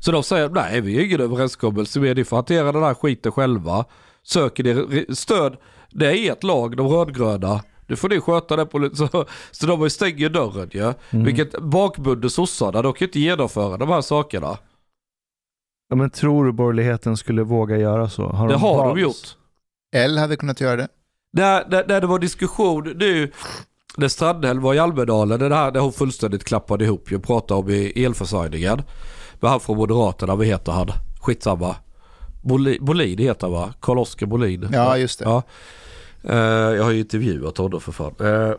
[0.01, 2.95] Så de säger nej vi har ingen överenskommelse med er, ni får hantera den här
[2.95, 3.85] skiten själva.
[4.27, 5.57] Söker ni re- stöd,
[5.91, 7.61] det är ert lag, de rödgröna.
[7.87, 10.93] Nu får ni sköta det på lite så, så de ju stänger dörren ju.
[11.11, 11.25] Mm.
[11.25, 14.59] Vilket bakbundet sossarna, de kan ju inte genomföra de här sakerna.
[15.89, 18.29] Ja, men tror du borgerligheten skulle våga göra så?
[18.29, 19.37] Har Det har de gjort.
[19.97, 20.89] L hade kunnat göra det.
[21.33, 23.33] När, när, när det var diskussion nu,
[23.97, 27.11] när Strandhäll var i Almedalen, det här där hon fullständigt klappade ihop.
[27.11, 28.83] Jag pratade om i elförsörjningen.
[29.41, 30.89] Med han från Moderaterna, vad heter han?
[31.21, 31.77] Skitsamma.
[32.47, 33.75] Bolin, Bolin heter va?
[33.81, 34.69] Karl-Oskar Bolin.
[34.73, 35.25] Ja, just det.
[35.25, 35.43] Ja.
[36.25, 38.15] Eh, jag har ju intervjuat honom för fan.
[38.21, 38.55] Uh,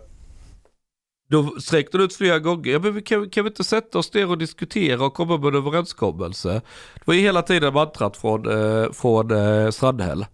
[1.29, 2.71] då sträckte du ut flera gånger.
[2.71, 5.47] Ja, men vi kan, kan vi inte sätta oss ner och diskutera och komma med
[5.47, 6.61] en överenskommelse?
[6.95, 10.25] Det var ju hela tiden mantrat från, uh, från uh, Strandhäll.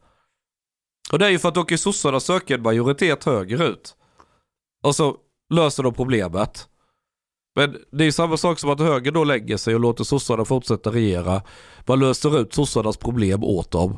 [1.12, 3.96] Och det är ju för att då kan sossarna söka en majoritet högerut.
[4.84, 5.18] Och så
[5.54, 6.68] löser de problemet.
[7.56, 10.46] Men det är ju samma sak som att höger då lägger sig och låter sossarna
[10.46, 11.42] fortsätta regera.
[11.88, 13.98] Man löser ut sossarnas problem åt dem.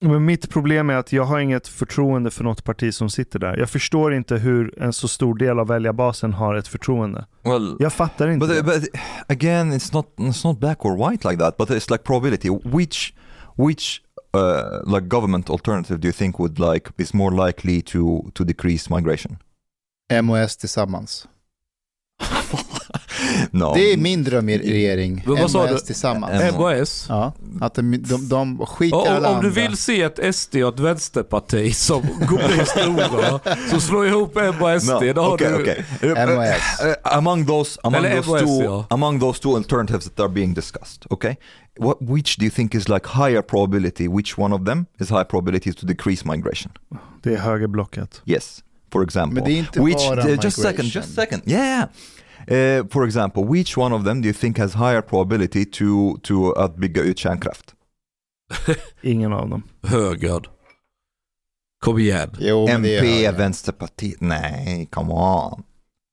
[0.00, 3.56] Men mitt problem är att jag har inget förtroende för något parti som sitter där.
[3.56, 7.26] Jag förstår inte hur en så stor del av väljarbasen har ett förtroende.
[7.42, 8.46] Well, Jag fattar inte.
[8.46, 8.62] But, det.
[8.62, 11.56] but again, it's not it's not black or white like that.
[11.56, 12.48] But it's like probability.
[12.50, 13.14] Which
[13.54, 14.02] which
[14.34, 18.94] uh, like government alternative do you think would like is more likely to to decrease
[18.94, 19.36] migration?
[20.12, 21.28] M och S tillsammans.
[23.50, 23.74] No.
[23.74, 25.22] Det är min dröm i regering.
[25.26, 25.74] Vad M sa och du?
[25.74, 26.32] S tillsammans.
[26.42, 27.06] M- MHS.
[27.08, 30.74] Ja, att de, de, de skiter Och, alla om, du vill se ett SD och
[30.74, 33.40] ett vänsterparti som går blir stora,
[33.70, 34.90] så slå ihop M och SD.
[34.90, 35.12] No.
[35.12, 35.54] Då har Okay, du...
[35.62, 35.82] okay.
[36.16, 36.62] M och S.
[37.02, 38.86] Among those among Eller those two ja.
[38.90, 41.36] among those two alternatives that are being discussed, okay?
[41.78, 44.08] What which do you think is like higher probability?
[44.08, 46.72] Which one of them is high probability to decrease migration?
[47.22, 48.22] Det är högerblocket.
[48.24, 49.34] Yes, for example.
[49.34, 51.42] Men det är inte which, bara uh, just second, just second.
[51.46, 51.88] Yeah.
[52.50, 56.52] Uh, for example, which one of them do you think has higher probability to, to
[56.52, 57.74] att bygga ut kärnkraft?
[59.02, 59.62] Ingen av dem.
[59.82, 60.44] Högern.
[61.84, 62.30] Kom igen.
[62.38, 63.30] Jo, MP.
[63.30, 65.62] Vänsterpartiet, nej, come on.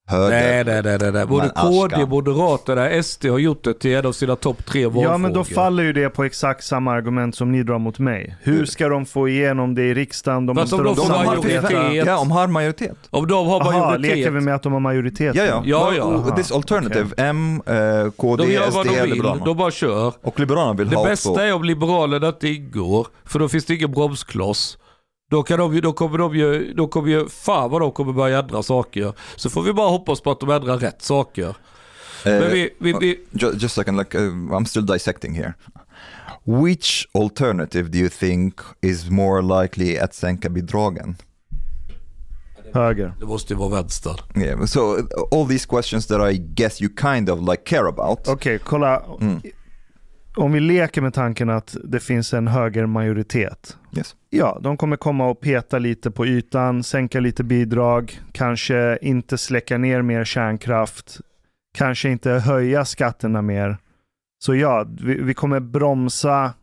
[0.07, 0.29] Höger.
[0.29, 1.25] Nej, nej, nej, nej, nej.
[1.25, 2.05] Både KD.
[2.05, 5.11] Moderaterna, SD har gjort det till en av sina topp tre valfrågor.
[5.11, 8.35] Ja, men då faller ju det på exakt samma argument som ni drar mot mig.
[8.41, 10.45] Hur ska de få igenom det i riksdagen?
[10.45, 12.97] De måste om de får majoritet- Ja, om har majoritet.
[13.09, 14.01] Om de har majoritet.
[14.17, 15.35] leker vi med att de har majoritet?
[15.35, 15.61] Ja, ja.
[15.65, 16.03] Ja, ja.
[16.03, 19.45] uh, This alternative, M, uh, KD, de gör vad SD, de vill, Liberalerna.
[19.45, 20.13] de bara kör.
[20.21, 21.41] Och Liberalerna vill Det ha bästa också...
[21.41, 24.77] är om Liberalerna inte ingår, för då finns det ingen bromskloss.
[25.33, 28.39] Då, kan de, då kommer de ju, då kommer ju, fan vad de kommer börja
[28.39, 29.13] ändra saker.
[29.35, 31.47] Så får vi bara hoppas på att de ändrar rätt saker.
[31.47, 31.55] Eh,
[32.23, 35.53] Men vi, vi, vi, ju- just a second, like, uh, I'm still dissecting here.
[36.43, 41.15] Which alternative do you think is more likely att sänka bidragen?
[42.73, 43.13] Höger.
[43.19, 44.15] Det måste ju vara vänster.
[44.35, 48.27] Yeah, so uh, all these questions that I guess you kind of like care about.
[48.27, 49.03] Okej, kolla.
[49.21, 49.41] Mm.
[50.35, 53.77] Om vi leker med tanken att det finns en högermajoritet.
[53.97, 54.15] Yes.
[54.29, 59.77] Ja, de kommer komma och peta lite på ytan, sänka lite bidrag, kanske inte släcka
[59.77, 61.19] ner mer kärnkraft,
[61.77, 63.77] kanske inte höja skatterna mer.
[64.43, 66.53] Så ja, vi, vi kommer bromsa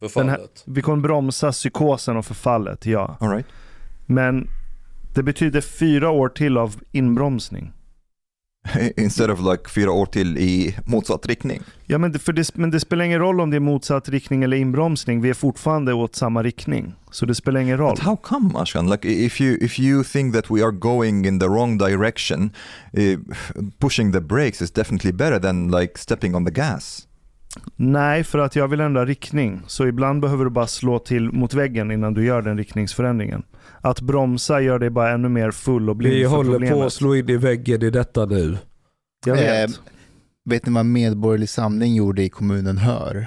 [0.00, 0.64] Förfallet.
[0.66, 3.16] vi kommer bromsa psykosen och förfallet, ja.
[3.20, 3.46] All right.
[4.06, 4.48] Men
[5.14, 7.72] det betyder fyra år till av inbromsning.
[8.96, 11.62] Instead of like fyra år till i motsatt riktning.
[11.86, 14.42] Ja, men det, för det, men det spelar ingen roll om det är motsatt riktning
[14.42, 15.20] eller inbromsning.
[15.20, 16.94] Vi är fortfarande åt samma riktning.
[17.10, 17.94] Så det spelar ingen roll.
[17.94, 18.90] But how come, Ashkan?
[18.90, 22.50] Like, if you if you think that we are going in the wrong direction,
[22.98, 23.18] uh,
[23.78, 27.06] pushing the brakes is definitely better than like stepping on the gas.
[27.76, 29.62] Nej, för att jag vill ändra riktning.
[29.66, 33.42] Så ibland behöver du bara slå till mot väggen innan du gör den riktningsförändringen.
[33.80, 36.78] Att bromsa gör dig bara ännu mer full och blind Vi för håller problemet.
[36.78, 38.58] på att slå in i väggen i detta nu.
[39.26, 39.70] Jag vet.
[39.70, 39.76] Eh,
[40.44, 43.26] vet ni vad Medborgerlig Samling gjorde i kommunen Hör?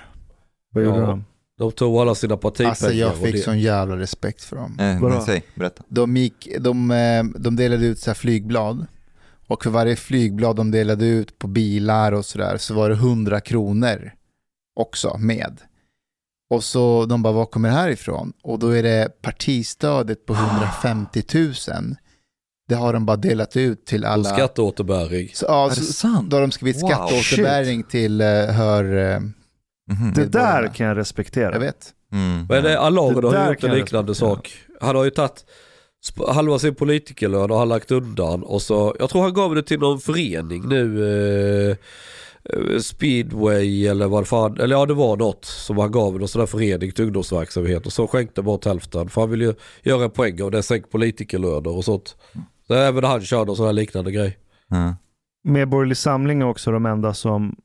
[0.73, 1.05] Vad gjorde ja.
[1.05, 1.25] de?
[1.57, 2.69] De tog alla sina partipengar.
[2.69, 4.77] Alltså jag fick det- sån jävla respekt för dem.
[4.79, 5.83] Eh, men säg, berätta.
[5.87, 8.85] De, gick, de, eh, de delade ut så här flygblad
[9.47, 13.41] och för varje flygblad de delade ut på bilar och sådär så var det 100
[13.41, 14.11] kronor
[14.79, 15.57] också med.
[16.53, 18.33] Och så de bara, var kommer det här ifrån?
[18.43, 21.53] Och då är det partistödet på 150 000.
[22.69, 24.23] Det har de bara delat ut till Och alla.
[24.29, 25.29] skatteåterbäring.
[25.33, 26.29] Så, ja, Är det så, sant?
[26.29, 29.13] då har de skrivit Wow, skatteåterbäring till uh, hör...
[29.13, 29.19] eh,
[29.91, 30.13] Mhm.
[30.15, 31.51] Det där kan jag respektera.
[31.53, 31.93] jag vet.
[32.11, 32.45] Mm.
[32.49, 34.53] Men det, Allard Det har gjort en liknande sak.
[34.81, 35.45] Han har ju tagit
[36.27, 39.79] halva sin politikerlön och har lagt undan och så, jag tror han gav det till
[39.79, 40.83] någon förening nu.
[41.69, 41.75] Eh,
[42.81, 46.45] Speedway eller vad fan, eller ja det var något som han gav någon sån där
[46.45, 49.09] förening till ungdomsverksamhet och så skänkte bort hälften.
[49.09, 49.53] För han vill ju
[49.83, 52.15] göra en poäng av det, sänk politikerlöner och sånt.
[52.67, 54.37] Så även han kör någon sån här liknande grej.
[54.69, 54.95] Ja.
[55.43, 57.55] Medborgerlig Samling är också de enda som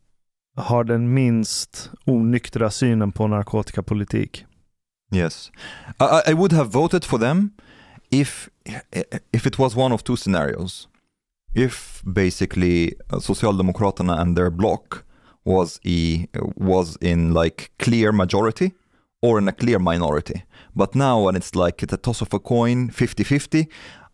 [0.57, 4.45] har den minst onyktra synen på narkotikapolitik.
[5.15, 5.51] Yes,
[6.01, 7.51] I, I- I would have voted for them
[8.11, 8.49] if
[9.33, 10.89] if it was one of two scenarios.
[11.55, 15.05] If basically uh, Socialdemokraterna and their bloc
[15.45, 16.27] was e
[16.57, 18.73] was in like clear majority
[19.23, 20.45] or in a clear minority.
[20.75, 23.67] But now when it's like at a toss of a coin, 50-50,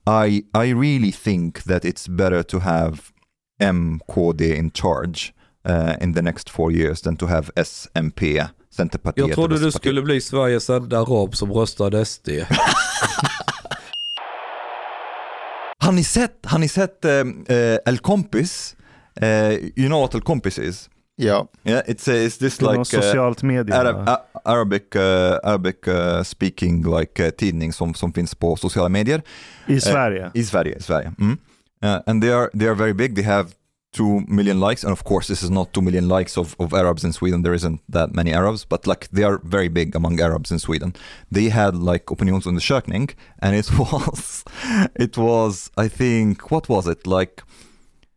[0.06, 3.12] I I really think that it's better to have
[3.60, 5.34] MKD in charge
[5.64, 9.28] uh, in the next four years than to have SMP, Centerpartiet.
[9.28, 12.28] Jag trodde du skulle bli Sveriges enda arab som röstade SD.
[15.84, 18.76] Har ni sett, har ni sett um, uh, El Compis?
[19.22, 20.88] Uh, you know what El Compis is?
[21.16, 23.76] Ja, Yeah, it's, uh, it's this Det är like uh, socialt media.
[23.76, 25.00] Arab, a- Arabic, uh,
[25.44, 29.22] Arabic uh, speaking like uh, tidning som, som finns på sociala medier
[29.66, 30.30] I Sverige.
[30.34, 30.76] i Sverige.
[30.76, 31.12] i Sverige.
[31.18, 31.38] Mm.
[31.84, 33.14] Uh, and they are, they are very big.
[33.14, 33.48] They have
[33.94, 37.04] two million likes and of course this is not two million likes of, of Arabs
[37.04, 37.42] in Sweden.
[37.42, 40.90] There isn't that many Arabs but like they are very big among Arabs in Sweden.
[41.30, 44.44] They had like opinionsundersökning and it was,
[45.06, 47.42] it was I think, what was it like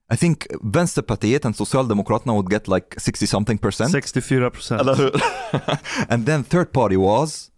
[0.10, 3.91] I think Vänsterpartiet and Socialdemokraterna would get like 60 something percent.
[3.91, 4.82] 64 procent.
[4.82, 5.12] Eller
[6.10, 7.52] and then third party was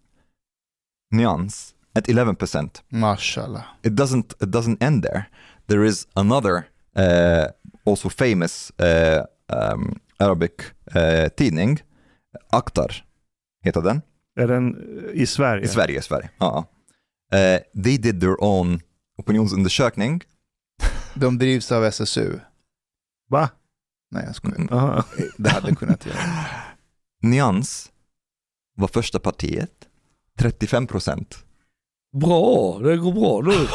[1.14, 2.82] Nyans at 11%.
[2.92, 3.66] mashallah.
[3.84, 5.28] It doesn't it doesn't end there.
[5.68, 7.48] There is another uh,
[7.90, 9.24] also famous uh,
[9.74, 10.52] um, Arabic
[10.96, 11.84] uh, tidning,
[12.50, 13.06] Akhtar
[13.64, 14.02] heter den.
[14.40, 14.76] Är den
[15.14, 15.64] i Sverige?
[15.64, 16.30] I Sverige, Sverige.
[16.38, 16.66] Ja.
[17.34, 18.82] Uh, they did their own
[19.18, 20.24] opinionsundersökning.
[21.14, 22.40] De drivs av SSU.
[23.30, 23.50] Va?
[24.12, 24.56] Nej, jag skojar.
[24.58, 24.70] Mm.
[24.72, 25.04] Aha.
[25.38, 26.18] Det hade kunnat göra.
[27.22, 27.92] Nyans
[28.76, 29.88] var första partiet,
[30.38, 31.46] 35 procent.
[32.12, 33.68] Bra, det går bra nu.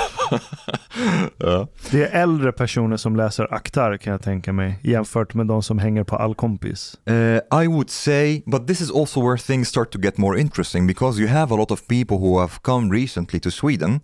[1.38, 1.68] ja.
[1.90, 5.78] Det är äldre personer som läser Aktar kan jag tänka mig jämfört med de som
[5.78, 6.98] hänger på Allkompis.
[7.10, 10.86] Uh, I would say, but this is also where things start to get more interesting
[10.86, 14.00] because you have a lot of people who have come recently to Sweden,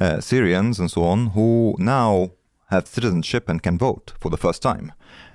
[0.00, 2.30] uh, Syrians and so on, who now
[2.70, 4.92] have citizenship and can vote for the first time.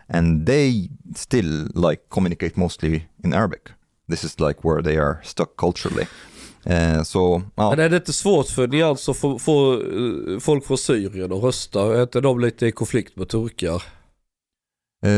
[0.09, 3.71] And they still like communicate mostly in Arabic.
[4.07, 6.07] This is like where they are stuck culturally.
[6.67, 7.03] Uh,
[7.55, 7.69] ja.
[7.69, 11.43] Men är det inte svårt för ni alltså få, få eh, folk från Syrien att
[11.43, 11.97] rösta?
[11.97, 13.83] Är inte de lite i konflikt med turkar?
[15.03, 15.09] Uh,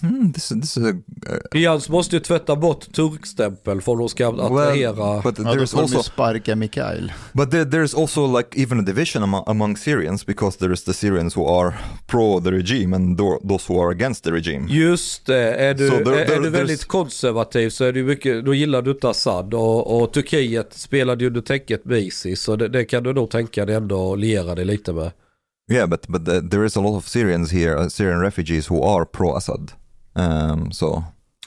[0.00, 4.08] hmm, this, this is a, uh, Jans måste ju tvätta bort turkstämpel för om de
[4.08, 5.20] ska attrahera...
[5.22, 7.12] but Ja, då there's de also sparka Mikael.
[7.32, 11.36] But there, there's also like even a division among, among Syrians because there's the Syrians
[11.36, 11.74] who are
[12.06, 14.66] pro the regime and tho- those who are against the regime.
[14.68, 17.98] Just det, är du, Så there- är, är there- du väldigt konservativ så är det
[17.98, 21.98] ju mycket, då gillar du inte Assad och, och Turkiet spelade ju under täcket med
[21.98, 25.10] Isis så det, det kan du nog tänka dig ändå liera dig lite med.
[25.70, 28.82] Yeah, but but the, there is a lot of Syrians here, uh, Syrian refugees who
[28.84, 29.72] are pro Assad.
[30.14, 31.04] Um, so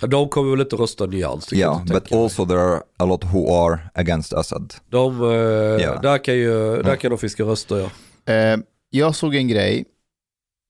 [0.08, 2.24] De kommer väl inte rösta nyans, yeah, but tänka mig.
[2.24, 4.76] also there are a lot who are against Assad.
[4.90, 5.28] De, eh,
[5.84, 6.00] Ja.
[6.02, 6.98] där, kan ju, där Mm.
[6.98, 8.34] kan de fiska röster ja.
[8.34, 8.58] Eh,
[8.90, 9.86] jag såg en grej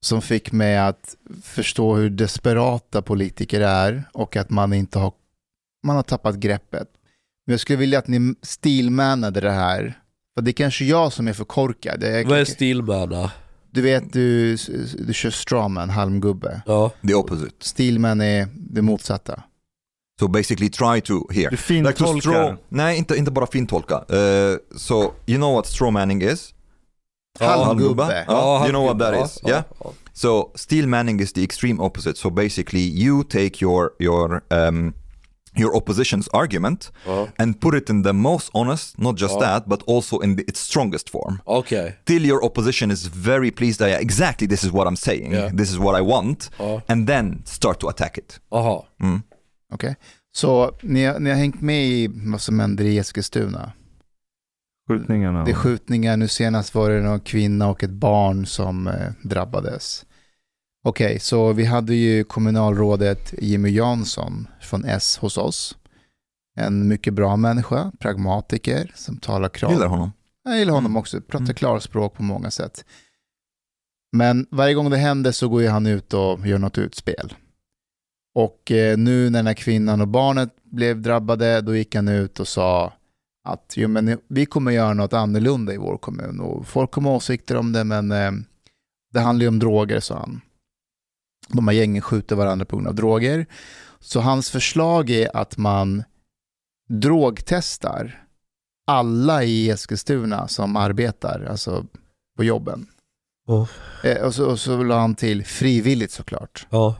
[0.05, 5.13] som fick mig att förstå hur desperata politiker är och att man inte har,
[5.84, 6.88] man har tappat greppet.
[7.45, 9.99] Men jag skulle vilja att ni stilmanade det här.
[10.40, 12.03] För det är kanske jag som är för korkad.
[12.03, 13.32] Jag, Vad är stilmänna?
[13.72, 14.57] du vet, du,
[14.99, 16.61] du kör strawman, halmgubbe.
[16.66, 16.91] Ja.
[17.07, 17.56] The opposite.
[17.60, 19.44] Stilman är det motsatta.
[20.20, 21.49] So basically try to here.
[21.49, 22.20] Du fintolkar.
[22.20, 23.95] straw, nej inte, inte bara fintolka.
[23.95, 26.53] Uh, so you know what straw manning is?
[27.40, 28.26] Halmgubbe.
[28.28, 29.64] Ja, you know what that is, ja, yeah?
[29.84, 29.91] ja.
[30.14, 32.18] So steel manning is the extreme opposite.
[32.18, 34.94] So basically, you take your your um,
[35.60, 37.27] your opposition's argument Ja.
[37.38, 39.40] and put it in the most honest, not just Ja.
[39.40, 41.40] that, but also in the, its strongest form.
[41.45, 41.94] Okej.
[42.06, 43.81] Till your opposition is very pleased.
[43.81, 44.48] Yeah, exactly.
[44.48, 45.34] This is what I'm saying.
[45.34, 45.56] Yeah.
[45.57, 46.81] This is what I want, Ja.
[46.88, 48.40] and then start to attack it.
[48.52, 48.86] Aha.
[49.02, 49.22] Mm.
[49.73, 49.95] Okej?
[50.31, 53.72] Så ni, har- ni har hängt med i vad som händer i Eskilstuna?
[54.90, 55.44] Skjutningarna.
[55.45, 60.06] Det är skjutningar, nu senast var det någon kvinna och ett barn som eh, drabbades.
[60.84, 65.77] Okej, så vi hade ju kommunalrådet Jimmy Jansson från S hos oss.
[66.56, 69.72] En mycket bra människa, pragmatiker, som talar krav.
[69.72, 70.11] Gillar honom.
[70.43, 70.97] Jag gillar honom Mm.
[70.99, 71.56] också, pratar Mm.
[71.56, 72.85] klarspråk på många sätt.
[74.11, 77.34] Men varje gång det händer så går ju han ut och gör något utspel.
[78.35, 82.39] Och eh, nu när den här kvinnan och barnet blev drabbade, då gick han ut
[82.39, 82.93] och sa
[83.43, 86.39] att jo, men vi kommer göra något annorlunda i vår kommun.
[86.39, 88.31] Och folk kommer åsikter om det, men eh,
[89.14, 90.41] det handlar ju om droger, sa han.
[91.49, 93.45] De här gängen skjuter varandra på grund av droger.
[93.99, 96.03] Så hans förslag är att man
[96.89, 98.26] drogtestar
[98.88, 101.85] alla i Eskilstuna som arbetar, alltså
[102.38, 102.88] på jobben.
[103.47, 103.67] Ja.
[104.03, 106.67] Eh, och, så, och så la han till frivilligt såklart.
[106.69, 106.95] Ja.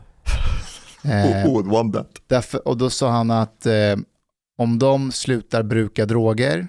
[1.04, 2.22] Eh, want that?
[2.28, 3.96] därför, och då sa han att eh,
[4.58, 6.68] om de slutar bruka droger,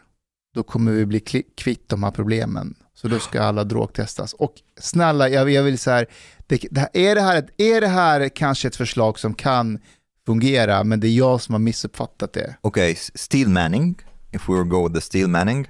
[0.55, 1.21] då kommer vi bli
[1.57, 2.75] kvitt de här problemen.
[3.01, 4.33] Så då ska alla drogtestas.
[4.33, 6.07] Och snälla, jag, jag vill så här,
[6.47, 9.79] det, det är, det här ett, är det här kanske ett förslag som kan
[10.27, 12.57] fungera, men det är jag som har missuppfattat det.
[12.63, 13.99] Okay, s- steel manning.
[14.33, 15.69] If we go with the steel manning.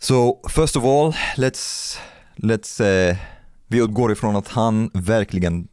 [0.00, 1.96] So first of all, let's
[2.36, 2.80] let's
[3.10, 3.16] uh,
[3.66, 5.68] vi utgår ifrån att han verkligen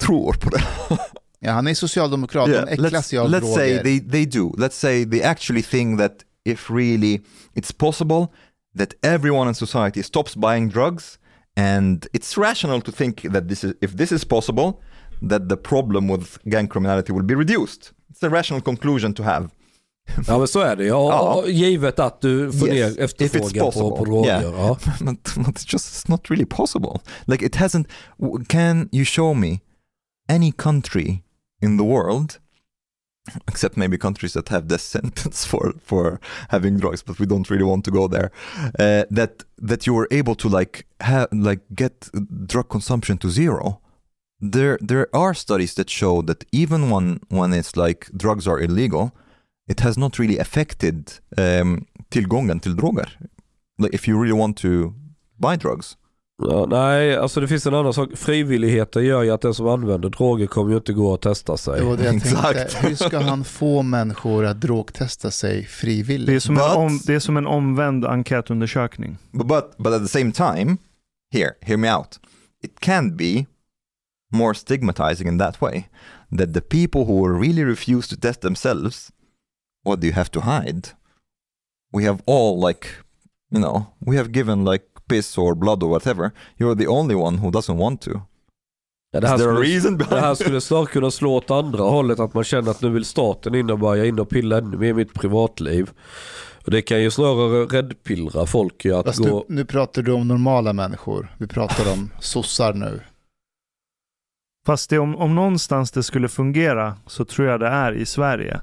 [0.00, 0.62] tror på det.
[1.46, 3.54] Ja, han är socialdemokrat, Yeah, de äcklas ju let's av let's droger.
[3.54, 4.54] say they, they do.
[4.58, 6.12] Let's say they actually think that
[6.44, 7.20] if really
[7.54, 8.26] it's possible
[8.74, 11.18] that everyone in society stops buying drugs
[11.56, 14.80] and it's rational to think that this is if this is possible
[15.28, 17.92] that the problem with gang criminality will be reduced.
[18.10, 19.50] It's a rational conclusion to have.
[20.28, 21.08] ja men så är det ja.
[21.44, 21.48] Ja.
[21.48, 24.40] Givet att du får Yes, ner if it's efterfrågan på, på droger.
[24.40, 24.42] Yeah.
[24.42, 24.76] Ja.
[25.00, 27.00] but, but it's just it's not really possible.
[27.26, 27.86] Like it hasn't.
[28.48, 29.60] Can you show me
[30.28, 31.22] any country
[31.62, 32.38] in the world,
[33.48, 36.20] except maybe countries that have this sentence for for
[36.50, 38.30] having drugs, but we don't really want to go there.
[38.78, 42.10] Uh, that that you were able to like have like get
[42.46, 43.80] drug consumption to zero.
[44.40, 49.12] There there are studies that show that even when when it's like drugs are illegal,
[49.68, 53.08] it has not really affected um, tillgången till droger
[53.78, 54.94] like if you really want to
[55.38, 55.96] buy drugs.
[56.42, 58.10] Ja, nej, alltså det finns en annan sak.
[58.16, 61.80] Frivilligheten gör ju att den som använder droger kommer ju inte gå att testa sig.
[61.80, 62.58] Det var det jag Exakt.
[62.58, 62.88] tänkte.
[62.88, 66.26] Hur ska han få människor att drogtesta sig frivilligt?
[66.26, 69.18] Det är, som en But- om, det är som en omvänd enkätundersökning.
[69.30, 70.76] But, but but at the same time,
[71.32, 72.20] here, hear me out.
[72.64, 73.46] It can be
[74.32, 75.84] more stigmatizing in that way
[76.38, 79.10] that the people who really refuse to test themselves,
[79.84, 80.88] what do you have to hide?
[81.92, 82.86] We have all like,
[83.52, 86.30] you know, we have given like piss or blood or whatever.
[86.56, 88.10] You're the only one who doesn't want to.
[89.12, 92.20] Ja, det, här skulle, reason det här skulle snart kunna slå åt andra hållet.
[92.20, 94.88] Att man känner att nu vill staten in och börja in och pilla ännu mer
[94.88, 95.90] i mitt privatliv.
[96.64, 99.44] Och det kan ju snarare räddpillra folk att Fast gå...
[99.48, 101.34] nu, nu pratar du om normala människor.
[101.38, 103.00] Vi pratar om sossar nu.
[104.66, 108.60] Fast det, om, om någonstans det skulle fungera så tror jag det är i Sverige.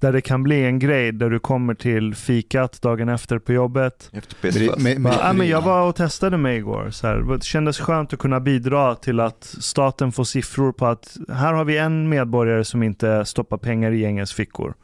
[0.00, 4.10] Där det kan bli en grej där du kommer till fikat dagen efter på jobbet.
[4.40, 4.78] First.
[4.78, 6.90] med- Bara, med- ah, men jag var och testade mig igår.
[6.90, 11.16] Så här, det kändes skönt att kunna bidra till att staten får siffror på att
[11.32, 14.74] här har vi en medborgare som inte stoppar pengar i gängens fickor.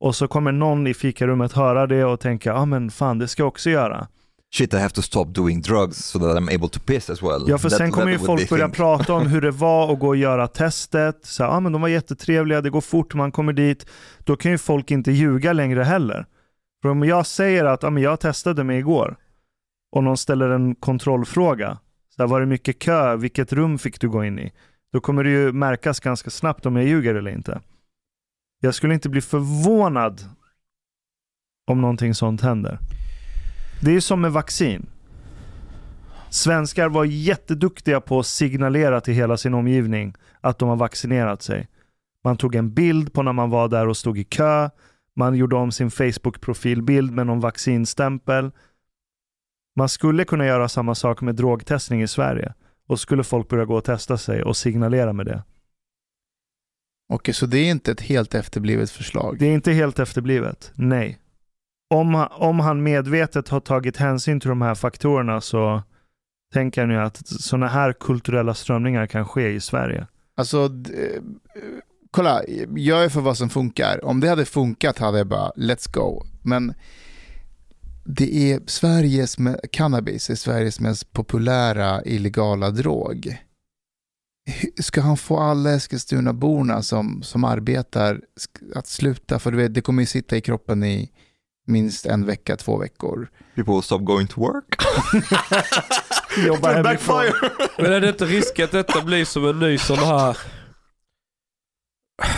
[0.00, 3.28] Och så kommer någon i fikarummet höra det och tänka, ja ah, men fan det
[3.28, 4.06] ska jag också göra.
[4.54, 7.44] Shit, I have to stop doing drugs so that I'm able to piss as well.
[7.48, 8.76] Ja för That- sen kommer ju folk börja think.
[8.76, 11.26] prata om hur det var att gå och göra testet.
[11.26, 13.86] Så ah, men de var jättetrevliga, det går fort, man kommer dit.
[14.24, 16.26] Då kan ju folk inte ljuga längre heller.
[16.82, 19.16] För om jag säger att ah, men jag testade mig igår
[19.92, 21.78] och någon ställer en kontrollfråga.
[22.16, 23.16] Så här, var det mycket kö?
[23.16, 24.52] Vilket rum fick du gå in i?
[24.92, 27.60] Då kommer det ju märkas ganska snabbt om jag ljuger eller inte.
[28.60, 30.24] Jag skulle inte bli förvånad
[31.70, 32.78] om någonting sånt händer.
[33.80, 34.86] Det är som med vaccin.
[36.30, 41.68] Svenskar var jätteduktiga på att signalera till hela sin omgivning att de har vaccinerat sig.
[42.24, 44.70] Man tog en bild på när man var där och stod i kö.
[45.16, 48.50] Man gjorde om sin Facebook-profilbild med någon vaccinstämpel.
[49.76, 52.54] Man skulle kunna göra samma sak med drogtestning i Sverige.
[52.86, 55.42] Och skulle folk börja gå och testa sig och signalera med det.
[57.08, 59.36] Okej, så det är inte ett helt efterblivet förslag.
[59.38, 60.72] Det är inte helt efterblivet.
[60.74, 61.18] Nej.
[61.90, 65.82] Om, han- om han medvetet har tagit hänsyn till de här faktorerna så
[66.52, 70.06] tänker jag nu att sådana här kulturella strömningar kan ske i Sverige.
[70.36, 71.22] Alltså, eh,
[72.10, 72.42] kolla,
[72.76, 74.04] jag är för vad som funkar.
[74.04, 76.22] Om det hade funkat hade jag bara, let's go.
[76.42, 76.74] Men
[78.04, 79.36] det är Sveriges,
[79.72, 83.36] cannabis är Sveriges mest populära illegala drog.
[84.80, 88.20] Ska han få alla Eskilstunaborna som, som arbetar
[88.74, 89.38] att sluta?
[89.38, 91.10] För du vet, det kommer ju sitta i kroppen i
[91.64, 93.28] minst en vecka, två veckor.
[93.54, 94.82] People stop going to work.
[96.46, 97.24] Jobba hemifrån.
[97.78, 100.38] Men är det inte risk att detta blir som en ny sån här...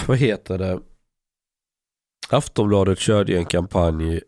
[0.07, 0.81] Vad heter det?
[2.29, 4.21] Aftonbladet körde ju en kampanj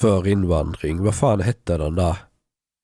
[0.00, 1.04] för invandring.
[1.04, 2.16] Vad fan hette den där?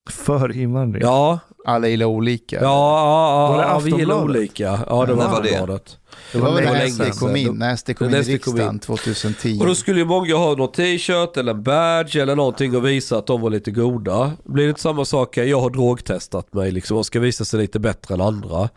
[0.09, 1.03] För invandring.
[1.03, 2.57] Ja, Alla gillar olika.
[2.57, 4.41] ja, ja, Var det ja vi gillar Aftonbladet?
[4.41, 4.81] olika.
[4.89, 5.49] Ja, det var var det?
[5.49, 5.99] Aftonbladet.
[6.33, 7.11] det var länge när SD sedan.
[7.13, 8.79] kom in, när SD kom in i riksdagen in.
[8.79, 9.59] 2010.
[9.61, 13.19] Och då skulle ju många ha någon t-shirt eller en badge eller någonting och visa
[13.19, 14.33] att de var lite goda.
[14.45, 17.61] Blir det inte samma sak här, jag har drogtestat mig liksom och ska visa sig
[17.61, 18.69] lite bättre än andra.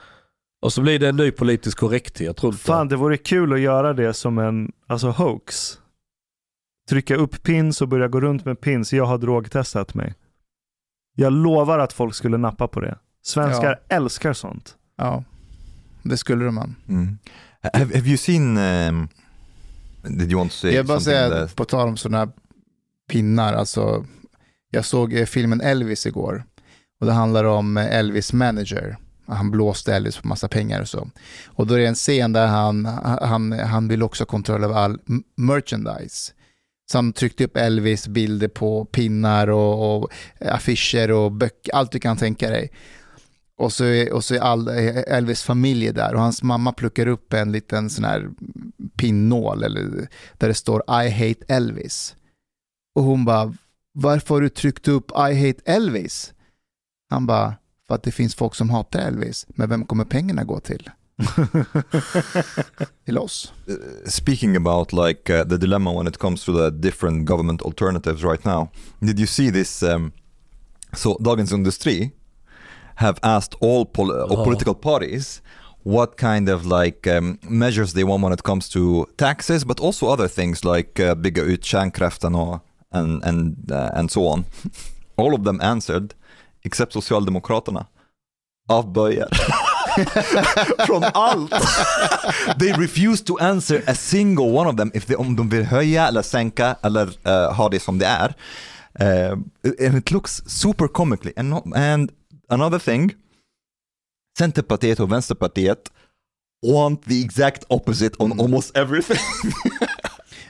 [0.62, 2.96] Och så blir det en ny politisk korrekthet runt Fan, det.
[2.96, 5.78] det vore kul att göra det som en alltså hoax.
[6.90, 8.94] Trycka upp pins och börja gå runt med pins.
[8.94, 10.14] Jag har drogtestat mig.
[11.16, 12.98] Jag lovar att folk skulle nappa på det.
[13.24, 14.76] Svenskar älskar sånt.
[14.98, 15.24] Ja,
[16.04, 16.76] det skulle de man.
[16.90, 17.18] Mm.
[17.74, 18.58] Have, have you seen...
[18.58, 19.08] Um,
[20.04, 22.32] did you want to say Jag bara säga, that- på tal om sådana
[23.10, 24.06] pinnar, alltså,
[24.72, 26.44] jag såg eh, filmen Elvis igår
[27.00, 28.98] och det handlar om eh, Elvis manager.
[29.28, 31.10] Han blåste Elvis på massa pengar och så.
[31.46, 32.86] Och då är det en scen där han,
[33.22, 35.00] han, han vill också ha kontroll över all
[35.38, 36.32] merchandise
[36.92, 42.18] som tryckte upp Elvis bilder på pinnar och, och affischer och böcker, allt du kan
[42.18, 42.72] tänka dig.
[43.58, 47.34] Och så är, och så är all, Elvis familj där och hans mamma plockar upp
[47.34, 48.30] en liten sån här
[48.98, 50.08] pinnål eller,
[50.38, 52.16] där det står I hate Elvis.
[52.96, 53.54] Och hon bara,
[53.94, 56.34] varför har du tryckt upp I hate Elvis?
[57.10, 57.56] Han bara,
[57.88, 60.90] för att det finns folk som hatar Elvis, men vem kommer pengarna gå till?
[63.06, 63.52] Till oss.
[64.06, 68.46] speaking about like uh, the dilemma when it comes to the different government alternatives right
[68.46, 68.70] now
[69.02, 70.12] did you see this um,
[70.94, 72.12] so dagens industri
[72.96, 74.44] have asked all pol- all Ja.
[74.44, 75.42] political parties
[75.84, 80.08] what kind of like um, measures they want when it comes to taxes but also
[80.14, 82.60] other things like uh, bygga ut kärnkraften och
[82.94, 84.46] and and uh, and so on
[85.16, 86.14] all of them answered
[86.64, 87.86] except socialdemokraterna
[88.70, 89.28] avböjer
[90.86, 91.52] från allt
[92.60, 96.08] they refuse to answer a single one of them if they, om de vill höja
[96.08, 98.36] eller sänka eller uh, ha det som det är.
[99.02, 99.38] Uh,
[99.88, 101.34] and it looks super comically.
[101.38, 102.12] And, not, and
[102.50, 103.16] another thing,
[104.38, 105.92] Centerpartiet och Vänsterpartiet
[106.62, 109.18] want the exact opposite on almost everything.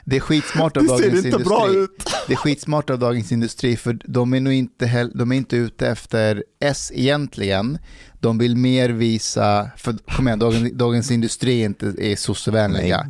[0.04, 1.82] Det är skitsmart av Det ser Dagens inte bra Industri.
[1.82, 2.04] ut.
[2.26, 5.56] Det är skitsmart av Dagens Industri för de är nog inte, hel- de är inte
[5.56, 7.78] ute efter S egentligen.
[8.20, 13.06] De vill mer visa, för kom igen, Dagens, Dagens Industri är inte är sossevänliga.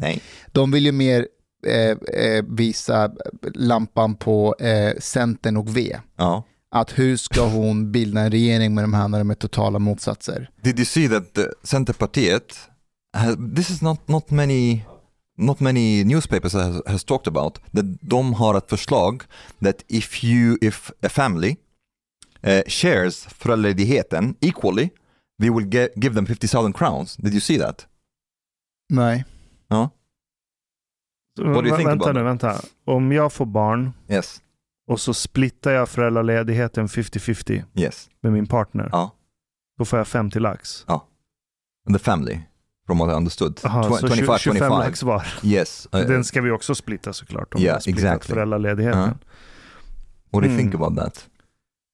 [0.52, 1.26] De vill ju mer
[1.66, 3.10] eh, eh, visa
[3.54, 5.96] lampan på eh, Centern och V.
[6.18, 6.44] Ja.
[6.74, 10.50] Att hur ska hon bilda en regering med de här när de är totala motsatser?
[10.62, 12.54] Did you see that the Centerpartiet,
[13.56, 14.80] this is not, not many
[15.36, 19.22] not many newspapers has, has talked about, that de har ett förslag
[19.64, 21.56] that if you, if a family
[22.46, 24.90] uh, shares föräldraledigheten equally,
[25.40, 27.16] they will get, give them 50,000 crowns.
[27.16, 27.86] Did you see that?
[28.92, 29.24] Nej.
[29.68, 29.90] Ja.
[31.38, 32.60] Så, What do you think vänta about nu, vänta.
[32.84, 34.42] Om jag får barn Yes.
[34.88, 38.10] och så splittar jag föräldraledigheten 50-50 Yes.
[38.20, 38.88] med min partner.
[38.92, 39.10] Ja.
[39.78, 40.86] Då får jag 50 lax.
[41.92, 42.40] The family,
[42.86, 43.60] from what I understood.
[43.64, 44.70] Aha, Tw- så 25, 25 25.
[44.78, 45.26] lax var.
[45.42, 45.88] Yes.
[45.94, 47.54] Uh, Den ska vi också splitta såklart.
[47.54, 48.34] Om Ja, vi exactly.
[48.34, 49.00] föräldraledigheten.
[49.00, 49.14] Ja.
[50.30, 50.82] what do you think Mm.
[50.86, 51.28] about that?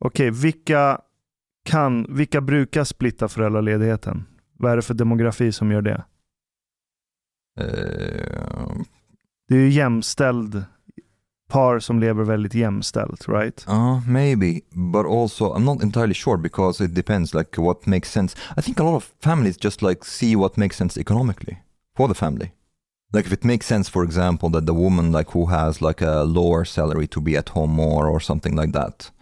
[0.05, 1.01] Okej, vilka,
[1.65, 4.24] kan, vilka brukar splitta föräldraledigheten?
[4.59, 6.05] Vad är det för demografi som gör det?
[7.60, 8.82] Uh,
[9.48, 10.65] Det är ju jämställd
[11.48, 13.64] par som lever väldigt jämställt, right?
[13.68, 18.36] Uh, maybe, but also I'm not entirely sure because it depends like what makes sense.
[18.56, 21.56] I think a lot of families just like see what makes sense economically
[21.96, 22.52] for the family.
[23.12, 26.24] Like if it makes sense, for example, that the woman like who has like a
[26.24, 29.12] lower salary to be at home more or something like that.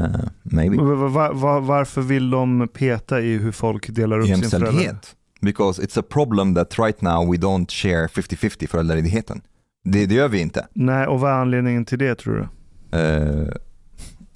[0.00, 0.76] Uh, maybe.
[0.76, 4.66] Va- va- va- varför vill de peta i hur folk delar upp sin förälder?
[4.66, 5.16] Jämställdhet.
[5.42, 9.40] Because it's a problem that right now we don't share 50-50 föräldraledigheten.
[9.84, 10.68] Det, det gör vi inte.
[10.72, 12.48] Nej, och vad är anledningen till det tror du?
[12.92, 13.48] uh,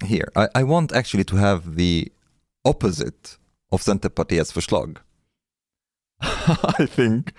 [0.01, 0.29] here.
[0.35, 2.11] I, I want actually to have the
[2.63, 3.37] opposite
[3.71, 4.99] of Centerpartiets förslag.
[6.79, 7.33] I think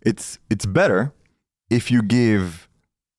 [0.00, 1.10] it's it's better
[1.70, 2.68] if you give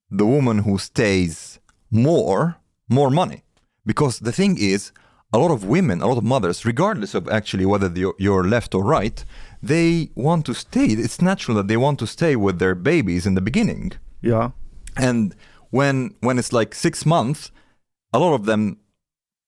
[0.09, 1.59] the woman who stays
[1.89, 2.53] more
[2.87, 3.43] more money
[3.85, 4.91] because the thing is
[5.33, 8.73] a lot of women a lot of mothers regardless of actually whether you're, you're left
[8.75, 9.23] or right
[9.61, 13.35] they want to stay it's natural that they want to stay with their babies in
[13.35, 14.51] the beginning Ja,
[14.95, 15.35] and
[15.71, 17.51] when when it's like six months
[18.13, 18.77] a lot of them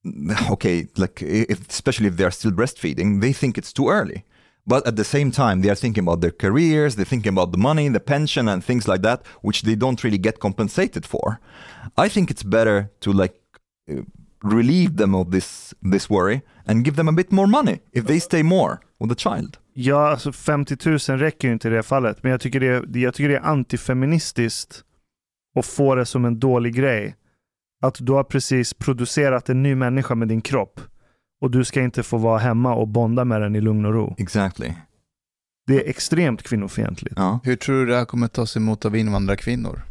[0.49, 4.25] okay like if, especially if they're still breastfeeding they think it's too early.
[4.65, 7.57] But at the same time they are thinking about their careers they're thinking about the
[7.57, 11.39] money the pension and things like that which they don't really get compensated for.
[11.97, 13.35] I think it's better to like
[13.91, 14.01] uh,
[14.41, 17.81] relieve them of this this worry and give them a bit more money.
[17.91, 21.71] If they stay more with the child ja alltså 50 000 räcker ju inte i
[21.71, 22.23] det fallet.
[22.23, 24.83] Men jag tycker det, är- jag tycker det är antifeministiskt
[25.59, 27.15] att få det som en dålig grej.
[27.83, 30.79] Att du har precis producerat en ny människa med din kropp
[31.41, 34.15] och du ska inte få vara hemma och bonda med den i lugn och ro.
[34.17, 34.73] exactly
[35.67, 37.13] Det är extremt kvinnofientligt.
[37.17, 39.81] ja Hur tror du det här kommer tas emot av invandrarkvinnor?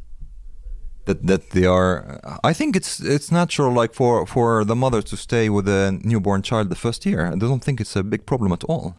[1.04, 5.16] That that they are i think it's it's natural like for for the mother to
[5.16, 8.52] stay with a newborn child the first year i don't think it's a big problem
[8.52, 8.94] at all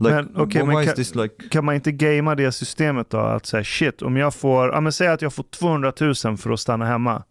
[0.00, 3.18] like Men, why men kan- this like Kan man inte gamea det systemet då?
[3.18, 6.50] Att säga shit, om jag får, ja men säg att jag får 200 000 för
[6.50, 7.22] att stanna hemma.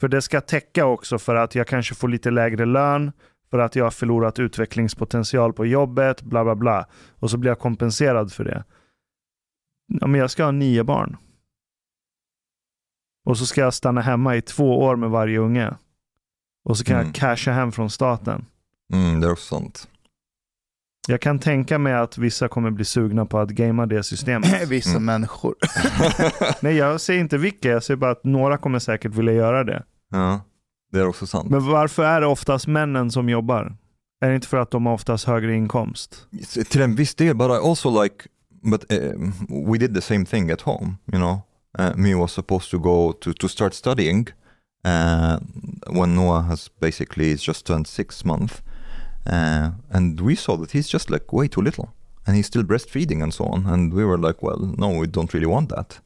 [0.00, 3.12] För det ska täcka också för att jag kanske får lite lägre lön,
[3.50, 6.86] för att jag har förlorat utvecklingspotential på jobbet, bla bla bla.
[7.18, 8.64] Och så blir jag kompenserad för det.
[10.00, 11.16] Ja, men jag ska ha nio barn.
[13.24, 15.74] Och så ska jag stanna hemma i två år med varje unge.
[16.64, 17.06] Och så kan Mm.
[17.06, 18.44] jag casha hem från staten.
[18.92, 19.88] mm, there's sånt
[21.08, 24.62] Jag kan tänka mig att vissa kommer bli sugna på att gamea det systemet.
[24.68, 25.04] Vissa Mm.
[25.04, 25.54] människor.
[26.60, 27.68] Nej, jag säger inte vilka.
[27.68, 29.82] Jag säger bara att några kommer säkert vilja göra det.
[30.10, 30.40] ja
[30.92, 33.76] det är också sant Men varför är det oftast männen som jobbar?
[34.20, 36.26] Är det inte för att de har oftast högre inkomst?
[36.70, 38.16] Till en viss del but i also like
[38.62, 39.32] but um,
[39.70, 41.40] we did the same thing at home you know
[41.78, 44.28] uh, me was supposed to go to to start studying
[44.84, 45.38] uh,
[45.90, 48.62] when noah has basically just turned six months
[49.26, 51.88] uh, and we saw that he's just like way too little
[52.26, 55.32] and he's still breastfeeding and so on and we were like well no we don't
[55.34, 56.00] really want that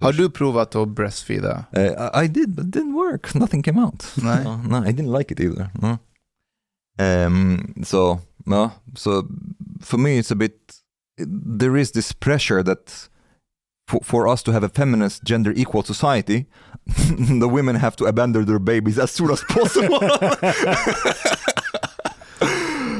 [0.00, 1.64] Har du provat att breastfeeda?
[1.76, 4.44] uh, I, I did but it didn't work nothing came out Nej.
[4.44, 5.70] no, no, I didn't like it either.
[5.82, 5.98] No.
[6.98, 9.22] Um, so no, so
[9.80, 10.54] for me it's a bit.
[11.18, 13.08] There is this pressure that
[13.88, 16.46] for, for us to have a feminist, gender equal society,
[17.40, 20.00] the women have to abandon their babies as soon as possible.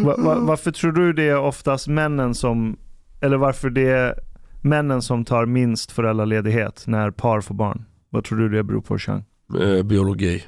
[0.05, 2.77] Va, va, varför tror du det är oftast männen som,
[3.21, 4.15] eller varför det är
[4.63, 7.85] männen som tar minst föräldraledighet när par får barn?
[8.11, 9.25] Vad tror du det beror på, Chang?
[9.61, 10.45] Eh, biologi.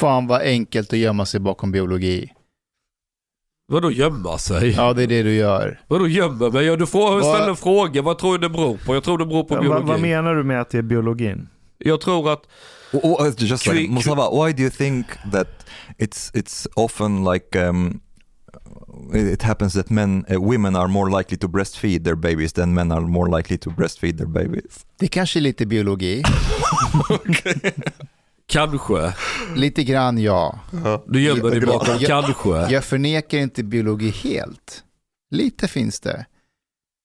[0.00, 2.32] Fan vad enkelt att gömma sig bakom biologi.
[3.68, 4.70] Vadå gömma sig?
[4.70, 5.80] Ja, det är det du gör.
[5.88, 6.64] Vadå gömma mig?
[6.66, 8.02] Ja, du får Vad- ställa en fråga.
[8.02, 8.94] Vad tror du det beror på?
[8.94, 9.86] Jag tror det beror på Va, biologi.
[9.86, 11.48] vad menar du med att det är biologin?
[11.78, 12.42] Jag tror att
[12.94, 15.48] Oh, oh, just like Mustafa, why do you think that
[15.98, 18.00] it's it's often like um,
[19.14, 22.74] it it happens that men, uh, women are more likely to breastfeed their babies than
[22.74, 24.86] men are more likely to breastfeed their babies?
[24.98, 26.22] Det kanske är lite biologi.
[28.52, 29.14] kanske.
[29.56, 30.58] Lite grann ja.
[31.06, 32.72] Du gömmer dig bakom jag- kanske.
[32.74, 34.84] Jag förnekar inte biologi helt.
[35.30, 36.26] Lite finns det.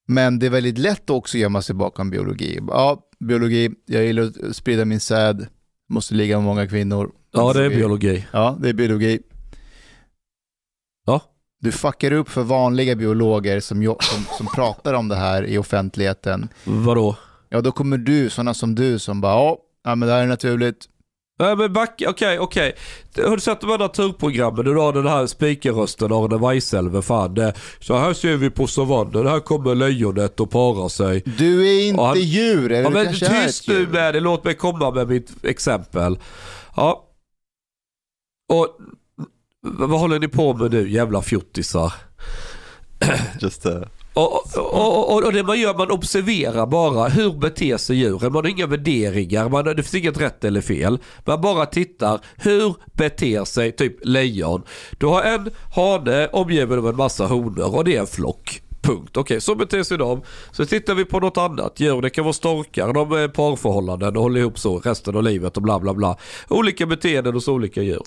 [0.07, 2.59] Men det är väldigt lätt också att gömma sig bakom biologi.
[2.67, 5.47] Ja, biologi, jag gillar att sprida min säd,
[5.89, 7.11] måste ligga med många kvinnor.
[7.31, 8.25] Ja, det är biologi.
[8.31, 9.19] Ja, det är biologi.
[11.05, 11.21] Ja.
[11.59, 16.49] Du fuckar upp för vanliga biologer som, som, som pratar om det här i offentligheten.
[16.63, 17.15] Vadå?
[17.49, 20.27] Ja, då kommer du, sådana som du, som bara "Ja, ja, men det här är
[20.27, 20.85] naturligt.
[21.39, 22.75] Nej men back, okej okej.
[23.15, 24.65] Har du sett de här naturprogrammen?
[24.65, 27.01] Du har den här speakerrösten Arne Weisselve.
[27.01, 29.27] Fan det, så här ser vi på savannen.
[29.27, 31.23] Här kommer lejonet och parar sig.
[31.37, 33.13] Du är inte han- djur, eller Ja du men
[33.45, 34.19] tyst nu med det.
[34.19, 36.19] Låt mig komma med mitt exempel.
[36.75, 37.03] Ja.
[38.53, 38.67] Och
[39.61, 41.93] vad håller ni på med nu jävla fjuttisar?
[43.39, 43.81] Just uh,
[44.17, 48.33] och, och, och, och det man gör, man observerar bara hur beter sig djuren.
[48.33, 50.99] Man har inga värderingar, man, det finns inget rätt eller fel.
[51.25, 54.63] Man bara tittar, hur beter sig typ lejon?
[54.97, 58.61] Du har en hane omgiven av en massa honor och det är en flock.
[58.87, 59.17] Punkt.
[59.17, 60.21] Okej, så beter sig de.
[60.51, 62.01] Så tittar vi på något annat djur.
[62.01, 65.63] Det kan vara storkar, de är parförhållanden och håller ihop så resten av livet och
[65.63, 66.17] bla bla bla.
[66.49, 68.03] Olika beteenden hos olika djur.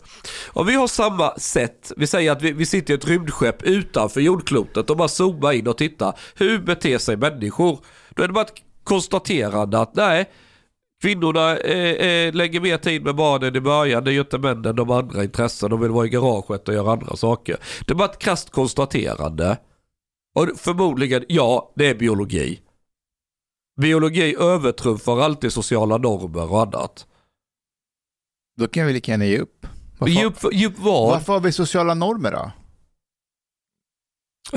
[0.49, 4.21] Om vi har samma sätt, vi säger att vi, vi sitter i ett rymdskepp utanför
[4.21, 6.19] jordklotet och bara zoomar in och tittar.
[6.35, 7.79] Hur beter sig människor?
[8.11, 8.55] Då är det bara ett
[8.85, 10.31] konstaterande att nej,
[11.03, 14.05] Kvinnorna eh, eh, lägger mer tid med barnen i början.
[14.05, 15.71] Det gör inte männen de har andra intressen.
[15.71, 17.57] De vill vara i garaget och göra andra saker.
[17.87, 19.57] Det är bara ett krasst konstaterande.
[20.35, 22.61] Och förmodligen, ja, det är biologi.
[23.81, 27.07] Biologi övertrumfar alltid sociala normer och annat.
[28.57, 29.67] Då kan vi lika gärna ge upp.
[29.99, 31.11] Varför, Ge upp, ge upp vad?
[31.11, 32.53] varför har vi sociala normer då?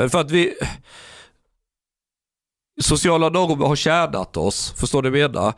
[0.10, 0.56] För att vi...
[2.82, 4.74] Sociala normer har tjänat oss.
[4.78, 5.54] Förstår du vad jag menar?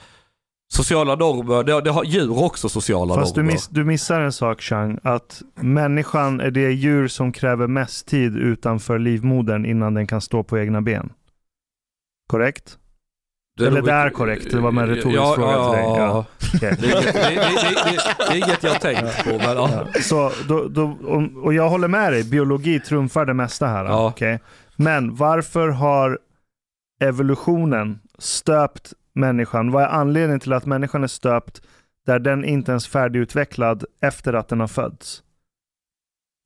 [0.76, 3.54] Sociala normer, det, det har djur också sociala Fast du, normer.
[3.54, 8.38] miss, du missar en sak Chang, att människan är det djur som kräver mest tid
[8.38, 11.10] utanför livmodern innan den kan stå på egna ben.
[12.30, 12.78] Korrekt?
[13.60, 15.86] Eller nog det är korrekt, det var med en retorisk ja, fråga ja, till dig.
[15.98, 16.26] Ja.
[16.56, 16.78] Okej.
[16.82, 19.70] Det, är inget- det, det, det, det, det är inget jag tänkt på men ja.
[19.94, 20.98] Ja, Så, då, då,
[21.44, 23.86] och- jag håller med dig, biologi trumfar det mesta här.
[23.86, 24.08] Ja.
[24.08, 24.40] okej?
[24.76, 26.20] Men varför har
[27.02, 29.72] evolutionen stöpt människan?
[29.72, 31.62] Vad är anledningen till att människan är stöpt
[32.06, 35.24] där den inte ens är färdigutvecklad efter att den har fötts?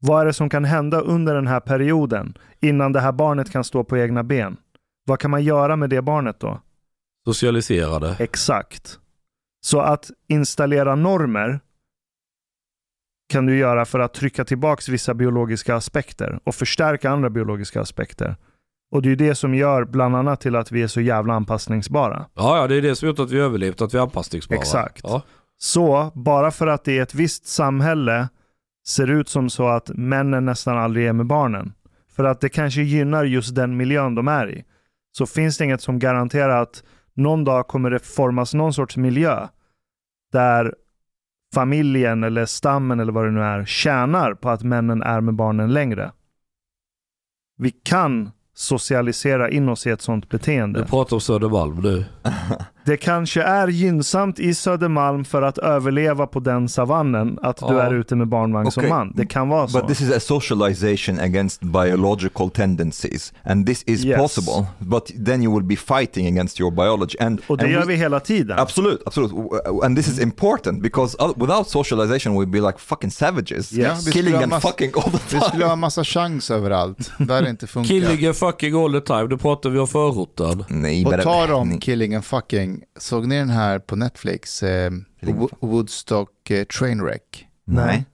[0.02, 3.64] Vad är det som kan hända under den här perioden innan det här barnet kan
[3.64, 4.58] stå på egna ben?
[5.06, 6.62] Vad kan man göra med det barnet då?
[7.26, 8.16] Socialiserade.
[8.20, 9.00] Exakt.
[9.62, 11.60] Så att installera normer
[13.30, 18.36] kan du göra för att trycka tillbaks vissa biologiska aspekter och förstärka andra biologiska aspekter.
[18.91, 21.34] Och det är ju det som gör bland annat till att vi är så jävla
[21.34, 22.26] anpassningsbara.
[22.34, 24.60] Ja, ja, det är det som gjort att vi överlevt, att vi är anpassningsbara.
[24.60, 25.02] Exakt.
[25.03, 25.22] Ja.
[25.57, 28.30] Så bara för att det i ett visst samhälle
[28.88, 31.74] ser ut som så att männen nästan aldrig är med barnen,
[32.16, 34.64] för att det kanske gynnar just den miljön de är i,
[35.11, 36.84] så finns det inget som garanterar att
[37.14, 39.48] någon dag kommer det formas någon sorts miljö
[40.32, 40.76] där
[41.53, 45.74] familjen eller stammen eller vad det nu är tjänar på att männen är med barnen
[45.74, 46.11] längre.
[47.57, 50.80] Vi kan socialisera in oss i ett sånt beteende.
[50.80, 52.06] Du pratar om Södermalm nu.
[52.90, 57.94] Det kanske är gynnsamt i Södermalm för att överleva på den savannen att du är
[57.94, 58.90] ute med barnvagn som Okej.
[58.90, 59.14] man.
[59.16, 59.80] Det kan vara så.
[59.80, 64.18] But this is a socialization against biological tendencies, and this is Yes.
[64.18, 64.66] possible.
[64.80, 67.86] But then you will be fighting against your biology, and Och det and gör we-
[67.88, 68.60] vi hela tiden.
[68.60, 69.32] Absolut, absolut.
[69.84, 74.11] And this is important because o- without socialization we'd be like fucking savages, Ja, vi
[74.11, 75.41] killing and massa- fucking all the Vi time.
[75.41, 77.88] skulle ha en massa chans överallt, där det inte funkar.
[77.90, 79.24] Killing and fucking all the time.
[79.24, 80.64] Nu pratar vi om förorten.
[80.68, 81.80] Nej, På tal om.
[81.80, 84.64] Killing and Fucking, såg ni den här på Netflix?
[84.64, 84.92] Eh,
[85.60, 87.48] Woodstock eh, Trainwreck?
[87.66, 88.06] Nej.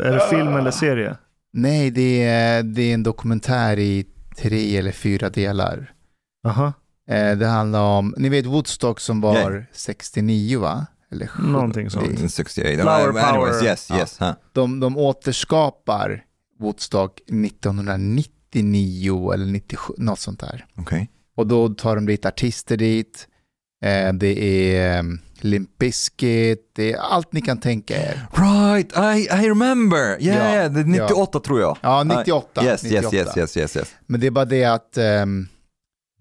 [0.00, 1.16] Är det film eller serie?
[1.52, 4.06] Nej, det är, det är en dokumentär i
[4.36, 5.92] tre eller fyra delar.
[6.46, 6.72] Aha.
[7.08, 9.62] Eh, det handlar om, ni vet Woodstock som var Ja.
[9.72, 10.86] 69 va?
[11.12, 12.06] Eller sju- Någonting sånt.
[12.16, 12.82] det- In 68.
[12.82, 13.64] Flower anyways, power.
[13.64, 13.98] yes, Ja.
[13.98, 14.20] yes.
[14.20, 14.32] Huh.
[14.52, 16.24] De, de återskapar
[16.60, 20.66] Woodstock 1999 eller 97, något sånt där.
[20.76, 21.06] Okay.
[21.36, 23.28] Och då tar de lite artister dit.
[23.84, 24.44] Eh, det
[24.76, 28.26] är um, Limp Bizkit, det är allt ni kan tänka er.
[28.32, 30.22] Right, I, I remember.
[30.22, 31.76] Yeah, Ja, det är 98 tror jag.
[31.80, 32.64] Ja, 98.
[32.64, 33.16] Yes, 98.
[33.16, 33.94] yes, yes, yes, yes, yes.
[34.06, 35.48] Men det är bara det att ehm,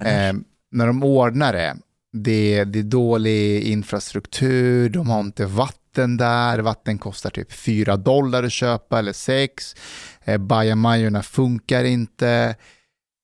[0.04, 1.78] ehm, när de ordnar det,
[2.14, 8.44] det, det är dålig infrastruktur, de har inte vatten där, vatten kostar typ 4 dollar
[8.44, 9.76] att köpa eller 6.
[10.24, 12.56] Eh, bajamajorna funkar inte.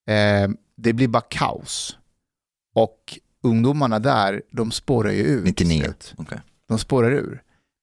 [0.09, 1.97] Eh, det blir bara kaos.
[2.75, 5.41] Och ungdomarna där, de spårar ju ur.
[5.51, 5.81] till 99.
[5.83, 6.13] slut.
[6.17, 6.37] Okay.
[6.67, 7.41] De spårar ur.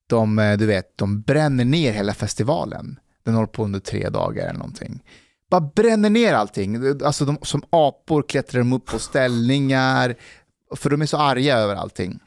[0.08, 2.98] De, eh, du vet, de bränner ner hela festivalen.
[3.24, 5.02] Den håller på under tre dagar eller någonting.
[5.50, 7.00] Bara bränner ner allting.
[7.04, 10.14] Alltså de, som apor klättrar de upp på ställningar.
[10.76, 12.18] För de är så arga över allting.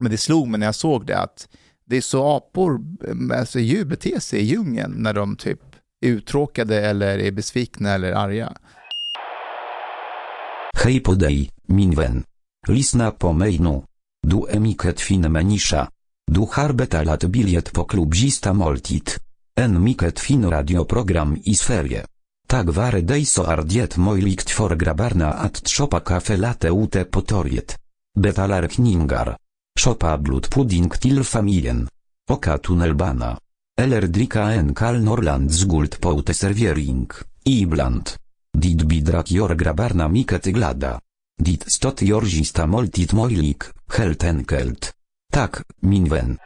[0.00, 1.48] Men det slog mig när jag såg det att
[1.84, 2.80] det är så apor,
[3.34, 5.60] alltså djur beter sig i djungeln när de typ
[6.04, 8.52] uttråkade eller är besvikna eller arga.
[10.84, 12.24] Hej på dig, min vän.
[12.68, 13.82] Lyssna på mig nu.
[14.26, 15.88] Du är mycket fin människa.
[16.26, 19.10] Du har betalat bilet på klubbzista måltid.
[19.54, 22.06] En mycket fin radioprogram i Sverige.
[22.48, 27.20] Tack vare dig så är det möjligt för grabbarna att shoppa kaffe latte ute på
[27.20, 27.78] torget.
[28.20, 29.36] Betalar kningar.
[29.80, 31.88] Shoppa blodpudding till familjen.
[32.30, 33.38] Oka tunnelbana.
[33.80, 37.08] Eller dricka en kall Norrlands guld på uteservering,
[37.44, 38.10] ibland.
[38.58, 41.00] Dit bidrak jor grabbarna mycket glada.
[41.38, 43.62] Dit stot jorzista måltid möjlig,
[43.96, 44.92] helt enkelt.
[45.32, 46.38] Tak, min vän.